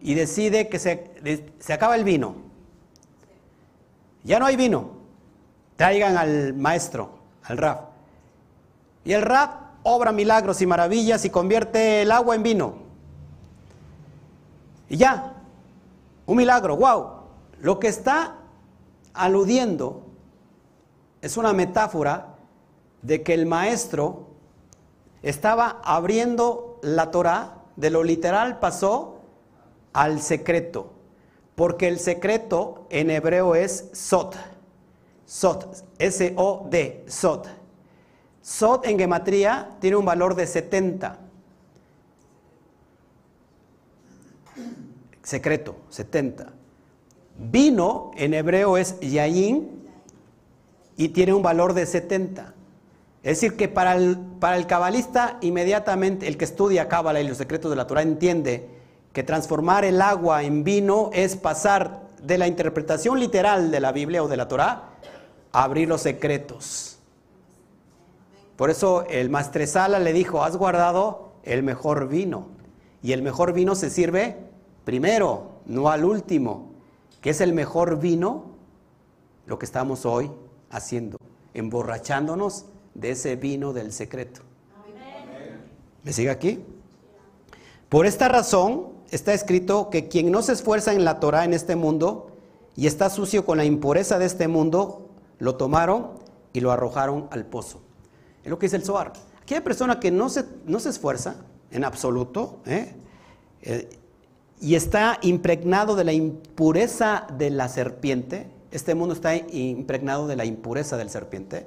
y 0.02 0.12
decide 0.12 0.68
que 0.68 0.78
se, 0.78 1.54
se 1.58 1.72
acaba 1.72 1.96
el 1.96 2.04
vino. 2.04 2.34
Ya 4.22 4.38
no 4.38 4.44
hay 4.44 4.56
vino. 4.56 4.90
Traigan 5.76 6.18
al 6.18 6.52
maestro, 6.52 7.20
al 7.42 7.56
Rab. 7.56 7.88
Y 9.02 9.14
el 9.14 9.22
Rab 9.22 9.48
obra 9.82 10.12
milagros 10.12 10.60
y 10.60 10.66
maravillas 10.66 11.24
y 11.24 11.30
convierte 11.30 12.02
el 12.02 12.12
agua 12.12 12.34
en 12.34 12.42
vino. 12.42 12.83
Y 14.88 14.96
ya, 14.96 15.34
un 16.26 16.36
milagro, 16.36 16.76
wow. 16.76 17.06
Lo 17.60 17.78
que 17.78 17.88
está 17.88 18.36
aludiendo 19.12 20.02
es 21.22 21.36
una 21.36 21.52
metáfora 21.52 22.34
de 23.02 23.22
que 23.22 23.34
el 23.34 23.46
maestro 23.46 24.26
estaba 25.22 25.80
abriendo 25.84 26.78
la 26.82 27.10
Torah, 27.10 27.62
de 27.76 27.90
lo 27.90 28.04
literal 28.04 28.60
pasó 28.60 29.20
al 29.92 30.20
secreto, 30.20 30.92
porque 31.54 31.88
el 31.88 31.98
secreto 31.98 32.86
en 32.90 33.10
hebreo 33.10 33.54
es 33.54 33.88
sot, 33.92 34.36
sot, 35.24 35.84
S-O-D, 35.98 37.04
sot. 37.08 37.48
Sot 38.42 38.86
en 38.86 38.98
gematría 38.98 39.70
tiene 39.80 39.96
un 39.96 40.04
valor 40.04 40.34
de 40.34 40.46
70. 40.46 41.18
Secreto, 45.24 45.76
70. 45.88 46.52
Vino 47.38 48.12
en 48.16 48.34
hebreo 48.34 48.76
es 48.76 49.00
yayin 49.00 49.88
y 50.96 51.08
tiene 51.08 51.32
un 51.32 51.42
valor 51.42 51.72
de 51.72 51.86
70. 51.86 52.54
Es 53.22 53.40
decir, 53.40 53.56
que 53.56 53.68
para 53.68 53.96
el, 53.96 54.18
para 54.38 54.58
el 54.58 54.66
cabalista, 54.66 55.38
inmediatamente 55.40 56.28
el 56.28 56.36
que 56.36 56.44
estudia 56.44 56.88
cábala 56.88 57.22
y 57.22 57.26
los 57.26 57.38
secretos 57.38 57.70
de 57.70 57.76
la 57.76 57.86
Torah 57.86 58.02
entiende 58.02 58.68
que 59.14 59.22
transformar 59.22 59.86
el 59.86 60.02
agua 60.02 60.42
en 60.42 60.62
vino 60.62 61.08
es 61.14 61.36
pasar 61.36 62.02
de 62.22 62.36
la 62.36 62.46
interpretación 62.46 63.18
literal 63.18 63.70
de 63.70 63.80
la 63.80 63.92
Biblia 63.92 64.22
o 64.22 64.28
de 64.28 64.36
la 64.36 64.46
Torah 64.46 64.90
a 65.52 65.64
abrir 65.64 65.88
los 65.88 66.02
secretos. 66.02 66.98
Por 68.56 68.68
eso 68.68 69.06
el 69.08 69.30
maestresala 69.30 69.98
le 70.00 70.12
dijo, 70.12 70.44
has 70.44 70.56
guardado 70.56 71.32
el 71.44 71.62
mejor 71.62 72.08
vino. 72.08 72.48
Y 73.02 73.12
el 73.12 73.22
mejor 73.22 73.54
vino 73.54 73.74
se 73.74 73.88
sirve 73.88 74.53
primero, 74.84 75.60
no 75.66 75.88
al 75.88 76.04
último, 76.04 76.70
que 77.20 77.30
es 77.30 77.40
el 77.40 77.52
mejor 77.52 77.98
vino, 77.98 78.54
lo 79.46 79.58
que 79.58 79.66
estamos 79.66 80.06
hoy 80.06 80.30
haciendo, 80.70 81.18
emborrachándonos 81.54 82.66
de 82.94 83.10
ese 83.10 83.36
vino 83.36 83.72
del 83.72 83.92
secreto. 83.92 84.40
¿Me 86.02 86.12
sigue 86.12 86.30
aquí? 86.30 86.62
Por 87.88 88.06
esta 88.06 88.28
razón 88.28 88.88
está 89.10 89.32
escrito 89.32 89.88
que 89.90 90.08
quien 90.08 90.30
no 90.30 90.42
se 90.42 90.52
esfuerza 90.52 90.92
en 90.92 91.04
la 91.04 91.20
Torah 91.20 91.44
en 91.44 91.54
este 91.54 91.76
mundo 91.76 92.32
y 92.76 92.86
está 92.86 93.08
sucio 93.08 93.46
con 93.46 93.56
la 93.56 93.64
impureza 93.64 94.18
de 94.18 94.26
este 94.26 94.48
mundo, 94.48 95.08
lo 95.38 95.56
tomaron 95.56 96.10
y 96.52 96.60
lo 96.60 96.72
arrojaron 96.72 97.28
al 97.30 97.46
pozo. 97.46 97.80
Es 98.42 98.50
lo 98.50 98.58
que 98.58 98.66
dice 98.66 98.76
el 98.76 98.84
Zohar. 98.84 99.12
Aquella 99.42 99.64
persona 99.64 100.00
que 100.00 100.10
no 100.10 100.28
se, 100.28 100.44
no 100.66 100.80
se 100.80 100.90
esfuerza 100.90 101.36
en 101.70 101.84
absoluto 101.84 102.60
¿eh? 102.66 102.94
Eh, 103.62 103.88
y 104.64 104.76
está 104.76 105.18
impregnado 105.20 105.94
de 105.94 106.04
la 106.04 106.14
impureza 106.14 107.26
de 107.36 107.50
la 107.50 107.68
serpiente, 107.68 108.50
este 108.70 108.94
mundo 108.94 109.12
está 109.12 109.36
impregnado 109.36 110.26
de 110.26 110.36
la 110.36 110.46
impureza 110.46 110.96
del 110.96 111.10
serpiente, 111.10 111.66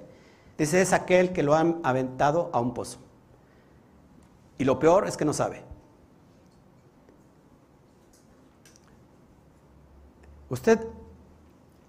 dice 0.57 0.81
es 0.81 0.93
aquel 0.93 1.31
que 1.31 1.43
lo 1.43 1.53
han 1.53 1.79
aventado 1.83 2.49
a 2.53 2.59
un 2.59 2.73
pozo. 2.73 2.97
Y 4.57 4.63
lo 4.63 4.79
peor 4.79 5.07
es 5.07 5.15
que 5.15 5.25
no 5.25 5.33
sabe. 5.33 5.61
Usted, 10.49 10.79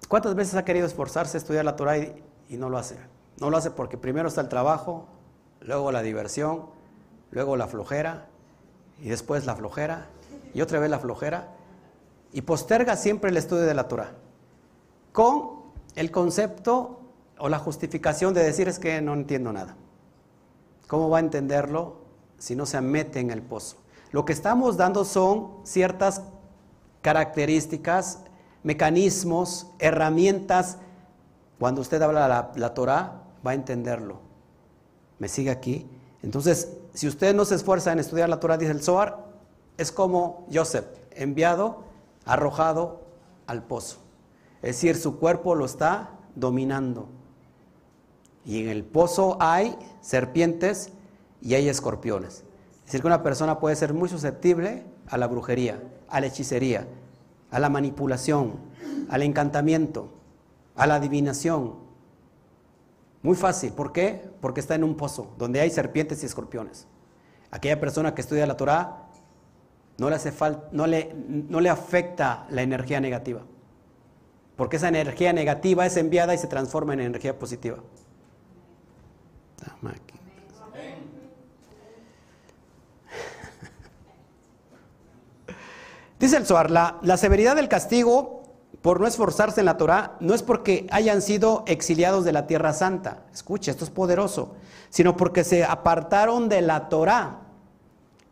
¿cuántas 0.09 0.35
veces 0.35 0.57
ha 0.57 0.67
querido 0.67 0.85
esforzarse 0.85 1.39
a 1.39 1.41
estudiar 1.41 1.65
la 1.65 1.77
Torah 1.77 1.97
y, 1.97 2.23
y 2.51 2.59
no 2.59 2.69
lo 2.69 2.77
hace? 2.77 2.99
No 3.41 3.49
lo 3.49 3.57
hace 3.57 3.71
porque 3.71 3.97
primero 3.97 4.29
está 4.29 4.43
el 4.43 4.51
trabajo, 4.51 5.07
luego 5.63 5.91
la 5.91 6.03
diversión, 6.03 6.67
luego 7.31 7.57
la 7.57 7.67
flojera 7.67 8.27
y 9.01 9.09
después 9.09 9.47
la 9.47 9.57
flojera 9.57 10.09
y 10.55 10.61
otra 10.61 10.79
vez 10.79 10.91
la 10.91 10.99
flojera 10.99 11.55
y 12.33 12.43
posterga 12.43 12.97
siempre 12.97 13.31
el 13.31 13.37
estudio 13.37 13.63
de 13.63 13.75
la 13.75 13.89
Torah 13.89 14.13
con 15.13 15.63
el 15.97 16.11
concepto 16.11 17.01
o 17.39 17.49
la 17.49 17.59
justificación 17.59 18.35
de 18.35 18.43
decir 18.45 18.69
es 18.69 18.79
que 18.79 19.01
no 19.01 19.15
entiendo 19.15 19.53
nada. 19.53 19.77
¿Cómo 20.87 21.11
va 21.11 21.19
a 21.19 21.21
entenderlo 21.21 21.97
si 22.39 22.57
no 22.57 22.67
se 22.67 22.81
mete 22.81 23.21
en 23.21 23.31
el 23.31 23.43
pozo? 23.43 23.77
Lo 24.11 24.25
que 24.25 24.33
estamos 24.33 24.77
dando 24.77 25.05
son 25.05 25.57
ciertas 25.65 26.23
características 27.03 28.21
mecanismos, 28.63 29.69
herramientas. 29.79 30.79
Cuando 31.59 31.81
usted 31.81 32.01
habla 32.03 32.29
la, 32.29 32.53
la 32.57 32.75
Torah, 32.75 33.23
va 33.47 33.53
a 33.53 33.55
entenderlo. 33.55 34.21
¿Me 35.19 35.29
sigue 35.29 35.51
aquí? 35.51 35.89
Entonces, 36.23 36.77
si 36.95 37.07
usted 37.07 37.35
no 37.35 37.45
se 37.45 37.55
esfuerza 37.55 37.93
en 37.93 37.99
estudiar 37.99 38.29
la 38.29 38.41
Torah, 38.41 38.57
dice 38.57 38.73
el 38.73 38.83
Zohar, 38.83 39.28
es 39.79 39.93
como 39.93 40.47
Joseph, 40.53 40.85
enviado, 41.13 41.85
arrojado 42.27 43.01
al 43.47 43.63
pozo. 43.63 43.99
Es 44.61 44.77
decir, 44.77 44.97
su 44.97 45.19
cuerpo 45.19 45.55
lo 45.55 45.65
está 45.65 46.11
dominando. 46.35 47.09
Y 48.45 48.63
en 48.63 48.69
el 48.69 48.85
pozo 48.85 49.39
hay 49.41 49.79
serpientes 50.01 50.91
y 51.41 51.55
hay 51.55 51.69
escorpiones. 51.69 52.45
Es 52.81 52.87
decir, 52.87 53.01
que 53.01 53.07
una 53.07 53.23
persona 53.23 53.61
puede 53.61 53.77
ser 53.77 53.95
muy 53.95 54.09
susceptible 54.09 54.85
a 55.07 55.17
la 55.17 55.29
brujería, 55.29 55.81
a 56.09 56.21
la 56.21 56.27
hechicería, 56.27 56.89
a 57.51 57.61
la 57.61 57.69
manipulación, 57.69 58.55
al 59.09 59.23
encantamiento, 59.23 60.09
a 60.75 60.87
la 60.87 60.97
adivinación. 60.97 61.75
Muy 63.23 63.37
fácil. 63.37 63.73
¿Por 63.73 63.93
qué? 63.93 64.29
Porque 64.41 64.61
está 64.61 64.75
en 64.75 64.85
un 64.85 64.97
pozo 64.97 65.31
donde 65.39 65.61
hay 65.61 65.71
serpientes 65.71 66.23
y 66.23 66.27
escorpiones. 66.27 66.87
Aquella 67.51 67.79
persona 67.79 68.15
que 68.15 68.23
estudia 68.23 68.47
la 68.47 68.57
Torah 68.57 69.08
no 69.99 70.09
le, 70.09 70.17
hace 70.17 70.33
no 70.73 70.87
le, 70.87 71.15
no 71.15 71.61
le 71.61 71.69
afecta 71.69 72.47
la 72.51 72.63
energía 72.63 73.01
negativa. 73.01 73.43
Porque 74.57 74.77
esa 74.77 74.89
energía 74.89 75.33
negativa 75.33 75.87
es 75.87 75.97
enviada 75.97 76.35
y 76.35 76.39
se 76.39 76.47
transforma 76.47 76.95
en 76.95 77.01
energía 77.01 77.39
positiva. 77.39 77.79
Dice 86.19 86.37
el 86.37 86.47
Zohar, 86.47 86.71
la, 86.71 87.17
severidad 87.17 87.55
del 87.55 87.69
castigo 87.69 88.43
por 88.83 89.01
no 89.01 89.07
esforzarse 89.07 89.61
en 89.61 89.67
la 89.67 89.77
Torah, 89.77 90.17
no 90.21 90.35
es 90.35 90.43
porque 90.43 90.87
hayan 90.91 91.23
sido 91.23 91.65
exiliados 91.67 92.25
de 92.25 92.33
la 92.33 92.47
tierra 92.47 92.73
santa, 92.73 93.25
escuche, 93.33 93.71
esto 93.71 93.85
es 93.85 93.91
poderoso, 93.91 94.57
sino 94.91 95.17
porque 95.17 95.45
se 95.45 95.65
apartaron 95.65 96.49
de 96.49 96.63
la 96.63 96.89
Torah 96.89 97.41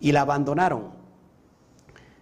y 0.00 0.12
la 0.12 0.22
abandonaron. 0.22 0.95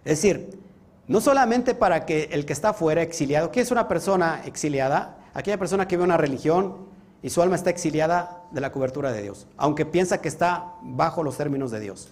Es 0.05 0.21
decir, 0.21 0.59
no 1.07 1.19
solamente 1.19 1.75
para 1.75 2.05
que 2.05 2.29
el 2.31 2.45
que 2.45 2.53
está 2.53 2.73
fuera 2.73 3.01
exiliado, 3.01 3.51
que 3.51 3.61
es 3.61 3.71
una 3.71 3.87
persona 3.87 4.41
exiliada, 4.45 5.17
aquella 5.33 5.57
persona 5.57 5.87
que 5.87 5.97
ve 5.97 6.03
una 6.03 6.17
religión 6.17 6.85
y 7.21 7.29
su 7.31 7.41
alma 7.41 7.55
está 7.55 7.71
exiliada 7.71 8.43
de 8.51 8.61
la 8.61 8.71
cobertura 8.71 9.11
de 9.11 9.23
Dios, 9.23 9.47
aunque 9.57 9.85
piensa 9.85 10.21
que 10.21 10.27
está 10.27 10.75
bajo 10.83 11.23
los 11.23 11.37
términos 11.37 11.71
de 11.71 11.79
Dios. 11.79 12.11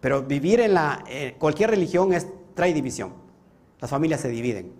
Pero 0.00 0.22
vivir 0.22 0.60
en 0.60 0.74
la, 0.74 1.04
eh, 1.08 1.36
cualquier 1.38 1.70
religión 1.70 2.12
es, 2.12 2.26
trae 2.54 2.72
división. 2.72 3.12
Las 3.80 3.90
familias 3.90 4.20
se 4.20 4.28
dividen, 4.28 4.72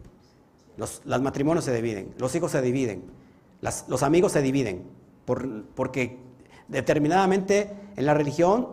los, 0.76 1.02
matrimonios 1.04 1.64
se 1.64 1.74
dividen, 1.74 2.14
los 2.18 2.34
hijos 2.34 2.52
se 2.52 2.62
dividen, 2.62 3.04
los 3.60 4.02
amigos 4.02 4.32
se 4.32 4.42
dividen, 4.42 4.84
porque 5.74 6.18
determinadamente 6.68 7.70
en 7.96 8.06
la 8.06 8.14
religión 8.14 8.68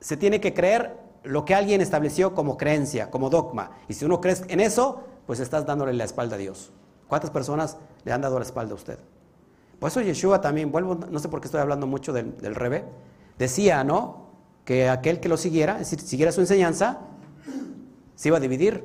se 0.00 0.16
tiene 0.16 0.40
que 0.40 0.54
creer 0.54 0.96
lo 1.24 1.44
que 1.44 1.54
alguien 1.54 1.80
estableció 1.80 2.34
como 2.34 2.56
creencia, 2.56 3.10
como 3.10 3.30
dogma. 3.30 3.72
Y 3.88 3.94
si 3.94 4.04
uno 4.04 4.20
cree 4.20 4.36
en 4.48 4.60
eso, 4.60 5.04
pues 5.26 5.40
estás 5.40 5.66
dándole 5.66 5.92
la 5.92 6.04
espalda 6.04 6.36
a 6.36 6.38
Dios. 6.38 6.72
¿Cuántas 7.08 7.30
personas 7.30 7.76
le 8.04 8.12
han 8.12 8.20
dado 8.20 8.38
la 8.38 8.44
espalda 8.44 8.72
a 8.72 8.76
usted? 8.76 8.98
Por 9.78 9.88
eso 9.88 10.00
Yeshua 10.00 10.40
también, 10.40 10.70
vuelvo, 10.70 10.94
no 10.94 11.18
sé 11.18 11.28
por 11.28 11.40
qué 11.40 11.46
estoy 11.46 11.60
hablando 11.60 11.86
mucho 11.86 12.12
del, 12.12 12.36
del 12.38 12.84
decía, 13.38 13.82
¿no? 13.82 14.26
Que 14.64 14.88
aquel 14.88 15.20
que 15.20 15.28
lo 15.28 15.36
siguiera, 15.36 15.74
es 15.74 15.90
decir, 15.90 16.00
siguiera 16.00 16.32
su 16.32 16.40
enseñanza, 16.40 16.98
se 18.14 18.28
iba 18.28 18.36
a 18.36 18.40
dividir, 18.40 18.84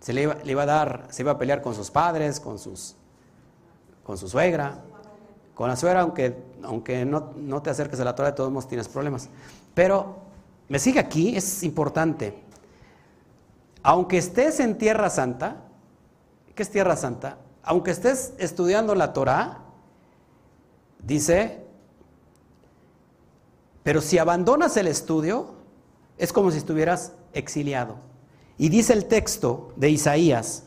se 0.00 0.12
le 0.12 0.22
iba, 0.22 0.34
le 0.44 0.52
iba 0.52 0.62
a 0.62 0.66
dar, 0.66 1.06
se 1.10 1.22
iba 1.22 1.32
a 1.32 1.38
pelear 1.38 1.62
con 1.62 1.74
sus 1.74 1.90
padres, 1.90 2.38
con, 2.38 2.58
sus, 2.58 2.94
con 4.04 4.18
su 4.18 4.28
suegra, 4.28 4.82
con 5.54 5.68
la 5.68 5.76
suegra, 5.76 6.02
aunque, 6.02 6.36
aunque 6.62 7.06
no, 7.06 7.32
no 7.34 7.62
te 7.62 7.70
acerques 7.70 7.98
a 7.98 8.04
la 8.04 8.14
Torah, 8.14 8.30
de 8.30 8.36
todos 8.36 8.52
modos 8.52 8.68
tienes 8.68 8.88
problemas. 8.88 9.30
Pero 9.74 10.25
me 10.68 10.78
sigue 10.78 10.98
aquí, 10.98 11.36
es 11.36 11.62
importante. 11.62 12.34
Aunque 13.82 14.18
estés 14.18 14.58
en 14.60 14.78
Tierra 14.78 15.10
Santa, 15.10 15.56
¿qué 16.54 16.62
es 16.62 16.70
Tierra 16.70 16.96
Santa? 16.96 17.38
Aunque 17.62 17.92
estés 17.92 18.34
estudiando 18.38 18.94
la 18.94 19.12
Torah, 19.12 19.60
dice, 20.98 21.64
pero 23.82 24.00
si 24.00 24.18
abandonas 24.18 24.76
el 24.76 24.88
estudio, 24.88 25.54
es 26.18 26.32
como 26.32 26.50
si 26.50 26.58
estuvieras 26.58 27.12
exiliado. 27.32 27.98
Y 28.58 28.68
dice 28.68 28.92
el 28.92 29.06
texto 29.06 29.72
de 29.76 29.90
Isaías, 29.90 30.64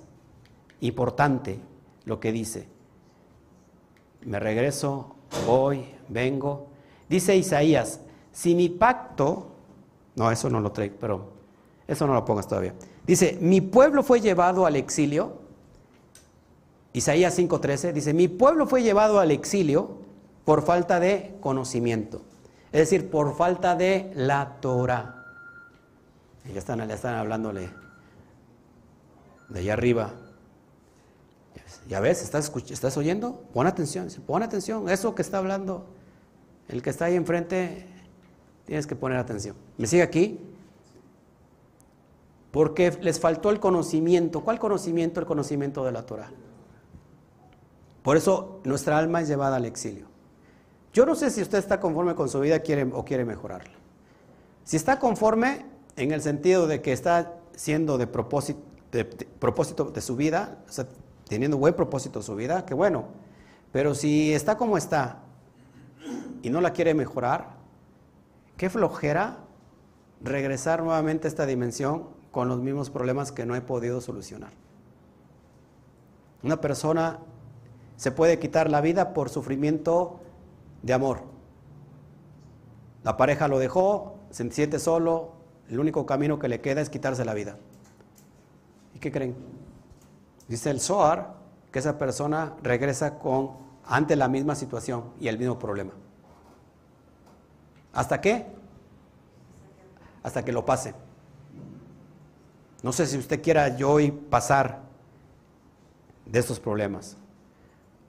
importante 0.80 1.60
lo 2.06 2.20
que 2.20 2.32
dice, 2.32 2.68
me 4.22 4.40
regreso, 4.40 5.16
voy, 5.46 5.86
vengo. 6.08 6.68
Dice 7.10 7.36
Isaías, 7.36 8.00
si 8.32 8.56
mi 8.56 8.70
pacto 8.70 9.49
no, 10.20 10.30
eso 10.30 10.50
no 10.50 10.60
lo 10.60 10.74
traigo, 10.74 10.98
pero 11.00 11.32
eso 11.88 12.06
no 12.06 12.14
lo 12.14 12.26
pongas 12.26 12.46
todavía. 12.46 12.74
Dice, 13.08 13.38
mi 13.40 13.62
pueblo 13.62 14.04
fue 14.04 14.20
llevado 14.20 14.66
al 14.66 14.76
exilio. 14.76 15.40
Isaías 16.92 17.40
5:13 17.40 17.94
dice, 17.94 18.14
mi 18.14 18.28
pueblo 18.28 18.68
fue 18.68 18.84
llevado 18.84 19.22
al 19.22 19.32
exilio 19.32 19.98
por 20.44 20.64
falta 20.64 21.00
de 21.00 21.38
conocimiento. 21.40 22.22
Es 22.74 22.82
decir, 22.82 23.10
por 23.10 23.38
falta 23.38 23.78
de 23.78 24.12
la 24.14 24.58
Torah. 24.60 25.24
Ya 26.52 26.60
están, 26.60 26.86
ya 26.86 26.96
están 26.96 27.16
hablándole 27.16 27.70
de 29.48 29.60
allá 29.62 29.72
arriba. 29.72 30.12
Ya 31.88 32.02
ves, 32.02 32.24
¿estás, 32.24 32.52
¿estás 32.70 32.98
oyendo? 32.98 33.46
Pon 33.54 33.68
atención, 33.68 34.10
pon 34.28 34.44
atención. 34.44 34.90
Eso 34.90 35.16
que 35.16 35.22
está 35.22 35.38
hablando 35.38 35.86
el 36.68 36.82
que 36.82 36.90
está 36.90 37.06
ahí 37.06 37.16
enfrente 37.16 37.88
Tienes 38.70 38.86
que 38.86 38.96
poner 38.96 39.18
atención. 39.18 39.56
¿Me 39.80 39.88
sigue 39.88 40.04
aquí? 40.04 40.40
Porque 42.52 42.96
les 43.02 43.20
faltó 43.20 43.50
el 43.50 43.60
conocimiento. 43.60 44.42
¿Cuál 44.42 44.60
conocimiento? 44.60 45.20
El 45.20 45.26
conocimiento 45.26 45.84
de 45.84 45.92
la 45.92 46.06
Torah. 46.06 46.30
Por 48.04 48.16
eso 48.16 48.60
nuestra 48.66 49.00
alma 49.00 49.22
es 49.22 49.28
llevada 49.28 49.56
al 49.56 49.66
exilio. 49.66 50.06
Yo 50.94 51.08
no 51.08 51.16
sé 51.16 51.32
si 51.32 51.42
usted 51.42 51.58
está 51.58 51.80
conforme 51.80 52.14
con 52.14 52.30
su 52.30 52.40
vida 52.42 52.60
quiere, 52.60 52.84
o 52.94 53.04
quiere 53.04 53.26
mejorarla. 53.26 53.74
Si 54.66 54.78
está 54.78 55.00
conforme 55.00 55.66
en 55.96 56.12
el 56.12 56.22
sentido 56.22 56.68
de 56.68 56.84
que 56.84 56.94
está 56.94 57.40
siendo 57.56 57.98
de 57.98 58.06
propósito 58.06 58.62
de, 58.92 59.04
propósito 59.04 59.86
de 59.86 60.02
su 60.02 60.16
vida, 60.16 60.60
o 60.70 60.72
sea, 60.72 60.86
teniendo 61.28 61.58
buen 61.58 61.74
propósito 61.74 62.22
su 62.22 62.36
vida, 62.36 62.68
qué 62.68 62.76
bueno. 62.76 63.06
Pero 63.72 63.96
si 63.96 64.32
está 64.32 64.58
como 64.58 64.78
está 64.78 65.24
y 66.44 66.52
no 66.52 66.62
la 66.62 66.72
quiere 66.72 66.94
mejorar, 66.94 67.59
Qué 68.60 68.70
flojera 68.70 69.38
regresar 70.22 70.84
nuevamente 70.84 71.28
a 71.28 71.30
esta 71.30 71.46
dimensión 71.46 72.10
con 72.30 72.50
los 72.50 72.60
mismos 72.60 72.90
problemas 72.90 73.32
que 73.32 73.46
no 73.46 73.56
he 73.56 73.62
podido 73.62 74.02
solucionar. 74.02 74.52
Una 76.44 76.60
persona 76.60 77.20
se 77.96 78.12
puede 78.12 78.38
quitar 78.38 78.70
la 78.70 78.82
vida 78.82 79.14
por 79.14 79.30
sufrimiento 79.30 80.20
de 80.84 80.92
amor. 80.92 81.22
La 83.06 83.16
pareja 83.16 83.48
lo 83.48 83.60
dejó, 83.60 84.18
se 84.30 84.52
siente 84.52 84.78
solo, 84.78 85.32
el 85.70 85.80
único 85.80 86.06
camino 86.06 86.38
que 86.38 86.50
le 86.50 86.60
queda 86.60 86.82
es 86.82 86.90
quitarse 86.90 87.24
la 87.24 87.34
vida. 87.34 87.56
¿Y 88.94 89.00
qué 89.00 89.10
creen? 89.10 89.38
Dice 90.50 90.70
el 90.70 90.82
Zohar 90.82 91.34
que 91.72 91.80
esa 91.80 91.98
persona 91.98 92.58
regresa 92.62 93.20
con 93.20 93.52
ante 93.86 94.18
la 94.18 94.28
misma 94.28 94.54
situación 94.56 95.14
y 95.18 95.30
el 95.30 95.40
mismo 95.40 95.58
problema. 95.58 95.94
¿Hasta 97.94 98.22
qué? 98.22 98.46
Hasta 100.24 100.44
que 100.44 100.52
lo 100.52 100.66
pase. 100.66 100.94
No 102.82 102.94
sé 102.94 103.06
si 103.08 103.18
usted 103.18 103.42
quiera 103.42 103.76
yo 103.76 103.92
hoy 103.92 104.12
pasar 104.12 104.82
de 106.26 106.40
estos 106.40 106.60
problemas. 106.60 107.18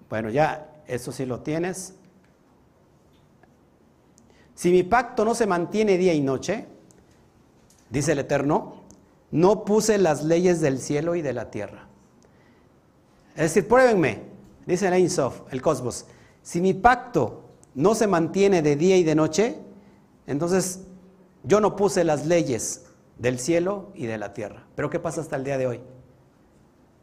Bueno, 0.08 0.30
ya 0.30 0.68
eso 0.86 1.12
sí 1.12 1.24
lo 1.26 1.40
tienes. 1.40 1.94
Si 4.54 4.70
mi 4.70 4.82
pacto 4.82 5.24
no 5.24 5.34
se 5.34 5.46
mantiene 5.46 5.96
día 5.96 6.12
y 6.12 6.20
noche, 6.20 6.66
dice 7.88 8.12
el 8.12 8.18
Eterno, 8.18 8.82
no 9.30 9.64
puse 9.64 9.98
las 9.98 10.24
leyes 10.24 10.60
del 10.60 10.80
cielo 10.80 11.14
y 11.14 11.22
de 11.22 11.32
la 11.32 11.50
tierra. 11.50 11.86
Es 13.34 13.54
decir, 13.54 13.66
pruébenme, 13.66 14.22
dice 14.66 14.88
el 14.88 15.10
Sof, 15.10 15.42
el 15.50 15.62
cosmos, 15.62 16.06
si 16.42 16.60
mi 16.60 16.74
pacto 16.74 17.44
no 17.74 17.94
se 17.94 18.06
mantiene 18.06 18.60
de 18.60 18.76
día 18.76 18.96
y 18.96 19.04
de 19.04 19.14
noche, 19.14 19.58
entonces, 20.30 20.78
yo 21.42 21.60
no 21.60 21.74
puse 21.74 22.04
las 22.04 22.24
leyes 22.24 22.86
del 23.18 23.40
cielo 23.40 23.90
y 23.94 24.06
de 24.06 24.16
la 24.16 24.32
tierra. 24.32 24.64
Pero 24.76 24.88
¿qué 24.88 25.00
pasa 25.00 25.20
hasta 25.20 25.34
el 25.34 25.42
día 25.42 25.58
de 25.58 25.66
hoy? 25.66 25.80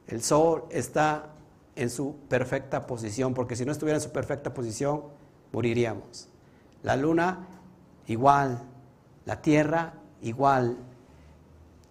El 0.08 0.24
sol 0.24 0.64
está 0.70 1.26
en 1.76 1.90
su 1.90 2.16
perfecta 2.30 2.88
posición, 2.88 3.34
porque 3.34 3.58
si 3.58 3.66
no 3.66 3.74
estuviera 3.74 3.98
en 3.98 4.02
su 4.02 4.12
perfecta 4.12 4.54
posición, 4.54 5.04
moriríamos. 5.52 6.30
La 6.84 6.96
luna 6.96 7.46
igual, 8.08 8.62
la 9.26 9.42
tierra 9.42 9.96
igual. 10.22 10.78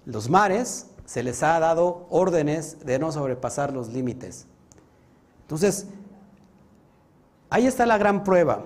Los 0.07 0.31
mares 0.31 0.87
se 1.05 1.23
les 1.23 1.43
ha 1.43 1.61
dado 1.61 2.07
órdenes 2.09 2.79
de 2.87 2.99
no 2.99 3.13
sobrepasar 3.13 3.75
los 3.75 3.89
límites. 3.89 4.47
Entonces, 5.43 5.87
ahí 7.51 7.67
está 7.67 7.85
la 7.85 7.99
gran 7.99 8.25
prueba. 8.25 8.65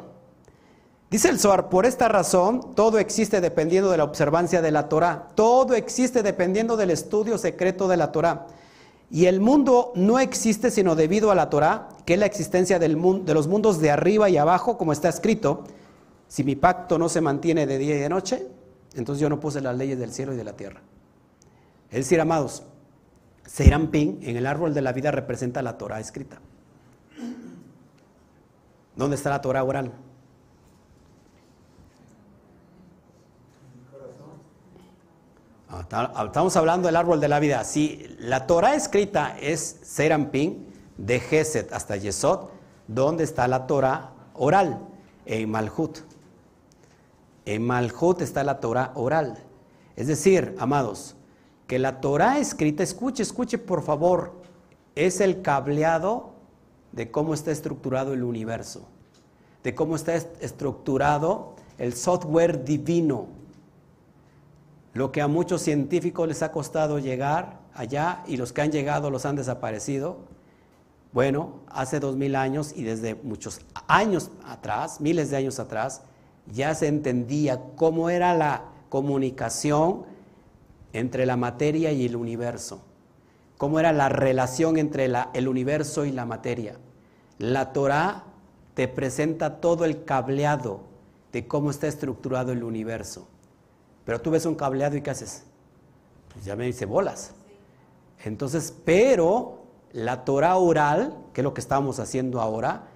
Dice 1.11 1.29
el 1.29 1.41
Zohar, 1.41 1.69
por 1.69 1.87
esta 1.87 2.09
razón 2.09 2.73
todo 2.77 2.99
existe 3.01 3.41
dependiendo 3.41 3.91
de 3.91 3.97
la 3.97 4.05
observancia 4.05 4.63
de 4.63 4.71
la 4.71 4.89
Torah, 4.89 5.29
todo 5.35 5.75
existe 5.75 6.23
dependiendo 6.23 6.77
del 6.77 6.91
estudio 6.91 7.37
secreto 7.37 7.89
de 7.89 7.97
la 7.97 8.13
Torah. 8.13 8.47
Y 9.11 9.27
el 9.27 9.41
mundo 9.41 9.93
no 9.97 10.21
existe 10.21 10.71
sino 10.71 10.95
debido 10.95 11.33
a 11.33 11.35
la 11.35 11.51
Torah, 11.51 11.89
que 12.07 12.15
es 12.15 12.21
la 12.21 12.27
existencia 12.27 12.79
del 12.79 12.97
mundo, 12.97 13.25
de 13.25 13.35
los 13.35 13.49
mundos 13.49 13.81
de 13.81 13.91
arriba 13.91 14.31
y 14.31 14.37
abajo, 14.37 14.79
como 14.79 14.93
está 14.93 15.09
escrito. 15.09 15.65
Si 16.29 16.45
mi 16.45 16.55
pacto 16.55 16.97
no 16.97 17.09
se 17.09 17.21
mantiene 17.21 17.67
de 17.67 17.79
día 17.79 17.97
y 17.97 17.99
de 17.99 18.09
noche, 18.09 18.47
entonces 18.95 19.21
yo 19.21 19.29
no 19.29 19.41
puse 19.41 19.61
las 19.61 19.77
leyes 19.77 19.99
del 19.99 20.13
cielo 20.13 20.33
y 20.33 20.37
de 20.37 20.45
la 20.45 20.53
tierra. 20.53 20.81
Es 21.91 21.99
decir, 22.05 22.21
amados, 22.21 22.63
Ping 23.91 24.19
en 24.23 24.37
el 24.37 24.47
árbol 24.47 24.75
de 24.75 24.81
la 24.81 24.93
vida 24.93 25.11
representa 25.11 25.61
la 25.61 25.77
Torah 25.77 25.99
escrita. 25.99 26.39
¿Dónde 28.95 29.17
está 29.17 29.31
la 29.31 29.41
Torah 29.41 29.65
oral? 29.65 29.91
Estamos 35.81 36.57
hablando 36.57 36.89
del 36.89 36.97
árbol 36.97 37.21
de 37.21 37.29
la 37.29 37.41
vida. 37.41 37.65
Si 37.65 38.07
la 38.19 38.47
Torah 38.47 38.75
escrita 38.75 39.37
es 39.41 39.79
Serampín, 39.83 40.67
de 40.99 41.21
Geset 41.21 41.73
hasta 41.73 41.97
Yesod, 41.97 42.49
¿dónde 42.87 43.25
está 43.25 43.49
la 43.49 43.67
Torah 43.67 44.13
oral? 44.35 44.79
En 45.25 45.51
Malhut. 45.51 46.01
En 47.47 47.67
Malhut 47.67 48.21
está 48.21 48.45
la 48.45 48.61
Torah 48.61 48.93
oral. 48.95 49.39
Es 49.97 50.07
decir, 50.07 50.55
amados, 50.59 51.17
que 51.67 51.79
la 51.79 52.01
Torah 52.01 52.39
escrita, 52.39 52.83
escuche, 52.83 53.23
escuche 53.23 53.57
por 53.57 53.83
favor 53.83 54.41
es 54.95 55.21
el 55.21 55.41
cableado 55.41 56.35
de 56.93 57.11
cómo 57.11 57.33
está 57.33 57.53
estructurado 57.53 58.13
el 58.13 58.23
universo, 58.23 58.87
de 59.63 59.75
cómo 59.75 59.97
está 59.97 60.15
estructurado 60.15 61.55
el 61.79 61.95
software 61.95 62.65
divino. 62.65 63.40
Lo 64.93 65.13
que 65.13 65.21
a 65.21 65.29
muchos 65.29 65.63
científicos 65.63 66.27
les 66.27 66.43
ha 66.43 66.51
costado 66.51 66.99
llegar 66.99 67.61
allá 67.75 68.25
y 68.27 68.37
los 68.37 68.53
que 68.53 68.63
han 68.63 68.73
llegado 68.73 69.11
los 69.11 69.25
han 69.25 69.37
desaparecido. 69.37 70.19
Bueno, 71.13 71.61
hace 71.69 72.01
dos 72.01 72.17
mil 72.17 72.37
años 72.37 72.73
y 72.75 72.83
desde 72.83 73.15
muchos 73.15 73.61
años 73.87 74.31
atrás, 74.45 75.01
miles 75.01 75.31
de 75.31 75.37
años 75.37 75.59
atrás, 75.59 76.03
ya 76.53 76.75
se 76.75 76.89
entendía 76.89 77.61
cómo 77.77 78.11
era 78.11 78.35
la 78.35 78.65
comunicación 78.89 80.05
entre 80.93 81.27
la 81.27 81.37
materia 81.37 81.93
y 81.93 82.07
el 82.07 82.17
universo, 82.17 82.83
cómo 83.59 83.79
era 83.79 83.93
la 83.93 84.09
relación 84.09 84.77
entre 84.77 85.11
el 85.35 85.49
universo 85.49 86.05
y 86.05 86.11
la 86.11 86.27
materia. 86.27 86.77
La 87.39 87.73
Torah 87.73 88.25
te 88.75 88.89
presenta 88.89 89.61
todo 89.61 89.85
el 89.85 90.05
cableado 90.05 90.81
de 91.33 91.47
cómo 91.47 91.71
está 91.71 91.87
estructurado 91.87 92.53
el 92.53 92.65
universo. 92.65 93.29
Pero 94.05 94.21
tú 94.21 94.31
ves 94.31 94.47
un 94.47 94.55
cableado 94.55 94.97
y 94.97 95.03
¿qué 95.03 95.11
haces? 95.11 95.45
Pues 96.33 96.45
ya 96.45 96.57
me 96.57 96.67
dice 96.67 96.87
bolas. 96.87 97.33
Entonces, 98.25 98.75
pero 98.85 99.61
la 99.93 100.25
Torah 100.25 100.57
oral, 100.57 101.17
que 101.33 101.41
es 101.41 101.45
lo 101.45 101.55
que 101.55 101.61
estamos 101.61 101.99
haciendo 101.99 102.41
ahora, 102.41 102.89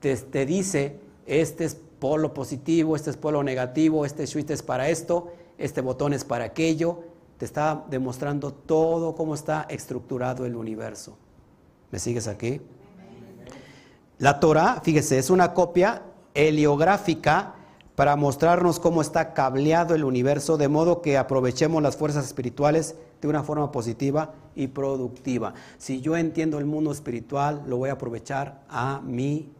te, 0.00 0.16
te 0.16 0.46
dice, 0.46 1.00
este 1.26 1.64
es 1.64 1.74
polo 1.74 2.34
positivo, 2.34 2.96
este 2.96 3.10
es 3.10 3.16
polo 3.16 3.42
negativo, 3.42 4.04
este 4.04 4.26
switch 4.26 4.50
es 4.50 4.62
para 4.62 4.88
esto, 4.88 5.32
este 5.58 5.80
botón 5.80 6.12
es 6.12 6.24
para 6.24 6.44
aquello. 6.44 7.00
Te 7.38 7.44
está 7.44 7.84
demostrando 7.90 8.52
todo 8.52 9.14
cómo 9.14 9.34
está 9.34 9.66
estructurado 9.68 10.46
el 10.46 10.56
universo. 10.56 11.16
¿Me 11.90 11.98
sigues 11.98 12.28
aquí? 12.28 12.60
La 14.18 14.40
Torah, 14.40 14.80
fíjese, 14.82 15.18
es 15.18 15.28
una 15.28 15.52
copia 15.52 16.02
heliográfica 16.32 17.55
para 17.96 18.14
mostrarnos 18.14 18.78
cómo 18.78 19.00
está 19.00 19.32
cableado 19.32 19.94
el 19.94 20.04
universo, 20.04 20.58
de 20.58 20.68
modo 20.68 21.00
que 21.00 21.16
aprovechemos 21.16 21.82
las 21.82 21.96
fuerzas 21.96 22.26
espirituales 22.26 22.94
de 23.22 23.28
una 23.28 23.42
forma 23.42 23.72
positiva 23.72 24.34
y 24.54 24.68
productiva. 24.68 25.54
Si 25.78 26.02
yo 26.02 26.14
entiendo 26.16 26.58
el 26.58 26.66
mundo 26.66 26.92
espiritual, 26.92 27.64
lo 27.66 27.78
voy 27.78 27.88
a 27.88 27.94
aprovechar 27.94 28.62
a 28.68 29.00
mi 29.02 29.50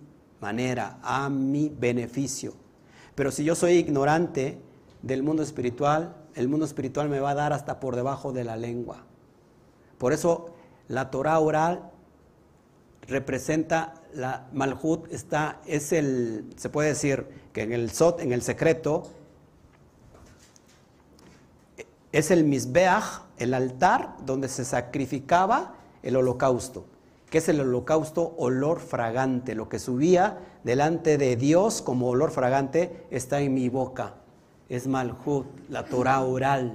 manera, 0.41 0.99
a 1.03 1.31
mi 1.31 1.71
beneficio. 1.71 2.53
Pero 3.15 3.31
si 3.31 3.43
yo 3.43 3.55
soy 3.55 3.73
ignorante 3.73 4.61
del 5.01 5.23
mundo 5.23 5.43
espiritual, 5.43 6.15
el 6.35 6.49
mundo 6.49 6.67
espiritual 6.67 7.09
me 7.09 7.21
va 7.21 7.31
a 7.31 7.35
dar 7.35 7.55
hasta 7.55 7.81
por 7.81 7.97
debajo 7.97 8.33
de 8.33 8.45
la 8.45 8.59
lengua. 8.59 9.07
Por 9.97 10.13
eso 10.13 10.51
la 10.89 11.11
Torah 11.11 11.39
oral 11.39 11.91
representa 13.09 13.95
la 14.15 14.49
Malhut 14.53 15.13
está 15.13 15.61
es 15.67 15.93
el 15.93 16.47
se 16.57 16.69
puede 16.69 16.89
decir 16.89 17.27
que 17.57 17.63
en 17.63 17.73
el 17.73 17.91
Sot 17.91 18.21
en 18.21 18.35
el 18.35 18.43
secreto 18.43 19.05
es 22.13 22.31
el 22.31 22.45
Misbeach, 22.45 23.23
el 23.39 23.55
altar 23.55 24.15
donde 24.27 24.51
se 24.51 24.63
sacrificaba 24.63 25.75
el 26.03 26.17
holocausto 26.17 26.85
que 27.31 27.39
es 27.39 27.49
el 27.49 27.61
holocausto 27.61 28.35
olor 28.37 28.79
fragante. 28.79 29.55
Lo 29.55 29.69
que 29.69 29.79
subía 29.79 30.39
delante 30.65 31.19
de 31.19 31.35
Dios 31.37 31.83
como 31.83 32.09
olor 32.09 32.31
fragante 32.31 33.05
está 33.11 33.41
en 33.41 33.55
mi 33.55 33.69
boca. 33.69 34.15
Es 34.69 34.87
Malhut, 34.87 35.47
la 35.69 35.87
Torah 35.87 36.21
oral. 36.21 36.75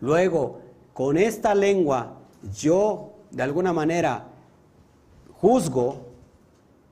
Luego, 0.00 0.60
con 0.92 1.16
esta 1.16 1.54
lengua, 1.54 2.18
yo 2.54 3.12
de 3.30 3.44
alguna 3.44 3.72
manera 3.72 4.26
juzgo 5.40 6.08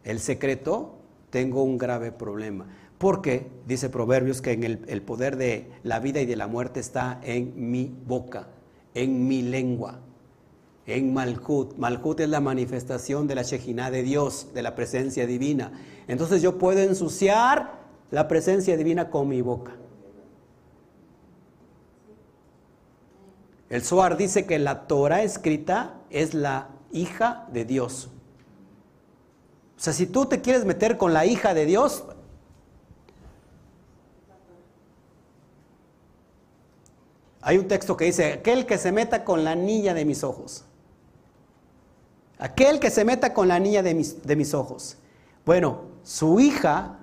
el 0.04 0.20
secreto, 0.20 0.94
tengo 1.28 1.62
un 1.62 1.76
grave 1.76 2.12
problema. 2.12 2.66
Porque 3.01 3.51
dice 3.66 3.88
Proverbios 3.88 4.42
que 4.42 4.53
en 4.53 4.62
el, 4.62 5.03
poder 5.03 5.36
de 5.38 5.72
la 5.82 5.98
vida 5.98 6.20
y 6.20 6.26
de 6.26 6.36
la 6.36 6.46
muerte 6.46 6.78
está 6.78 7.18
en 7.24 7.70
mi 7.70 7.90
boca, 8.07 8.48
en 8.94 9.26
mi 9.26 9.40
lengua 9.40 10.01
en 10.86 11.12
Malkut. 11.12 11.76
Malkut 11.78 12.20
es 12.20 12.28
la 12.28 12.40
manifestación 12.40 13.26
de 13.26 13.34
la 13.34 13.42
Shejinah 13.42 13.90
de 13.90 14.03
Dios, 14.03 14.48
de 14.55 14.62
la 14.62 14.74
presencia 14.74 15.26
divina. 15.26 15.72
Entonces 16.09 16.42
yo 16.42 16.59
puedo 16.59 16.80
ensuciar 16.80 17.80
la 18.11 18.28
presencia 18.28 18.76
divina 18.76 19.11
con 19.11 19.28
mi 19.28 19.40
boca. 19.40 19.72
El 23.68 23.82
Zohar 23.82 24.16
dice 24.16 24.46
que 24.46 24.59
la 24.59 24.88
Torah 24.88 25.22
escrita 25.22 26.01
es 26.11 26.34
la 26.34 26.68
hija 26.90 27.46
de 27.53 27.64
Dios. 27.64 28.09
O 29.78 29.82
sea, 29.82 29.92
si 29.92 30.07
tú 30.07 30.26
te 30.26 30.40
quieres 30.40 30.64
meter 30.64 30.98
con 30.98 31.14
la 31.14 31.24
hija 31.24 31.55
de 31.55 31.66
Dios, 31.66 32.05
hay 37.43 37.59
un 37.59 37.68
texto 37.68 37.97
que 37.97 38.07
dice, 38.07 38.34
aquel 38.34 38.66
que 38.66 38.78
se 38.78 38.93
meta 38.93 39.24
con 39.24 39.45
la 39.45 39.55
niña 39.55 39.95
de 39.95 40.05
mis 40.05 40.24
ojos. 40.24 40.64
Aquel 42.38 42.80
que 42.80 42.91
se 42.91 43.05
meta 43.05 43.32
con 43.32 43.49
la 43.49 43.59
niña 43.59 43.82
de 43.82 43.95
mis, 43.95 44.22
de 44.22 44.36
mis 44.36 44.55
ojos. 44.55 44.97
Bueno, 45.45 45.82
su 46.03 46.41
hija, 46.41 46.99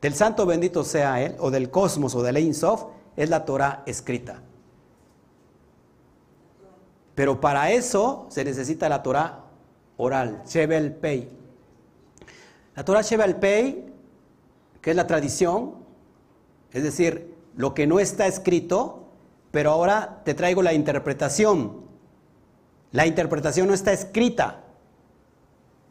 del 0.00 0.14
santo 0.14 0.46
bendito 0.46 0.84
sea 0.84 1.22
él, 1.22 1.36
o 1.38 1.50
del 1.50 1.70
cosmos, 1.70 2.14
o 2.14 2.22
del 2.22 2.36
Ein 2.36 2.54
Sof, 2.54 2.86
es 3.16 3.30
la 3.30 3.44
Torah 3.44 3.82
escrita. 3.86 4.42
Pero 7.14 7.40
para 7.40 7.70
eso 7.70 8.26
se 8.30 8.44
necesita 8.44 8.88
la 8.88 9.02
Torah 9.02 9.44
oral, 9.96 10.42
Shebel 10.46 10.94
Pei. 10.94 11.28
La 12.74 12.84
Torah 12.84 13.02
Shebel 13.02 13.36
Pei, 13.36 13.92
que 14.80 14.90
es 14.90 14.96
la 14.96 15.06
tradición, 15.06 15.74
es 16.72 16.82
decir, 16.82 17.34
lo 17.54 17.74
que 17.74 17.86
no 17.86 18.00
está 18.00 18.26
escrito, 18.26 19.01
pero 19.52 19.70
ahora 19.70 20.22
te 20.24 20.34
traigo 20.34 20.62
la 20.62 20.72
interpretación. 20.72 21.82
La 22.90 23.06
interpretación 23.06 23.68
no 23.68 23.74
está 23.74 23.92
escrita. 23.92 24.64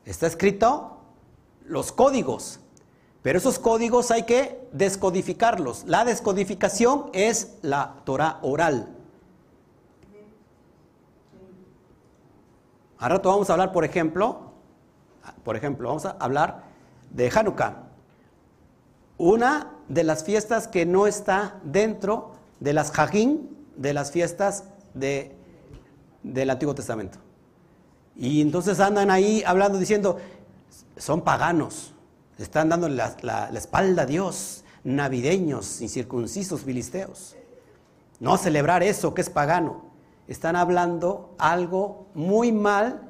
Está 0.03 0.27
escrito 0.27 0.97
los 1.65 1.91
códigos. 1.91 2.59
Pero 3.21 3.37
esos 3.37 3.59
códigos 3.59 4.09
hay 4.09 4.23
que 4.23 4.67
descodificarlos. 4.73 5.83
La 5.85 6.03
descodificación 6.03 7.11
es 7.13 7.55
la 7.61 7.97
Torah 8.03 8.39
oral. 8.41 8.89
Ahora 12.97 13.19
vamos 13.19 13.49
a 13.49 13.53
hablar, 13.53 13.71
por 13.71 13.85
ejemplo, 13.85 14.51
por 15.43 15.55
ejemplo, 15.55 15.87
vamos 15.87 16.05
a 16.05 16.11
hablar 16.19 16.63
de 17.11 17.29
Hanukkah. 17.29 17.83
Una 19.17 19.71
de 19.87 20.03
las 20.03 20.23
fiestas 20.23 20.67
que 20.67 20.85
no 20.85 21.05
está 21.05 21.59
dentro 21.63 22.40
de 22.61 22.71
las 22.71 22.97
Hagin, 22.97 23.49
de 23.75 23.93
las 23.93 24.11
fiestas 24.11 24.63
de 24.93 25.35
del 26.23 26.49
Antiguo 26.49 26.75
Testamento. 26.75 27.17
Y 28.15 28.41
entonces 28.41 28.79
andan 28.79 29.09
ahí 29.09 29.43
hablando, 29.45 29.77
diciendo, 29.77 30.17
son 30.97 31.21
paganos, 31.21 31.93
están 32.37 32.69
dando 32.69 32.89
la, 32.89 33.15
la, 33.21 33.49
espalda 33.57 34.03
a 34.03 34.05
Dios, 34.05 34.63
navideños, 34.83 35.81
incircuncisos, 35.81 36.61
filisteos. 36.61 37.35
No 38.19 38.37
celebrar 38.37 38.83
eso 38.83 39.13
que 39.13 39.21
es 39.21 39.29
pagano. 39.29 39.83
Están 40.27 40.55
hablando 40.55 41.33
algo 41.39 42.07
muy 42.13 42.51
mal 42.51 43.01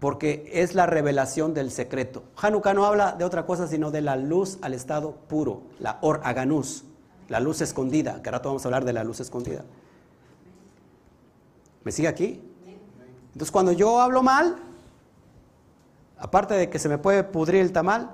porque 0.00 0.50
es 0.52 0.74
la 0.74 0.86
revelación 0.86 1.54
del 1.54 1.70
secreto. 1.70 2.22
Hanukkah 2.36 2.74
no 2.74 2.84
habla 2.84 3.12
de 3.12 3.24
otra 3.24 3.46
cosa 3.46 3.66
sino 3.66 3.90
de 3.90 4.02
la 4.02 4.16
luz 4.16 4.58
al 4.62 4.74
estado 4.74 5.12
puro, 5.28 5.62
la 5.80 5.98
or 6.02 6.20
aganus, 6.22 6.84
la 7.28 7.40
luz 7.40 7.60
escondida, 7.60 8.22
que 8.22 8.28
ahora 8.28 8.40
vamos 8.44 8.64
a 8.64 8.68
hablar 8.68 8.84
de 8.84 8.92
la 8.92 9.04
luz 9.04 9.20
escondida. 9.20 9.64
¿Me 11.84 11.92
sigue 11.92 12.08
aquí? 12.08 12.42
Entonces 13.32 13.50
cuando 13.50 13.72
yo 13.72 14.00
hablo 14.00 14.22
mal, 14.22 14.56
aparte 16.18 16.54
de 16.54 16.70
que 16.70 16.78
se 16.78 16.88
me 16.88 16.98
puede 16.98 17.24
pudrir 17.24 17.60
el 17.60 17.72
tamal, 17.72 18.10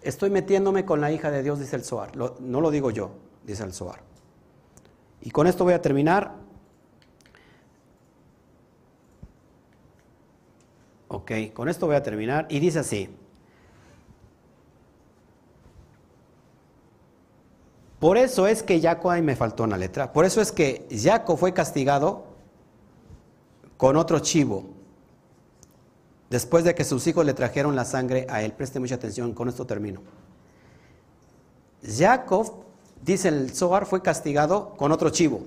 estoy 0.00 0.30
metiéndome 0.30 0.84
con 0.84 1.00
la 1.00 1.12
hija 1.12 1.30
de 1.30 1.42
Dios, 1.42 1.58
dice 1.58 1.76
el 1.76 1.84
Zohar. 1.84 2.16
no 2.16 2.60
lo 2.60 2.70
digo 2.70 2.90
yo, 2.90 3.10
dice 3.44 3.64
el 3.64 3.72
Zohar. 3.72 4.00
Y 5.20 5.30
con 5.30 5.46
esto 5.46 5.64
voy 5.64 5.74
a 5.74 5.82
terminar. 5.82 6.34
Ok, 11.08 11.30
con 11.52 11.68
esto 11.68 11.86
voy 11.86 11.96
a 11.96 12.02
terminar. 12.02 12.46
Y 12.48 12.58
dice 12.58 12.80
así. 12.80 13.08
Por 18.02 18.18
eso 18.18 18.48
es 18.48 18.64
que 18.64 18.80
Jacob, 18.80 19.12
ahí 19.12 19.22
me 19.22 19.36
faltó 19.36 19.62
una 19.62 19.76
letra, 19.78 20.12
por 20.12 20.24
eso 20.24 20.40
es 20.40 20.50
que 20.50 20.88
Jacob 20.90 21.38
fue 21.38 21.54
castigado 21.54 22.24
con 23.76 23.96
otro 23.96 24.18
chivo, 24.18 24.64
después 26.28 26.64
de 26.64 26.74
que 26.74 26.82
sus 26.82 27.06
hijos 27.06 27.24
le 27.24 27.32
trajeron 27.32 27.76
la 27.76 27.84
sangre 27.84 28.26
a 28.28 28.42
él. 28.42 28.54
Preste 28.54 28.80
mucha 28.80 28.96
atención, 28.96 29.32
con 29.32 29.48
esto 29.48 29.68
termino. 29.68 30.00
Jacob, 31.86 32.64
dice 33.02 33.28
el 33.28 33.54
Zohar, 33.54 33.86
fue 33.86 34.02
castigado 34.02 34.74
con 34.76 34.90
otro 34.90 35.10
chivo, 35.10 35.44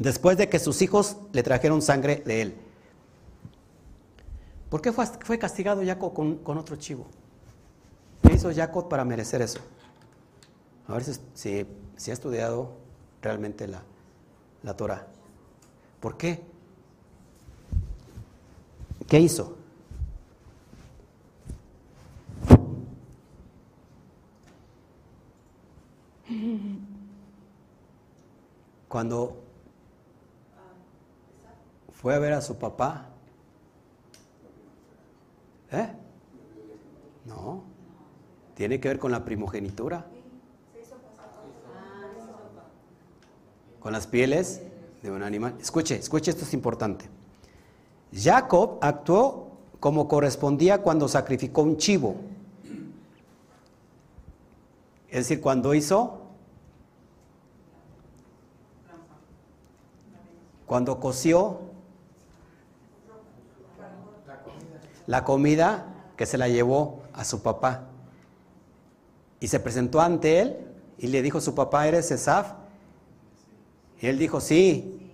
después 0.00 0.36
de 0.36 0.48
que 0.48 0.58
sus 0.58 0.82
hijos 0.82 1.16
le 1.30 1.44
trajeron 1.44 1.80
sangre 1.80 2.24
de 2.26 2.42
él. 2.42 2.56
¿Por 4.68 4.82
qué 4.82 4.90
fue, 4.90 5.06
fue 5.06 5.38
castigado 5.38 5.80
Jacob 5.86 6.12
con, 6.12 6.38
con, 6.38 6.58
otro 6.58 6.74
chivo? 6.74 7.06
¿Qué 8.20 8.34
hizo 8.34 8.52
Jacob 8.52 8.88
para 8.88 9.04
merecer 9.04 9.42
eso? 9.42 9.60
A 10.90 10.94
ver 10.94 11.04
si, 11.04 11.20
si, 11.34 12.10
ha 12.10 12.14
estudiado 12.14 12.72
realmente 13.22 13.68
la, 13.68 13.80
la 14.64 14.76
Torah. 14.76 15.06
¿Por 16.00 16.16
qué? 16.16 16.42
¿Qué 19.06 19.20
hizo? 19.20 19.56
Cuando 28.88 29.44
fue 31.92 32.16
a 32.16 32.18
ver 32.18 32.32
a 32.32 32.40
su 32.40 32.58
papá, 32.58 33.10
¿eh? 35.70 35.88
No, 37.26 37.62
tiene 38.56 38.80
que 38.80 38.88
ver 38.88 38.98
con 38.98 39.12
la 39.12 39.24
primogenitura. 39.24 40.09
Con 43.80 43.92
las 43.92 44.06
pieles 44.06 44.60
de 45.02 45.10
un 45.10 45.22
animal. 45.22 45.56
Escuche, 45.60 45.96
escuche, 45.96 46.30
esto 46.30 46.44
es 46.44 46.54
importante. 46.54 47.06
Jacob 48.12 48.78
actuó 48.80 49.50
como 49.80 50.06
correspondía 50.06 50.82
cuando 50.82 51.08
sacrificó 51.08 51.62
un 51.62 51.76
chivo. 51.78 52.16
Es 55.08 55.28
decir, 55.28 55.40
cuando 55.40 55.74
hizo 55.74 56.20
cuando 60.70 61.00
coció 61.00 61.58
la 65.08 65.24
comida 65.24 65.86
que 66.16 66.26
se 66.26 66.38
la 66.38 66.46
llevó 66.46 67.02
a 67.12 67.24
su 67.24 67.42
papá. 67.42 67.88
Y 69.40 69.48
se 69.48 69.58
presentó 69.58 70.00
ante 70.00 70.40
él 70.40 70.58
y 70.96 71.08
le 71.08 71.22
dijo, 71.22 71.40
su 71.40 71.56
papá 71.56 71.88
eres 71.88 72.12
Esaf. 72.12 72.52
Y 74.00 74.06
él 74.06 74.18
dijo, 74.18 74.40
sí. 74.40 75.12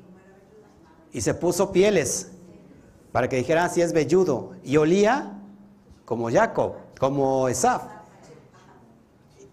Y 1.12 1.20
se 1.20 1.34
puso 1.34 1.72
pieles 1.72 2.30
para 3.12 3.28
que 3.28 3.36
dijeran 3.36 3.70
si 3.70 3.82
es 3.82 3.92
velludo. 3.92 4.52
Y 4.62 4.76
olía 4.76 5.38
como 6.04 6.30
Jacob, 6.30 6.74
como 6.98 7.48
Esaf. 7.48 7.82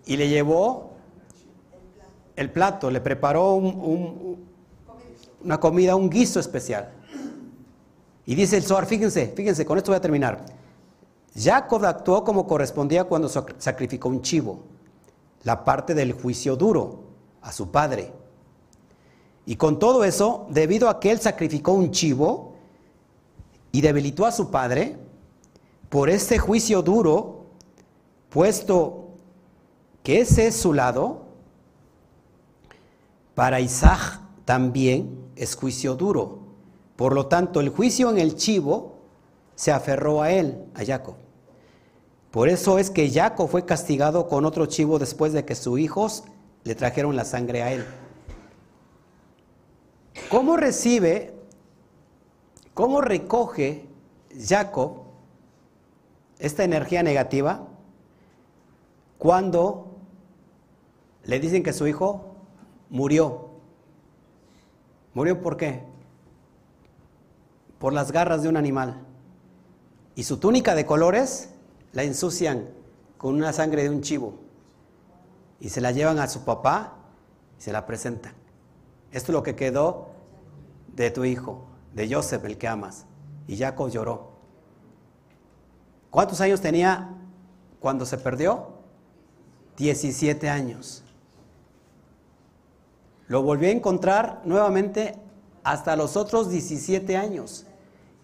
Y 0.06 0.18
le 0.18 0.30
llevó 0.30 0.92
el 2.36 2.52
plato, 2.52 2.92
le 2.92 3.02
preparó 3.02 3.56
un, 3.56 4.46
una 5.44 5.60
comida, 5.60 5.96
un 5.96 6.10
guiso 6.10 6.40
especial. 6.40 6.92
Y 8.26 8.36
dice 8.36 8.58
el 8.58 8.64
Zohar, 8.64 8.86
fíjense, 8.86 9.34
fíjense, 9.36 9.66
con 9.66 9.78
esto 9.78 9.92
voy 9.92 9.98
a 9.98 10.02
terminar. 10.02 10.46
Jacob 11.36 11.84
actuó 11.86 12.24
como 12.24 12.46
correspondía 12.46 13.06
cuando 13.06 13.28
sacrificó 13.30 14.10
un 14.10 14.22
chivo, 14.22 14.64
la 15.44 15.64
parte 15.64 15.94
del 15.94 16.14
juicio 16.14 16.56
duro 16.56 17.04
a 17.42 17.52
su 17.52 17.72
padre. 17.72 18.12
Y 19.46 19.56
con 19.58 19.80
todo 19.80 20.04
eso, 20.04 20.48
debido 20.50 20.89
a 20.89 21.00
que 21.00 21.12
él 21.12 21.20
sacrificó 21.20 21.74
un 21.74 21.91
chivo 21.91 22.56
y 23.72 23.82
debilitó 23.82 24.26
a 24.26 24.32
su 24.32 24.50
padre, 24.52 24.98
por 25.89 26.10
este 26.10 26.39
juicio 26.39 26.82
duro, 26.82 27.46
puesto 28.30 29.10
que 30.02 30.22
ese 30.22 30.48
es 30.48 30.56
su 30.56 30.74
lado, 30.74 31.24
para 33.36 33.60
Isaac 33.60 34.22
también 34.46 35.18
es 35.36 35.56
juicio 35.56 35.96
duro. 35.96 36.39
Por 36.96 37.14
lo 37.14 37.28
tanto, 37.28 37.60
el 37.60 37.70
juicio 37.70 38.10
en 38.10 38.20
el 38.20 38.36
chivo 38.36 38.98
se 39.56 39.72
aferró 39.72 40.22
a 40.22 40.32
él, 40.32 40.66
a 40.76 40.86
Jacob. 40.86 41.16
Por 42.32 42.50
eso 42.50 42.80
es 42.80 42.89
que 42.89 43.12
Jacob 43.12 43.50
fue 43.50 43.66
castigado 43.66 44.28
con 44.28 44.46
otro 44.46 44.66
chivo 44.66 45.00
después 45.00 45.34
de 45.34 45.46
que 45.46 45.56
sus 45.56 45.80
hijos 45.80 46.24
le 46.64 46.76
trajeron 46.76 47.16
la 47.16 47.26
sangre 47.26 47.62
a 47.62 47.72
él. 47.72 47.86
¿Cómo 50.30 50.57
recibe, 50.57 51.34
cómo 52.74 53.01
recoge 53.01 53.88
Jacob 54.39 55.03
esta 56.39 56.64
energía 56.64 57.03
negativa 57.03 57.68
cuando 59.18 59.97
le 61.24 61.39
dicen 61.39 61.64
que 61.64 61.74
su 61.74 61.88
hijo 61.88 62.36
murió? 62.89 63.49
¿Murió 65.14 65.41
por 65.41 65.57
qué? 65.57 65.84
Por 67.80 67.93
las 67.93 68.11
garras 68.11 68.43
de 68.43 68.49
un 68.49 68.57
animal. 68.57 69.05
Y 70.16 70.24
su 70.24 70.38
túnica 70.38 70.76
de 70.76 70.86
colores 70.86 71.49
la 71.91 72.03
ensucian 72.03 72.70
con 73.18 73.36
una 73.36 73.53
sangre 73.53 73.84
de 73.84 73.89
un 73.89 74.01
chivo. 74.01 74.36
Y 75.59 75.70
se 75.70 75.82
la 75.82 75.91
llevan 75.91 76.20
a 76.20 76.28
su 76.28 76.43
papá 76.43 76.95
y 77.57 77.61
se 77.61 77.72
la 77.72 77.86
presentan. 77.86 78.43
Esto 79.14 79.32
es 79.32 79.34
lo 79.34 79.43
que 79.43 79.55
quedó 79.55 80.07
de 80.95 81.11
tu 81.11 81.24
hijo, 81.24 81.68
de 81.93 82.14
Joseph, 82.14 82.43
el 82.45 82.57
que 82.57 82.68
amas. 82.68 83.05
Y 83.47 83.57
Jacob 83.57 83.89
lloró. 83.89 84.34
¿Cuántos 86.09 86.41
años 86.41 86.61
tenía 86.61 87.16
cuando 87.80 88.07
se 88.07 88.18
perdió? 88.18 88.70
17 89.78 90.49
años. 90.49 91.03
Lo 93.28 93.43
volvió 93.43 93.70
a 93.70 93.72
encontrar 93.72 94.41
nuevamente 94.45 95.16
hasta 95.64 95.95
los 95.95 96.18
otros 96.18 96.49
17 96.49 97.16
años. 97.16 97.68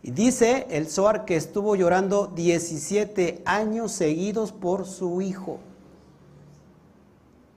Y 0.02 0.12
dice 0.12 0.66
el 0.72 0.90
Zohar 0.90 1.26
que 1.26 1.36
estuvo 1.36 1.76
llorando 1.76 2.28
17 2.28 3.44
años 3.46 3.92
seguidos 3.92 4.52
por 4.52 4.88
su 4.88 5.22
hijo. 5.22 5.60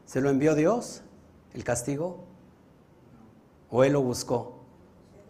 ¿Se 0.04 0.20
lo 0.20 0.28
envió 0.28 0.54
Dios 0.54 1.02
el 1.54 1.64
castigo? 1.64 2.31
¿O 3.72 3.82
él 3.82 3.94
lo 3.94 4.02
buscó? 4.02 4.58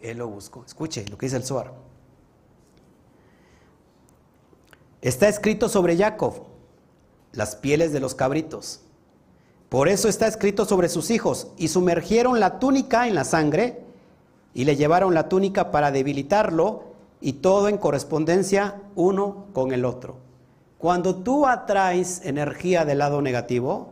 Él 0.01 0.17
lo 0.17 0.27
buscó. 0.27 0.63
Escuche 0.67 1.05
lo 1.09 1.17
que 1.17 1.25
dice 1.27 1.37
el 1.37 1.45
Zohar. 1.45 1.71
Está 5.01 5.29
escrito 5.29 5.69
sobre 5.69 5.97
Jacob, 5.97 6.33
las 7.31 7.55
pieles 7.55 7.93
de 7.93 8.01
los 8.01 8.13
cabritos. 8.13 8.81
Por 9.69 9.87
eso 9.87 10.09
está 10.09 10.27
escrito 10.27 10.65
sobre 10.65 10.89
sus 10.89 11.09
hijos, 11.09 11.47
y 11.57 11.69
sumergieron 11.69 12.39
la 12.39 12.59
túnica 12.59 13.07
en 13.07 13.15
la 13.15 13.23
sangre, 13.23 13.81
y 14.53 14.65
le 14.65 14.75
llevaron 14.75 15.13
la 15.13 15.29
túnica 15.29 15.71
para 15.71 15.91
debilitarlo, 15.91 16.83
y 17.21 17.33
todo 17.33 17.69
en 17.69 17.77
correspondencia 17.77 18.81
uno 18.95 19.45
con 19.53 19.71
el 19.71 19.85
otro. 19.85 20.17
Cuando 20.77 21.15
tú 21.15 21.47
atraes 21.47 22.21
energía 22.25 22.83
del 22.83 22.99
lado 22.99 23.21
negativo, 23.21 23.91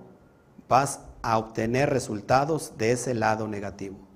vas 0.68 1.00
a 1.22 1.38
obtener 1.38 1.90
resultados 1.90 2.74
de 2.78 2.92
ese 2.92 3.14
lado 3.14 3.48
negativo. 3.48 4.11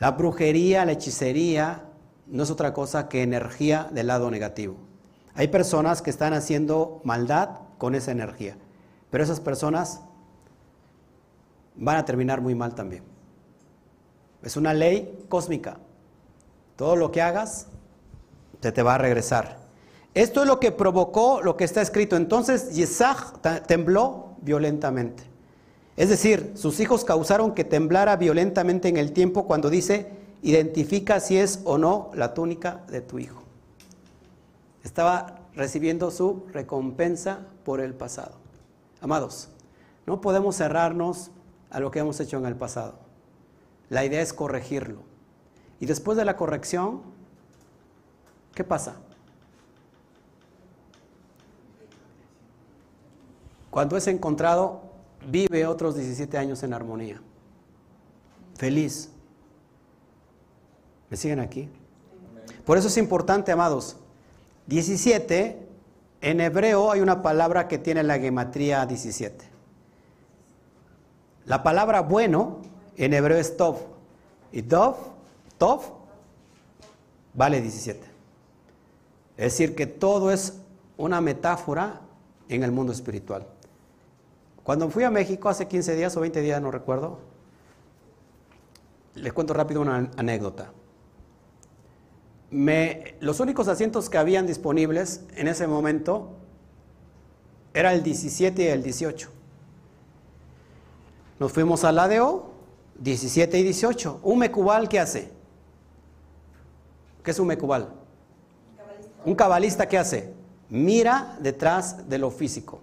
La 0.00 0.12
brujería, 0.12 0.86
la 0.86 0.92
hechicería, 0.92 1.84
no 2.26 2.42
es 2.42 2.50
otra 2.50 2.72
cosa 2.72 3.08
que 3.08 3.22
energía 3.22 3.88
del 3.92 4.06
lado 4.06 4.30
negativo. 4.30 4.76
Hay 5.34 5.48
personas 5.48 6.00
que 6.00 6.08
están 6.08 6.32
haciendo 6.32 7.02
maldad 7.04 7.50
con 7.76 7.94
esa 7.94 8.10
energía. 8.10 8.56
Pero 9.10 9.22
esas 9.22 9.40
personas 9.40 10.00
van 11.76 11.98
a 11.98 12.04
terminar 12.06 12.40
muy 12.40 12.54
mal 12.54 12.74
también. 12.74 13.04
Es 14.42 14.56
una 14.56 14.72
ley 14.72 15.26
cósmica. 15.28 15.76
Todo 16.76 16.96
lo 16.96 17.12
que 17.12 17.20
hagas 17.20 17.66
se 18.62 18.72
te 18.72 18.82
va 18.82 18.94
a 18.94 18.98
regresar. 18.98 19.58
Esto 20.14 20.40
es 20.40 20.46
lo 20.46 20.58
que 20.58 20.72
provocó 20.72 21.42
lo 21.42 21.58
que 21.58 21.64
está 21.64 21.82
escrito. 21.82 22.16
Entonces 22.16 22.74
Yesach 22.74 23.38
tembló 23.66 24.36
violentamente. 24.40 25.29
Es 26.00 26.08
decir, 26.08 26.54
sus 26.54 26.80
hijos 26.80 27.04
causaron 27.04 27.52
que 27.52 27.62
temblara 27.62 28.16
violentamente 28.16 28.88
en 28.88 28.96
el 28.96 29.12
tiempo 29.12 29.46
cuando 29.46 29.68
dice, 29.68 30.10
identifica 30.40 31.20
si 31.20 31.36
es 31.36 31.60
o 31.64 31.76
no 31.76 32.10
la 32.14 32.32
túnica 32.32 32.86
de 32.88 33.02
tu 33.02 33.18
hijo. 33.18 33.42
Estaba 34.82 35.40
recibiendo 35.54 36.10
su 36.10 36.46
recompensa 36.54 37.40
por 37.66 37.82
el 37.82 37.92
pasado. 37.92 38.32
Amados, 39.02 39.50
no 40.06 40.22
podemos 40.22 40.56
cerrarnos 40.56 41.32
a 41.68 41.80
lo 41.80 41.90
que 41.90 41.98
hemos 41.98 42.18
hecho 42.18 42.38
en 42.38 42.46
el 42.46 42.56
pasado. 42.56 42.94
La 43.90 44.02
idea 44.02 44.22
es 44.22 44.32
corregirlo. 44.32 45.02
Y 45.80 45.84
después 45.84 46.16
de 46.16 46.24
la 46.24 46.34
corrección, 46.34 47.02
¿qué 48.54 48.64
pasa? 48.64 48.94
Cuando 53.70 53.98
es 53.98 54.06
encontrado, 54.06 54.88
vive 55.28 55.66
otros 55.66 55.96
17 55.96 56.38
años 56.38 56.62
en 56.62 56.72
armonía. 56.72 57.20
Feliz. 58.56 59.10
¿Me 61.08 61.16
siguen 61.16 61.40
aquí? 61.40 61.68
Por 62.64 62.78
eso 62.78 62.88
es 62.88 62.96
importante, 62.96 63.52
amados. 63.52 63.96
17 64.66 65.70
en 66.20 66.40
hebreo 66.40 66.90
hay 66.90 67.00
una 67.00 67.22
palabra 67.22 67.66
que 67.66 67.78
tiene 67.78 68.02
la 68.02 68.18
gematría 68.18 68.84
17. 68.86 69.44
La 71.46 71.62
palabra 71.62 72.02
bueno 72.02 72.58
en 72.96 73.14
hebreo 73.14 73.38
es 73.38 73.56
tov. 73.56 73.78
Y 74.52 74.62
tov, 74.62 74.96
tov, 75.58 75.80
vale 77.34 77.60
17. 77.60 78.00
Es 79.36 79.44
decir, 79.52 79.74
que 79.74 79.86
todo 79.86 80.30
es 80.30 80.60
una 80.96 81.20
metáfora 81.20 82.00
en 82.48 82.62
el 82.62 82.72
mundo 82.72 82.92
espiritual. 82.92 83.46
Cuando 84.70 84.88
fui 84.88 85.02
a 85.02 85.10
México 85.10 85.48
hace 85.48 85.66
15 85.66 85.96
días 85.96 86.16
o 86.16 86.20
20 86.20 86.42
días, 86.42 86.62
no 86.62 86.70
recuerdo, 86.70 87.18
les 89.16 89.32
cuento 89.32 89.52
rápido 89.52 89.80
una 89.80 90.08
anécdota. 90.16 90.70
los 93.18 93.40
únicos 93.40 93.66
asientos 93.66 94.08
que 94.08 94.16
habían 94.16 94.46
disponibles 94.46 95.24
en 95.34 95.48
ese 95.48 95.66
momento 95.66 96.36
era 97.74 97.92
el 97.92 98.04
17 98.04 98.62
y 98.62 98.66
el 98.68 98.84
18. 98.84 99.28
Nos 101.40 101.50
fuimos 101.50 101.82
al 101.82 101.98
ADO, 101.98 102.52
17 103.00 103.58
y 103.58 103.64
18. 103.64 104.20
¿Un 104.22 104.38
mecubal 104.38 104.88
qué 104.88 105.00
hace? 105.00 105.32
¿Qué 107.24 107.32
es 107.32 107.40
un 107.40 107.48
mecubal? 107.48 107.92
Un 109.24 109.34
cabalista 109.34 109.88
qué 109.88 109.98
hace? 109.98 110.32
Mira 110.68 111.36
detrás 111.40 112.08
de 112.08 112.18
lo 112.18 112.30
físico. 112.30 112.82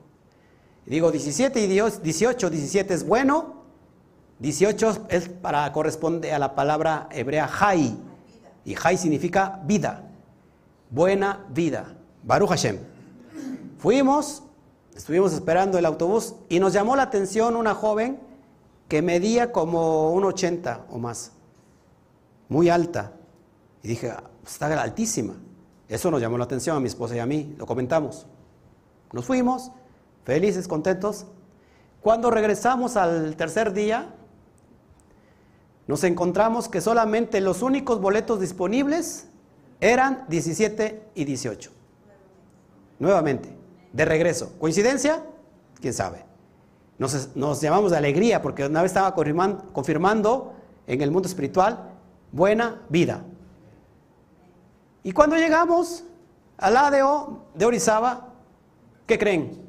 Digo 0.87 1.11
17 1.11 1.59
y 1.59 1.67
18, 1.67 2.49
17 2.49 2.93
es 2.93 3.05
bueno, 3.05 3.55
18 4.39 5.07
es 5.09 5.27
para 5.27 5.71
corresponde 5.73 6.31
a 6.31 6.39
la 6.39 6.55
palabra 6.55 7.09
hebrea 7.11 7.47
Jai. 7.47 7.97
Y 8.63 8.73
Jai 8.73 8.97
significa 8.97 9.61
vida, 9.65 10.09
buena 10.89 11.45
vida. 11.49 11.93
Baruch 12.23 12.49
Hashem. 12.49 12.77
Fuimos, 13.79 14.43
estuvimos 14.95 15.33
esperando 15.33 15.77
el 15.77 15.85
autobús 15.85 16.35
y 16.47 16.59
nos 16.59 16.71
llamó 16.71 16.95
la 16.95 17.03
atención 17.03 17.57
una 17.57 17.75
joven 17.75 18.19
que 18.87 19.01
medía 19.01 19.51
como 19.51 20.11
un 20.13 20.23
80 20.23 20.85
o 20.89 20.99
más, 20.99 21.33
muy 22.47 22.69
alta. 22.69 23.11
Y 23.83 23.89
dije, 23.89 24.13
está 24.45 24.81
altísima. 24.81 25.33
Eso 25.89 26.09
nos 26.11 26.21
llamó 26.21 26.37
la 26.37 26.45
atención 26.45 26.77
a 26.77 26.79
mi 26.79 26.87
esposa 26.87 27.15
y 27.15 27.19
a 27.19 27.25
mí, 27.25 27.55
lo 27.57 27.65
comentamos. 27.65 28.25
Nos 29.11 29.25
fuimos, 29.25 29.71
felices, 30.27 30.67
contentos. 30.67 31.25
Cuando 32.01 32.29
regresamos 32.29 32.97
al 32.97 33.37
tercer 33.37 33.71
día, 33.71 34.13
nos 35.87 36.03
encontramos 36.03 36.67
que 36.67 36.81
solamente 36.81 37.39
los 37.39 37.61
únicos 37.61 38.01
boletos 38.01 38.41
disponibles 38.41 39.29
eran 39.79 40.25
17 40.27 41.11
y 41.15 41.23
18. 41.23 41.71
Nuevamente, 42.99 43.55
de 43.93 44.03
regreso. 44.03 44.51
¿Coincidencia? 44.59 45.23
¿Quién 45.79 45.93
sabe? 45.93 46.25
Nos, 46.97 47.61
llamamos 47.61 47.91
de 47.91 47.97
alegría 47.97 48.41
porque 48.41 48.65
una 48.65 48.81
vez 48.81 48.91
estaba 48.91 49.15
confirmando 49.15 50.55
en 50.87 51.01
el 51.01 51.09
mundo 51.09 51.29
espiritual 51.29 51.93
buena 52.33 52.81
vida. 52.89 53.23
Y 55.03 55.13
cuando 55.13 55.37
llegamos 55.37 56.03
al 56.57 56.75
ADO 56.75 57.45
de 57.55 57.65
Orizaba, 57.65 58.33
¿qué 59.05 59.17
creen? 59.17 59.66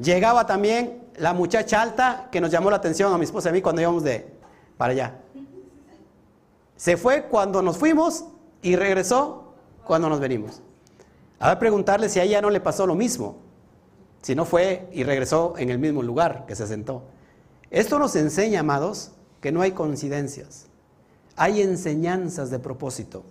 Llegaba 0.00 0.46
también 0.46 1.02
la 1.16 1.34
muchacha 1.34 1.82
alta 1.82 2.28
que 2.32 2.40
nos 2.40 2.50
llamó 2.50 2.70
la 2.70 2.76
atención 2.76 3.12
a 3.12 3.18
mi 3.18 3.24
esposa 3.24 3.48
y 3.48 3.50
a 3.50 3.52
mí 3.52 3.60
cuando 3.60 3.82
íbamos 3.82 4.02
de 4.02 4.32
para 4.78 4.92
allá. 4.92 5.18
Se 6.76 6.96
fue 6.96 7.24
cuando 7.24 7.60
nos 7.60 7.76
fuimos 7.76 8.24
y 8.62 8.76
regresó 8.76 9.52
cuando 9.84 10.08
nos 10.08 10.18
venimos. 10.18 10.62
A 11.38 11.50
ver, 11.50 11.58
preguntarle 11.58 12.08
si 12.08 12.18
a 12.18 12.22
ella 12.22 12.40
no 12.40 12.48
le 12.48 12.60
pasó 12.60 12.86
lo 12.86 12.94
mismo. 12.94 13.36
Si 14.22 14.34
no 14.34 14.46
fue 14.46 14.88
y 14.92 15.04
regresó 15.04 15.54
en 15.58 15.68
el 15.68 15.78
mismo 15.78 16.02
lugar 16.02 16.46
que 16.46 16.56
se 16.56 16.66
sentó. 16.66 17.02
Esto 17.70 17.98
nos 17.98 18.16
enseña, 18.16 18.60
amados, 18.60 19.12
que 19.42 19.52
no 19.52 19.60
hay 19.60 19.72
coincidencias. 19.72 20.66
Hay 21.36 21.60
enseñanzas 21.60 22.50
de 22.50 22.58
propósito. 22.58 23.22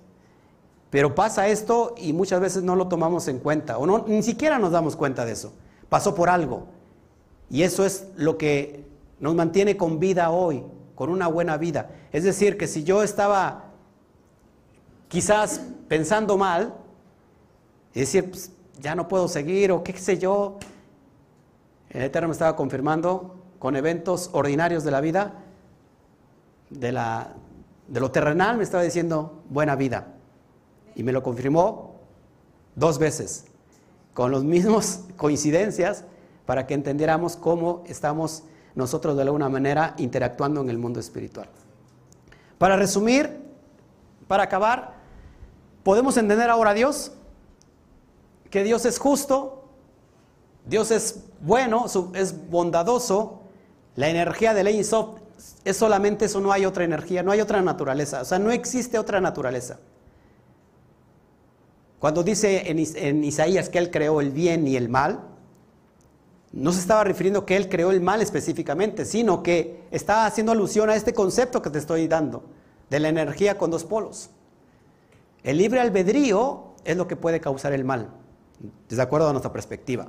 Pero 0.92 1.16
pasa 1.16 1.48
esto 1.48 1.96
y 1.98 2.14
muchas 2.14 2.42
veces 2.42 2.62
no 2.62 2.76
lo 2.76 2.88
tomamos 2.88 3.28
en 3.28 3.40
cuenta 3.40 3.80
o 3.80 4.08
ni 4.08 4.22
siquiera 4.22 4.60
nos 4.60 4.72
damos 4.72 4.96
cuenta 4.96 5.26
de 5.26 5.32
eso. 5.32 5.54
Pasó 5.90 6.16
por 6.16 6.30
algo. 6.30 6.68
Y 7.50 7.64
eso 7.64 7.86
es 7.86 8.08
lo 8.16 8.38
que 8.38 8.86
nos 9.20 9.36
mantiene 9.36 9.76
con 9.76 10.00
vida 10.00 10.30
hoy, 10.30 10.64
con 10.96 11.10
una 11.10 11.28
buena 11.28 11.58
vida. 11.58 11.90
Es 12.12 12.24
decir, 12.24 12.58
que 12.58 12.68
si 12.68 12.84
yo 12.84 13.04
estaba 13.04 13.66
quizás 15.08 15.62
pensando 15.88 16.38
mal, 16.38 16.76
y 17.94 18.02
decir, 18.02 18.30
pues, 18.30 18.52
ya 18.80 18.96
no 18.96 19.08
puedo 19.08 19.28
seguir 19.28 19.72
o 19.72 19.84
qué 19.84 19.98
sé 19.98 20.18
yo, 20.18 20.58
el 21.90 22.04
Eterno 22.04 22.30
me 22.30 22.34
estaba 22.34 22.56
confirmando 22.56 23.36
con 23.58 23.76
eventos 23.76 24.30
ordinarios 24.32 24.84
de 24.84 24.92
la 24.92 25.02
vida, 25.02 25.34
de, 26.70 26.92
la, 26.92 27.34
de 27.88 28.00
lo 28.00 28.12
terrenal, 28.12 28.58
me 28.58 28.64
estaba 28.64 28.84
diciendo 28.84 29.42
buena 29.50 29.76
vida. 29.76 30.16
Y 30.96 31.04
me 31.04 31.12
lo 31.12 31.24
confirmó 31.24 31.96
dos 32.76 33.00
veces, 33.00 33.46
con 34.14 34.32
las 34.32 34.44
mismas 34.44 35.06
coincidencias, 35.18 36.06
para 36.46 36.66
que 36.66 36.74
entendiéramos 36.74 37.36
cómo 37.36 37.84
estamos 37.88 38.44
nosotros 38.76 39.16
de 39.16 39.24
alguna 39.24 39.50
manera 39.50 39.94
interactuando 39.98 40.62
en 40.62 40.70
el 40.70 40.78
mundo 40.78 41.00
espiritual. 41.00 41.48
Para 42.58 42.76
resumir, 42.76 43.40
para 44.28 44.44
acabar, 44.44 44.96
podemos 45.84 46.18
entender 46.18 46.50
ahora 46.50 46.72
a 46.72 46.74
Dios, 46.74 47.12
que 48.50 48.64
Dios 48.64 48.86
es 48.86 48.98
justo, 48.98 49.70
Dios 50.66 50.92
es 50.92 51.24
bueno, 51.42 51.86
es 52.14 52.50
bondadoso, 52.50 53.42
la 53.96 54.10
energía 54.10 54.54
de 54.54 54.62
Ein 54.62 54.84
es 55.64 55.78
solamente 55.78 56.26
eso, 56.26 56.40
no 56.42 56.52
hay 56.52 56.66
otra 56.66 56.84
energía, 56.84 57.24
no 57.24 57.32
hay 57.32 57.42
otra 57.42 57.62
naturaleza, 57.62 58.22
o 58.22 58.26
sea, 58.26 58.40
no 58.40 58.52
existe 58.52 59.00
otra 59.00 59.22
naturaleza. 59.22 59.80
Cuando 62.00 62.24
dice 62.24 62.70
en, 62.70 63.24
Isaías 63.24 63.70
que 63.70 63.78
Él 63.78 63.92
creó 63.92 64.22
el 64.22 64.32
bien 64.32 64.68
y 64.68 64.78
el 64.78 64.88
mal, 64.90 65.26
no 66.52 66.72
se 66.72 66.80
estaba 66.80 67.04
refiriendo 67.04 67.46
que 67.46 67.58
Él 67.58 67.70
creó 67.70 67.92
el 67.92 68.02
mal 68.02 68.22
específicamente, 68.22 69.06
sino 69.06 69.44
que 69.44 69.84
estaba 69.92 70.26
haciendo 70.26 70.54
alusión 70.54 70.90
a 70.90 70.96
este 70.96 71.14
concepto 71.14 71.62
que 71.62 71.70
te 71.70 71.78
estoy 71.78 72.08
dando, 72.08 72.44
de 72.90 73.00
la 73.00 73.10
energía 73.10 73.58
con 73.58 73.70
dos 73.70 73.84
polos. 73.84 74.30
El 75.44 75.58
libre 75.58 75.80
albedrío 75.82 76.74
es 76.86 76.98
lo 76.98 77.08
que 77.08 77.16
puede 77.16 77.42
causar 77.42 77.74
el 77.74 77.84
mal, 77.84 78.10
de 78.88 79.02
acuerdo 79.02 79.30
a 79.30 79.34
nuestra 79.34 79.52
perspectiva. 79.52 80.08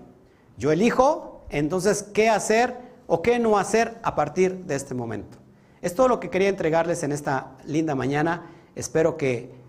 Yo 0.57 0.73
elijo, 0.73 1.45
entonces, 1.51 2.03
qué 2.03 2.29
hacer 2.29 2.77
o 3.07 3.23
qué 3.23 3.39
no 3.39 3.59
hacer 3.59 3.99
a 4.03 4.15
partir 4.15 4.65
de 4.65 4.77
este 4.77 4.95
momento. 4.95 5.39
Es 5.83 5.95
todo 5.95 6.09
lo 6.09 6.21
que 6.21 6.31
quería 6.31 6.49
entregarles 6.49 7.03
en 7.03 7.13
esta 7.13 7.57
linda 7.65 7.95
mañana. 7.95 8.51
Espero 8.77 9.17
que 9.17 9.60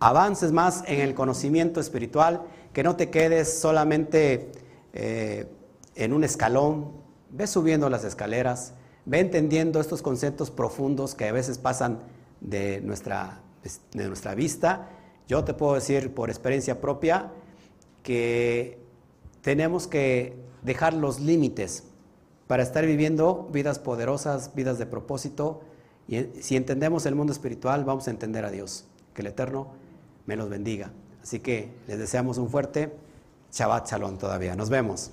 avances 0.00 0.52
más 0.52 0.84
en 0.86 1.00
el 1.00 1.14
conocimiento 1.14 1.80
espiritual, 1.80 2.42
que 2.72 2.82
no 2.82 2.96
te 2.96 3.10
quedes 3.10 3.58
solamente 3.58 4.52
eh, 4.92 5.46
en 5.94 6.12
un 6.12 6.24
escalón, 6.24 6.92
ve 7.30 7.46
subiendo 7.46 7.88
las 7.88 8.04
escaleras, 8.04 8.74
ve 9.04 9.20
entendiendo 9.20 9.80
estos 9.80 10.02
conceptos 10.02 10.50
profundos 10.50 11.14
que 11.14 11.26
a 11.26 11.32
veces 11.32 11.58
pasan 11.58 12.00
de 12.40 12.80
nuestra, 12.82 13.40
de 13.92 14.06
nuestra 14.06 14.34
vista. 14.34 14.90
Yo 15.28 15.44
te 15.44 15.54
puedo 15.54 15.74
decir 15.74 16.12
por 16.14 16.28
experiencia 16.28 16.80
propia 16.80 17.32
que 18.02 18.78
tenemos 19.40 19.86
que 19.86 20.36
dejar 20.62 20.94
los 20.94 21.20
límites 21.20 21.84
para 22.46 22.62
estar 22.62 22.86
viviendo 22.86 23.48
vidas 23.52 23.78
poderosas, 23.78 24.54
vidas 24.54 24.78
de 24.78 24.86
propósito. 24.86 25.62
Y 26.06 26.24
si 26.40 26.56
entendemos 26.56 27.06
el 27.06 27.14
mundo 27.14 27.32
espiritual, 27.32 27.84
vamos 27.84 28.06
a 28.06 28.10
entender 28.10 28.44
a 28.44 28.50
Dios. 28.50 28.84
Que 29.14 29.22
el 29.22 29.28
Eterno 29.28 29.72
me 30.26 30.36
los 30.36 30.48
bendiga. 30.48 30.90
Así 31.22 31.40
que 31.40 31.70
les 31.86 31.98
deseamos 31.98 32.38
un 32.38 32.50
fuerte 32.50 32.92
Shabbat 33.52 33.90
Shalom 33.90 34.18
todavía. 34.18 34.54
Nos 34.54 34.68
vemos. 34.68 35.12